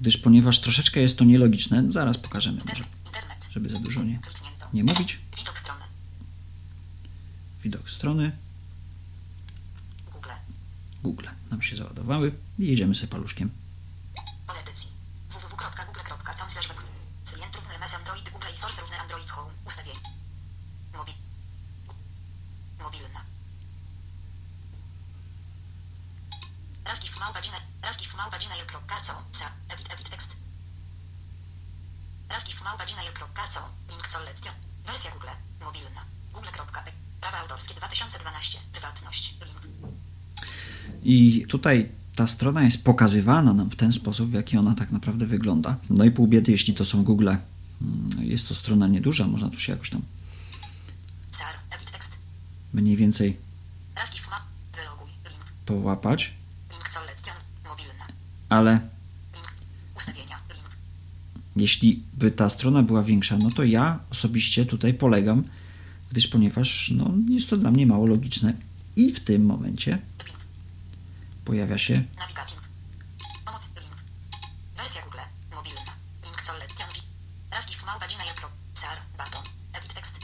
gdyż 0.00 0.16
ponieważ 0.16 0.60
troszeczkę 0.60 1.00
jest 1.00 1.18
to 1.18 1.24
nielogiczne, 1.24 1.84
zaraz 1.88 2.18
pokażemy 2.18 2.60
może, 2.68 2.84
żeby 3.50 3.68
za 3.68 3.78
dużo 3.78 4.02
nie, 4.02 4.20
nie 4.72 4.84
mówić. 4.84 5.18
Widok 5.38 5.58
strony. 5.58 5.84
Widok 7.62 7.90
strony 7.90 8.32
Google. 10.12 10.30
Google 11.02 11.26
nam 11.50 11.62
się 11.62 11.76
załadowały 11.76 12.32
i 12.58 12.66
jedziemy 12.66 12.94
sobie 12.94 13.08
paluszkiem. 13.08 13.50
Pole 14.46 14.60
edycji. 14.60 14.90
www.google.com. 15.30 16.18
Klient 17.36 17.56
równy 17.56 17.74
MS 17.74 17.94
Android 17.94 18.30
Google 18.30 18.46
i 18.54 18.56
Source 18.56 18.80
równy 18.80 19.00
Android 19.00 19.30
Home. 19.30 19.50
Ustawień. 19.64 19.96
Mobil. 20.92 21.14
Mobilna. 22.78 23.24
Rafgif 26.84 27.18
małpa 27.20 27.40
gmail. 27.40 27.62
Rafgif 27.82 28.14
małpa 28.14 28.38
gmail.co. 28.38 29.22
Sa. 29.32 29.52
Edit 29.68 29.92
edit 29.92 30.10
tekst. 30.10 30.36
Rafgif 32.28 32.62
małpa 32.62 32.86
gmail.co. 32.86 33.60
Link 33.88 34.06
collection. 34.08 34.54
Wersja 34.86 35.10
Google. 35.10 35.36
Mobilna. 35.60 36.04
Google.e. 36.32 36.92
Prawa 37.20 37.38
autorskie 37.38 37.74
2012. 37.74 38.58
Prywatność. 38.72 39.34
Link. 39.40 39.65
I 41.08 41.44
tutaj 41.48 41.88
ta 42.16 42.26
strona 42.26 42.62
jest 42.62 42.84
pokazywana 42.84 43.52
nam 43.52 43.70
w 43.70 43.76
ten 43.76 43.92
sposób, 43.92 44.30
w 44.30 44.32
jaki 44.32 44.56
ona 44.56 44.74
tak 44.74 44.92
naprawdę 44.92 45.26
wygląda. 45.26 45.76
No 45.90 46.04
i 46.04 46.10
pół 46.10 46.26
biedy, 46.26 46.52
jeśli 46.52 46.74
to 46.74 46.84
są 46.84 47.04
Google. 47.04 47.28
mm, 47.28 47.40
Jest 48.20 48.48
to 48.48 48.54
strona 48.54 48.86
nieduża, 48.86 49.26
można 49.26 49.50
tu 49.50 49.58
się 49.60 49.72
jakoś 49.72 49.90
tam 49.90 50.02
mniej 52.72 52.96
więcej 52.96 53.36
połapać, 55.66 56.32
ale 58.48 58.80
jeśli 61.56 62.02
by 62.14 62.30
ta 62.30 62.50
strona 62.50 62.82
była 62.82 63.02
większa, 63.02 63.38
no 63.38 63.50
to 63.50 63.64
ja 63.64 63.98
osobiście 64.10 64.66
tutaj 64.66 64.94
polegam, 64.94 65.44
gdyż 66.10 66.28
ponieważ 66.28 66.90
no, 66.90 67.10
jest 67.28 67.50
to 67.50 67.56
dla 67.56 67.70
mnie 67.70 67.86
mało 67.86 68.06
logiczne 68.06 68.54
i 68.96 69.12
w 69.12 69.20
tym 69.20 69.46
momencie. 69.46 69.98
Pojawia 71.46 71.78
się 71.78 71.94
Nawigating. 72.18 72.60
Pomoc. 73.44 73.70
Link. 73.80 73.96
Wersja 74.76 75.02
Google. 75.02 75.18
Mobilna. 75.54 75.92
Link 76.24 76.36
małpa 77.86 78.06
gmail. 78.06 78.30
Sar. 78.74 78.98
Baton. 79.18 79.44
Edit 79.72 79.94
tekst. 79.94 80.20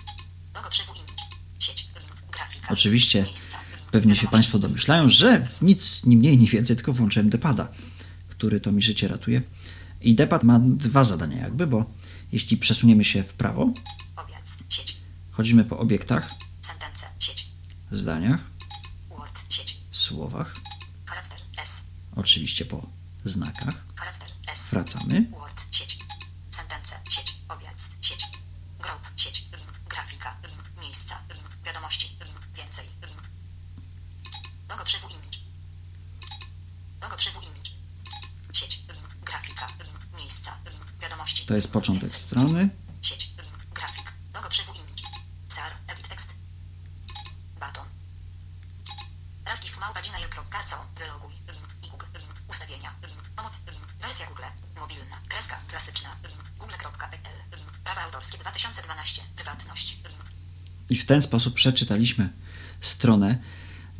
Logo 0.54 0.68
3 0.70 0.82
w 0.82 0.88
image. 0.88 1.22
Sieć. 1.58 1.88
Link. 2.00 2.12
Grafika. 2.32 2.68
Oczywiście. 2.68 3.26
Pewnie 3.90 4.16
się. 4.16 4.28
Państwo 4.28 4.58
domyślają, 4.58 5.08
że 5.08 5.48
nic 5.62 6.04
ni 6.04 6.16
mniej, 6.16 6.38
ni 6.38 6.46
więcej, 6.46 6.76
tylko 6.76 6.92
włączyłem 6.92 7.30
depada, 7.30 7.68
który 8.28 8.60
to 8.60 8.72
mi 8.72 8.82
życie 8.82 9.08
ratuje. 9.08 9.42
I 10.00 10.14
depad 10.14 10.44
ma 10.44 10.60
dwa 10.60 11.04
zadania 11.04 11.36
jakby, 11.42 11.66
bo 11.66 11.84
jeśli 12.32 12.56
przesuniemy 12.56 13.04
się 13.04 13.22
w 13.22 13.32
prawo, 13.32 13.70
chodzimy 15.30 15.64
po 15.64 15.78
obiektach, 15.78 16.30
zdaniach, 17.90 18.40
słowach, 19.92 20.54
oczywiście 22.16 22.64
po 22.64 22.86
znakach. 23.24 23.74
Wracamy. 24.72 25.26
Word, 25.30 25.62
sieć. 25.70 25.98
Sentence, 26.50 27.00
sieć. 27.10 27.34
Obiekt, 27.48 28.06
sieć. 28.06 28.26
Group, 28.80 29.02
sieć. 29.16 29.50
Link, 29.52 29.70
grafika, 29.88 30.36
link, 30.48 30.62
miejsca, 30.80 31.20
link, 31.34 31.48
wiadomości, 31.64 32.16
link, 32.24 32.40
więcej, 32.56 32.86
link. 33.06 33.22
Logo 34.68 34.84
drzewu 34.84 35.08
image. 35.08 35.38
Logo 37.02 37.16
drzewu 37.16 37.40
image. 37.40 37.70
Sieć, 38.52 38.88
link, 38.88 39.08
grafika, 39.24 39.68
link, 39.84 39.98
miejsca, 40.16 40.58
link, 40.70 40.84
wiadomości. 41.00 41.46
To 41.46 41.54
jest 41.54 41.72
początek 41.72 42.10
strony. 42.12 42.68
Sieć, 43.02 43.28
link, 43.38 43.56
grafik, 43.74 44.12
logo 44.34 44.48
drzewu 44.48 44.72
image. 44.74 45.02
Sar, 45.48 45.72
edit 45.88 46.08
text. 46.08 46.34
Baton. 47.60 47.86
Radkiw 49.44 49.78
małpa.gmail.co, 49.80 50.76
wyloguj, 50.98 51.32
link, 51.48 51.68
i 51.86 51.90
Google, 51.90 52.06
link, 52.18 52.32
ustawienia, 52.48 52.94
link, 53.06 53.22
pomoc, 53.36 53.60
link, 53.66 53.86
wersja 54.02 54.26
Google, 54.26 54.44
mobilna, 54.76 55.20
kreska, 55.28 55.60
klasyczna, 55.68 56.16
link, 56.28 56.42
google.pl, 56.58 57.56
link, 57.56 57.70
prawa 57.84 58.00
autorskie 58.02 58.38
2012, 58.38 59.22
prywatność, 59.36 59.96
link. 60.04 60.22
I 60.88 60.96
w 60.96 61.01
ten 61.12 61.22
sposób 61.22 61.54
przeczytaliśmy 61.54 62.28
stronę. 62.80 63.38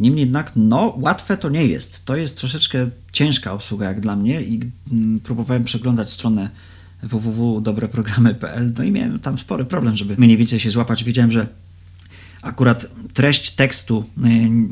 Niemniej 0.00 0.20
jednak, 0.20 0.52
no, 0.56 0.94
łatwe 0.98 1.36
to 1.36 1.48
nie 1.48 1.66
jest. 1.66 2.04
To 2.04 2.16
jest 2.16 2.36
troszeczkę 2.36 2.90
ciężka 3.12 3.52
obsługa 3.52 3.86
jak 3.86 4.00
dla 4.00 4.16
mnie 4.16 4.42
i 4.42 4.60
mm, 4.92 5.20
próbowałem 5.20 5.64
przeglądać 5.64 6.10
stronę 6.10 6.48
www.dobreprogramy.pl 7.02 8.72
no 8.78 8.84
i 8.84 8.90
miałem 8.90 9.18
tam 9.18 9.38
spory 9.38 9.64
problem, 9.64 9.96
żeby 9.96 10.14
mniej 10.18 10.36
więcej 10.36 10.60
się 10.60 10.70
złapać. 10.70 11.04
Wiedziałem, 11.04 11.32
że 11.32 11.46
akurat 12.42 12.86
treść 13.14 13.50
tekstu, 13.50 14.04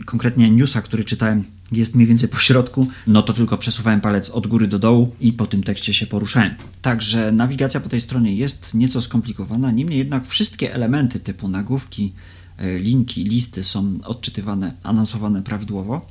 y, 0.01 0.05
konkretnie 0.05 0.51
newsa, 0.51 0.83
który 0.83 1.05
czytałem, 1.05 1.45
jest 1.73 1.95
mniej 1.95 2.07
więcej 2.07 2.29
po 2.29 2.39
środku, 2.39 2.89
no 3.07 3.23
to 3.23 3.33
tylko 3.33 3.59
przesuwałem 3.59 4.01
palec 4.01 4.31
od 4.31 4.47
góry 4.47 4.69
do 4.69 4.79
dołu 4.79 5.15
i 5.21 5.33
po 5.33 5.47
tym 5.47 5.63
tekście 5.63 5.95
się 5.95 6.07
poruszałem. 6.07 6.55
Także 6.83 7.33
nawigacja 7.33 7.81
po 7.81 7.89
tej 7.89 8.01
stronie 8.01 8.35
jest 8.35 8.75
nieco 8.75 9.03
skomplikowana, 9.03 9.71
niemniej 9.71 9.99
jednak 9.99 10.27
wszystkie 10.27 10.75
elementy 10.75 11.21
typu 11.21 11.49
nagłówki, 11.49 12.13
y, 12.61 12.79
linki, 12.79 13.25
listy 13.25 13.65
są 13.65 13.99
odczytywane, 14.05 14.75
anonsowane 14.83 15.43
prawidłowo. 15.43 16.07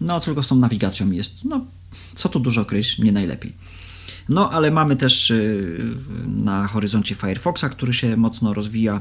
No 0.00 0.20
tylko 0.20 0.42
z 0.42 0.48
tą 0.48 0.56
nawigacją 0.56 1.10
jest, 1.10 1.44
no 1.44 1.66
co 2.14 2.28
tu 2.28 2.40
dużo 2.40 2.64
kryć, 2.64 2.98
nie 2.98 3.12
najlepiej. 3.12 3.52
No, 4.28 4.50
ale 4.50 4.70
mamy 4.70 4.96
też 4.96 5.30
y, 5.30 5.96
na 6.26 6.66
horyzoncie 6.66 7.14
Firefoxa, 7.14 7.64
który 7.70 7.94
się 7.94 8.16
mocno 8.16 8.54
rozwija 8.54 9.00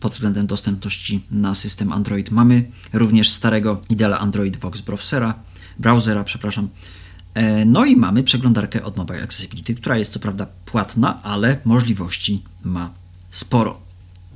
pod 0.00 0.12
względem 0.12 0.46
dostępności 0.46 1.20
na 1.30 1.54
system 1.54 1.92
Android. 1.92 2.30
Mamy 2.30 2.64
również 2.92 3.28
starego 3.30 3.80
Ideala 3.90 4.18
Android 4.18 4.56
Box 4.56 4.80
Browsera, 4.80 5.34
browsera, 5.78 6.24
przepraszam. 6.24 6.68
E, 7.34 7.64
No 7.64 7.84
i 7.84 7.96
mamy 7.96 8.22
przeglądarkę 8.22 8.84
od 8.84 8.96
Mobile 8.96 9.22
Accessibility, 9.22 9.74
która 9.74 9.96
jest 9.98 10.12
co 10.12 10.18
prawda 10.20 10.46
płatna, 10.66 11.22
ale 11.22 11.60
możliwości 11.64 12.42
ma 12.64 12.90
sporo. 13.30 13.80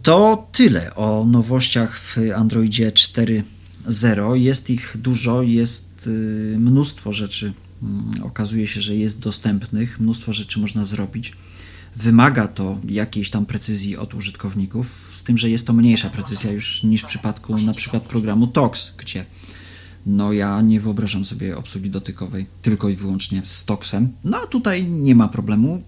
To 0.02 0.48
tyle 0.52 0.94
o 0.94 1.26
nowościach 1.30 2.00
w 2.00 2.16
Androidzie 2.36 2.92
4.0. 2.92 4.32
Jest 4.34 4.70
ich 4.70 4.96
dużo, 4.98 5.42
jest 5.42 6.06
y, 6.06 6.56
mnóstwo 6.58 7.12
rzeczy. 7.12 7.52
mm, 7.82 8.12
Okazuje 8.22 8.66
się, 8.66 8.80
że 8.80 8.96
jest 8.96 9.18
dostępnych, 9.20 10.00
mnóstwo 10.00 10.32
rzeczy 10.32 10.60
można 10.60 10.84
zrobić. 10.84 11.32
Wymaga 11.96 12.48
to 12.48 12.78
jakiejś 12.88 13.30
tam 13.30 13.46
precyzji 13.46 13.96
od 13.96 14.14
użytkowników, 14.14 15.10
z 15.14 15.22
tym, 15.22 15.38
że 15.38 15.50
jest 15.50 15.66
to 15.66 15.72
mniejsza 15.72 16.10
precyzja 16.10 16.52
już 16.52 16.82
niż 16.82 17.02
w 17.02 17.06
przypadku 17.06 17.58
na 17.58 17.74
przykład 17.74 18.02
programu 18.02 18.46
TOX, 18.46 18.94
gdzie 18.98 19.24
no 20.06 20.32
ja 20.32 20.60
nie 20.60 20.80
wyobrażam 20.80 21.24
sobie 21.24 21.56
obsługi 21.56 21.90
dotykowej 21.90 22.46
tylko 22.62 22.88
i 22.88 22.96
wyłącznie 22.96 23.44
z 23.44 23.64
TOXem. 23.64 24.08
No 24.24 24.40
a 24.44 24.46
tutaj 24.46 24.86
nie 24.86 25.14
ma 25.14 25.28
problemu. 25.28 25.82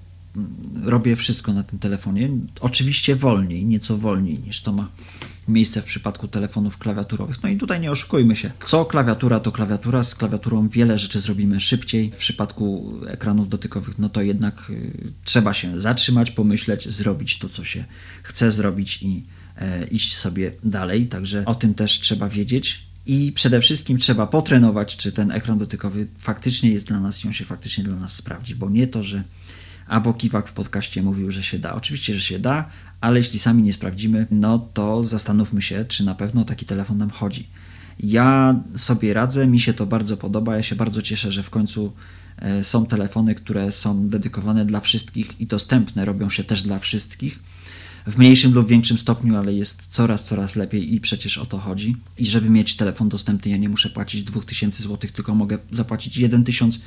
Robię 0.83 1.17
wszystko 1.17 1.53
na 1.53 1.63
tym 1.63 1.79
telefonie. 1.79 2.31
Oczywiście 2.61 3.17
wolniej, 3.17 3.65
nieco 3.65 3.99
wolniej 3.99 4.39
niż 4.39 4.63
to 4.63 4.73
ma 4.73 4.89
miejsce 5.49 5.83
w 5.83 5.85
przypadku 5.85 6.29
telefonów 6.29 6.79
klawiaturowych. 6.79 7.43
No 7.43 7.49
i 7.49 7.57
tutaj 7.57 7.81
nie 7.81 7.91
oszukujmy 7.91 8.37
się. 8.37 8.51
Co 8.67 8.85
klawiatura, 8.85 9.41
to 9.41 9.53
klawiatura. 9.53 10.03
Z 10.03 10.15
klawiaturą 10.15 10.69
wiele 10.69 10.99
rzeczy 10.99 11.21
zrobimy 11.21 11.61
szybciej. 11.61 12.11
W 12.11 12.17
przypadku 12.17 12.95
ekranów 13.07 13.49
dotykowych, 13.49 13.99
no 13.99 14.09
to 14.09 14.23
jednak 14.23 14.71
y, 14.71 15.13
trzeba 15.25 15.55
się 15.55 15.81
zatrzymać, 15.81 16.31
pomyśleć, 16.31 16.89
zrobić 16.93 17.39
to, 17.39 17.49
co 17.49 17.65
się 17.65 17.85
chce 18.23 18.53
zrobić 18.53 19.03
i 19.03 19.25
e, 19.57 19.85
iść 19.85 20.17
sobie 20.17 20.53
dalej. 20.65 21.07
Także 21.07 21.45
o 21.45 21.55
tym 21.55 21.75
też 21.75 22.01
trzeba 22.01 22.29
wiedzieć. 22.29 22.87
I 23.07 23.33
przede 23.35 23.61
wszystkim 23.61 23.99
trzeba 23.99 24.27
potrenować, 24.27 24.97
czy 24.97 25.13
ten 25.13 25.31
ekran 25.31 25.59
dotykowy 25.59 26.07
faktycznie 26.19 26.71
jest 26.71 26.87
dla 26.87 27.01
nas 27.01 27.25
i 27.25 27.27
on 27.27 27.33
się 27.33 27.45
faktycznie 27.45 27.85
dla 27.85 27.97
nas 27.97 28.13
sprawdzi, 28.13 28.55
bo 28.55 28.71
nie 28.71 28.87
to, 28.87 29.03
że 29.03 29.25
Abo 29.87 30.15
Kiwak 30.15 30.49
w 30.49 30.53
podcaście 30.53 31.03
mówił, 31.03 31.31
że 31.31 31.43
się 31.43 31.59
da. 31.59 31.75
Oczywiście, 31.75 32.15
że 32.15 32.21
się 32.21 32.39
da, 32.39 32.71
ale 33.05 33.19
jeśli 33.19 33.39
sami 33.39 33.63
nie 33.63 33.73
sprawdzimy, 33.73 34.27
no 34.31 34.59
to 34.59 35.05
zastanówmy 35.05 35.63
się, 35.63 35.85
czy 35.85 36.05
na 36.05 36.15
pewno 36.15 36.45
taki 36.45 36.67
telefon 36.67 36.99
nam 36.99 37.11
chodzi. 37.11 37.47
Ja 38.01 38.61
sobie 38.75 39.15
radzę, 39.15 39.47
mi 39.47 39.61
się 39.61 39.75
to 39.75 39.87
bardzo 39.87 40.17
podoba. 40.17 40.57
Ja 40.57 40.63
się 40.63 40.77
bardzo 40.77 41.03
cieszę, 41.03 41.33
że 41.33 41.43
w 41.43 41.51
końcu 41.51 41.93
e, 42.39 42.65
są 42.65 42.87
telefony, 42.87 43.35
które 43.35 43.73
są 43.73 44.09
dedykowane 44.09 44.65
dla 44.67 44.81
wszystkich 44.81 45.41
i 45.41 45.47
dostępne, 45.47 46.05
robią 46.05 46.31
się 46.31 46.45
też 46.45 46.63
dla 46.63 46.79
wszystkich. 46.79 47.39
W 48.07 48.19
mniejszym 48.19 48.55
lub 48.55 48.69
większym 48.69 48.99
stopniu, 48.99 49.37
ale 49.37 49.53
jest 49.53 49.87
coraz, 49.87 50.25
coraz 50.25 50.57
lepiej 50.57 50.95
i 50.95 51.01
przecież 51.01 51.39
o 51.39 51.47
to 51.47 51.59
chodzi. 51.59 51.97
I 52.19 52.27
żeby 52.27 52.51
mieć 52.51 52.77
telefon 52.77 53.09
dostępny, 53.09 53.51
ja 53.51 53.57
nie 53.57 53.69
muszę 53.69 53.91
płacić 53.91 54.23
2000 54.23 54.83
zł, 54.83 55.11
tylko 55.15 55.35
mogę 55.35 55.59
zapłacić 55.71 56.15
1000 56.45 56.81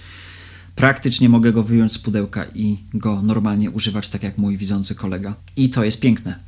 praktycznie 0.78 1.30
mogę 1.30 1.54
go 1.54 1.64
wyjąć 1.64 1.92
z 1.92 1.98
pudełka 1.98 2.46
i 2.56 2.78
go 2.94 3.22
normalnie 3.22 3.72
używać, 3.72 4.10
tak 4.10 4.24
jak 4.24 4.38
mój 4.38 4.58
widzący 4.58 4.96
kolega. 4.96 5.36
I 5.56 5.70
to 5.70 5.84
jest 5.84 6.00
piękne. 6.00 6.40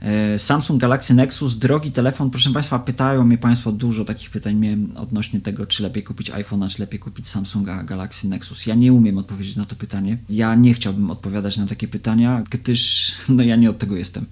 E, 0.00 0.38
Samsung 0.38 0.80
Galaxy 0.80 1.14
Nexus, 1.14 1.58
drogi 1.58 1.92
telefon. 1.92 2.30
Proszę 2.30 2.50
Państwa, 2.50 2.78
pytają 2.78 3.24
mnie 3.24 3.38
Państwo 3.38 3.72
dużo 3.72 4.04
takich 4.04 4.30
pytań 4.30 4.56
miałem 4.56 4.96
odnośnie 4.96 5.40
tego, 5.40 5.66
czy 5.66 5.82
lepiej 5.82 6.02
kupić 6.02 6.30
iPhone'a, 6.30 6.74
czy 6.74 6.82
lepiej 6.82 7.00
kupić 7.00 7.28
Samsunga 7.28 7.84
Galaxy 7.84 8.28
Nexus. 8.28 8.66
Ja 8.66 8.74
nie 8.74 8.92
umiem 8.92 9.18
odpowiedzieć 9.18 9.56
na 9.56 9.64
to 9.64 9.76
pytanie. 9.76 10.18
Ja 10.30 10.54
nie 10.54 10.74
chciałbym 10.74 11.10
odpowiadać 11.10 11.56
na 11.56 11.66
takie 11.66 11.88
pytania, 11.88 12.42
gdyż 12.50 13.12
no 13.28 13.42
ja 13.42 13.56
nie 13.56 13.70
od 13.70 13.78
tego 13.78 13.96
jestem. 13.96 14.26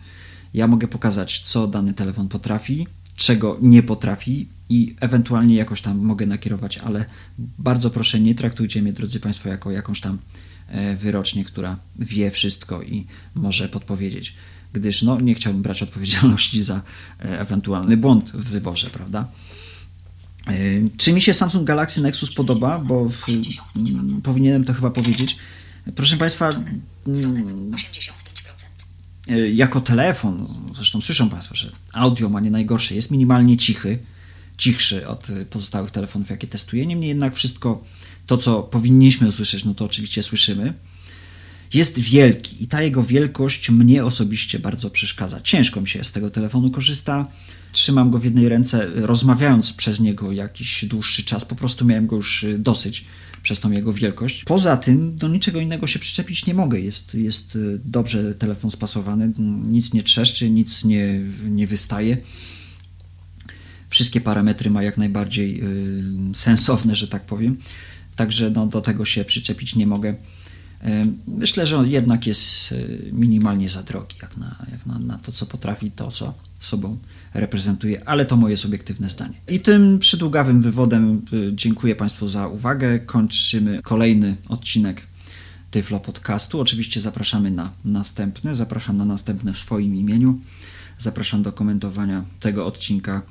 Ja 0.55 0.67
mogę 0.67 0.89
pokazać, 0.89 1.41
co 1.41 1.67
dany 1.67 1.95
telefon 1.95 2.29
potrafi, 2.29 2.87
czego 3.21 3.59
nie 3.63 3.83
potrafi 3.83 4.49
i 4.69 4.97
ewentualnie 5.01 5.55
jakoś 5.55 5.81
tam 5.81 5.99
mogę 5.99 6.27
nakierować, 6.27 6.79
ale 6.79 7.05
bardzo 7.59 7.91
proszę, 7.91 8.21
nie 8.21 8.35
traktujcie 8.35 8.83
mnie, 8.83 8.93
drodzy 8.93 9.21
Państwo, 9.21 9.49
jako 9.49 9.71
jakąś 9.71 10.01
tam 10.01 10.19
e, 10.69 10.97
wyrocznię, 10.97 11.45
która 11.45 11.77
wie 11.99 12.31
wszystko 12.31 12.83
i 12.83 13.07
może 13.35 13.69
podpowiedzieć, 13.69 14.35
gdyż 14.73 15.03
no, 15.03 15.21
nie 15.21 15.35
chciałbym 15.35 15.63
brać 15.63 15.83
odpowiedzialności 15.83 16.63
za 16.63 16.83
e, 17.21 17.41
ewentualny 17.41 17.97
błąd 17.97 18.31
w 18.31 18.45
wyborze, 18.45 18.91
prawda? 18.91 19.29
E, 20.47 20.53
Czy 20.97 21.13
mi 21.13 21.23
się 21.23 21.35
Samsung 21.35 21.67
Galaxy 21.67 22.01
Nexus 22.01 22.35
podoba? 22.35 22.79
Bo 22.79 23.09
w, 23.09 23.27
m, 23.77 24.21
powinienem 24.23 24.65
to 24.65 24.75
chyba 24.75 24.91
powiedzieć. 24.91 25.37
Proszę 25.95 26.17
Państwa, 26.17 26.49
m, 26.49 26.81
85%. 27.07 28.11
E, 28.11 28.30
jako 29.55 29.81
telefon, 29.81 30.47
zresztą 30.75 31.01
słyszą 31.01 31.31
Państwo, 31.31 31.55
że 31.55 31.71
audio 31.93 32.29
ma 32.29 32.41
nie 32.41 32.51
najgorsze, 32.51 32.95
jest 32.95 33.11
minimalnie 33.11 33.57
cichy, 33.57 33.99
cichszy 34.59 35.09
od 35.09 35.31
e, 35.31 35.45
pozostałych 35.45 35.91
telefonów, 35.91 36.31
jakie 36.31 36.47
testuję. 36.47 36.87
Niemniej 36.87 37.09
jednak 37.09 37.35
wszystko 37.35 37.85
to, 38.27 38.37
co 38.37 38.63
powinniśmy 38.63 39.29
usłyszeć, 39.29 39.65
no 39.65 39.75
to 39.75 39.85
oczywiście 39.85 40.23
słyszymy. 40.23 40.75
Jest 41.75 41.99
wielki 41.99 42.65
i 42.65 42.69
ta 42.69 42.83
jego 42.83 43.03
wielkość 43.03 43.71
mnie 43.71 44.05
osobiście 44.05 44.59
bardzo 44.59 44.91
przeszkadza. 44.91 45.41
Ciężko 45.41 45.81
mi 45.81 45.89
się 45.89 46.05
z 46.05 46.13
tego 46.13 46.31
telefonu 46.31 46.71
korzysta. 46.71 47.27
Trzymam 47.73 48.11
go 48.11 48.19
w 48.19 48.25
jednej 48.25 48.49
ręce, 48.49 48.87
rozmawiając 48.95 49.73
przez 49.73 50.01
niego 50.01 50.33
jakiś 50.33 50.85
dłuższy 50.85 51.25
czas. 51.25 51.45
Po 51.45 51.55
prostu 51.55 51.85
miałem 51.85 52.07
go 52.07 52.17
już 52.17 52.43
y, 52.45 52.59
dosyć 52.59 53.05
przez 53.43 53.61
tą 53.61 53.71
jego 53.71 53.93
wielkość. 53.93 54.45
Poza 54.45 54.77
tym 54.77 55.17
do 55.17 55.29
niczego 55.29 55.61
innego 55.61 55.87
się 55.87 55.99
przyczepić 55.99 56.47
nie 56.47 56.55
mogę. 56.55 56.81
Jest, 56.81 57.15
jest 57.15 57.57
y, 57.57 57.81
dobrze 57.85 58.35
telefon 58.35 58.71
spasowany, 58.71 59.33
nic 59.69 59.93
nie 59.93 60.03
trzeszczy, 60.03 60.51
nic 60.51 60.85
nie, 60.85 61.21
nie 61.49 61.67
wystaje. 61.67 62.17
Wszystkie 63.89 64.21
parametry 64.21 64.71
ma 64.71 64.83
jak 64.83 64.99
najbardziej 64.99 65.61
y, 65.65 66.35
sensowne, 66.35 66.95
że 66.95 67.09
tak 67.09 67.27
powiem. 67.27 67.57
Także 68.17 68.51
no, 68.51 68.67
do 68.67 68.81
tego 68.81 69.05
się 69.05 69.25
przyczepić 69.25 69.77
nie 69.77 69.87
mogę. 69.87 70.15
Myślę, 71.27 71.67
że 71.67 71.79
on 71.79 71.89
jednak 71.89 72.27
jest 72.27 72.73
y, 72.73 73.11
minimalnie 73.13 73.69
za 73.69 73.83
drogi, 73.83 74.17
jak 74.23 74.37
na, 74.37 74.57
jak 74.73 74.87
na, 74.87 74.99
na 74.99 75.19
to, 75.19 75.33
co 75.33 75.47
potrafi, 75.47 75.91
to, 75.91 76.11
co 76.11 76.35
sobą 76.59 76.99
reprezentuje, 77.35 78.09
ale 78.09 78.25
to 78.25 78.37
moje 78.37 78.57
subiektywne 78.57 79.09
zdanie. 79.09 79.35
I 79.49 79.61
tym 79.61 79.99
przydługawym 79.99 80.63
wywodem 80.63 81.23
y, 81.33 81.53
dziękuję 81.55 81.97
Państwu 81.97 82.29
za 82.29 82.49
uwagę. 82.49 82.99
Kończymy 82.99 83.83
kolejny 83.83 84.37
odcinek 84.49 85.03
Tyflo 85.71 86.01
Podcastu. 86.01 86.61
Oczywiście 86.61 87.01
zapraszamy 87.01 87.51
na 87.51 87.71
następne, 87.85 88.55
zapraszam 88.55 88.97
na 88.97 89.05
następne 89.05 89.53
w 89.53 89.59
swoim 89.59 89.97
imieniu. 89.97 90.39
Zapraszam 90.99 91.43
do 91.43 91.53
komentowania 91.53 92.25
tego 92.41 92.67
odcinka 92.67 93.23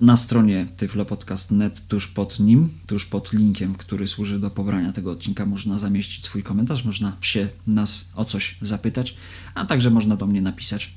na 0.00 0.16
stronie 0.16 0.66
tyflopodcast.net 0.76 1.88
tuż 1.88 2.08
pod 2.08 2.40
nim, 2.40 2.68
tuż 2.86 3.06
pod 3.06 3.32
linkiem, 3.32 3.74
który 3.74 4.06
służy 4.06 4.38
do 4.38 4.50
pobrania 4.50 4.92
tego 4.92 5.10
odcinka 5.10 5.46
można 5.46 5.78
zamieścić 5.78 6.24
swój 6.24 6.42
komentarz, 6.42 6.84
można 6.84 7.16
się 7.20 7.48
nas 7.66 8.08
o 8.14 8.24
coś 8.24 8.58
zapytać, 8.60 9.16
a 9.54 9.64
także 9.64 9.90
można 9.90 10.16
do 10.16 10.26
mnie 10.26 10.40
napisać 10.40 10.94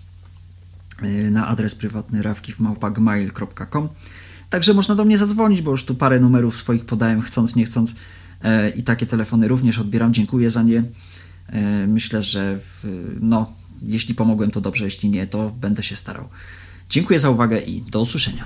y, 1.04 1.32
na 1.32 1.48
adres 1.48 1.76
prywatny 1.76 2.24
rawkiwmałpagmail.com 2.24 3.90
Także 4.50 4.74
można 4.74 4.96
do 4.96 5.06
mnie 5.06 5.18
zadzwonić, 5.18 5.62
bo 5.62 5.72
już 5.72 5.86
tu 5.86 5.96
parę 5.96 6.20
numerów 6.20 6.58
swoich 6.58 6.86
podałem, 6.86 7.22
chcąc, 7.22 7.56
nie 7.56 7.66
chcąc 7.66 7.96
e, 8.44 8.70
i 8.70 8.84
takie 8.84 9.06
telefony 9.06 9.48
również 9.48 9.80
odbieram, 9.80 10.14
dziękuję 10.14 10.52
za 10.52 10.64
nie. 10.64 10.84
E, 11.48 11.88
myślę, 11.88 12.22
że 12.22 12.60
w, 12.60 12.86
no, 13.22 13.54
jeśli 13.82 14.16
pomogłem 14.16 14.52
to 14.52 14.62
dobrze, 14.62 14.84
jeśli 14.84 15.10
nie, 15.10 15.28
to 15.28 15.50
będę 15.50 15.84
się 15.84 15.96
starał. 15.96 16.30
Dziękuję 16.90 17.20
za 17.20 17.30
uwagę 17.30 17.60
i 17.60 17.82
do 17.82 18.02
usłyszenia. 18.02 18.46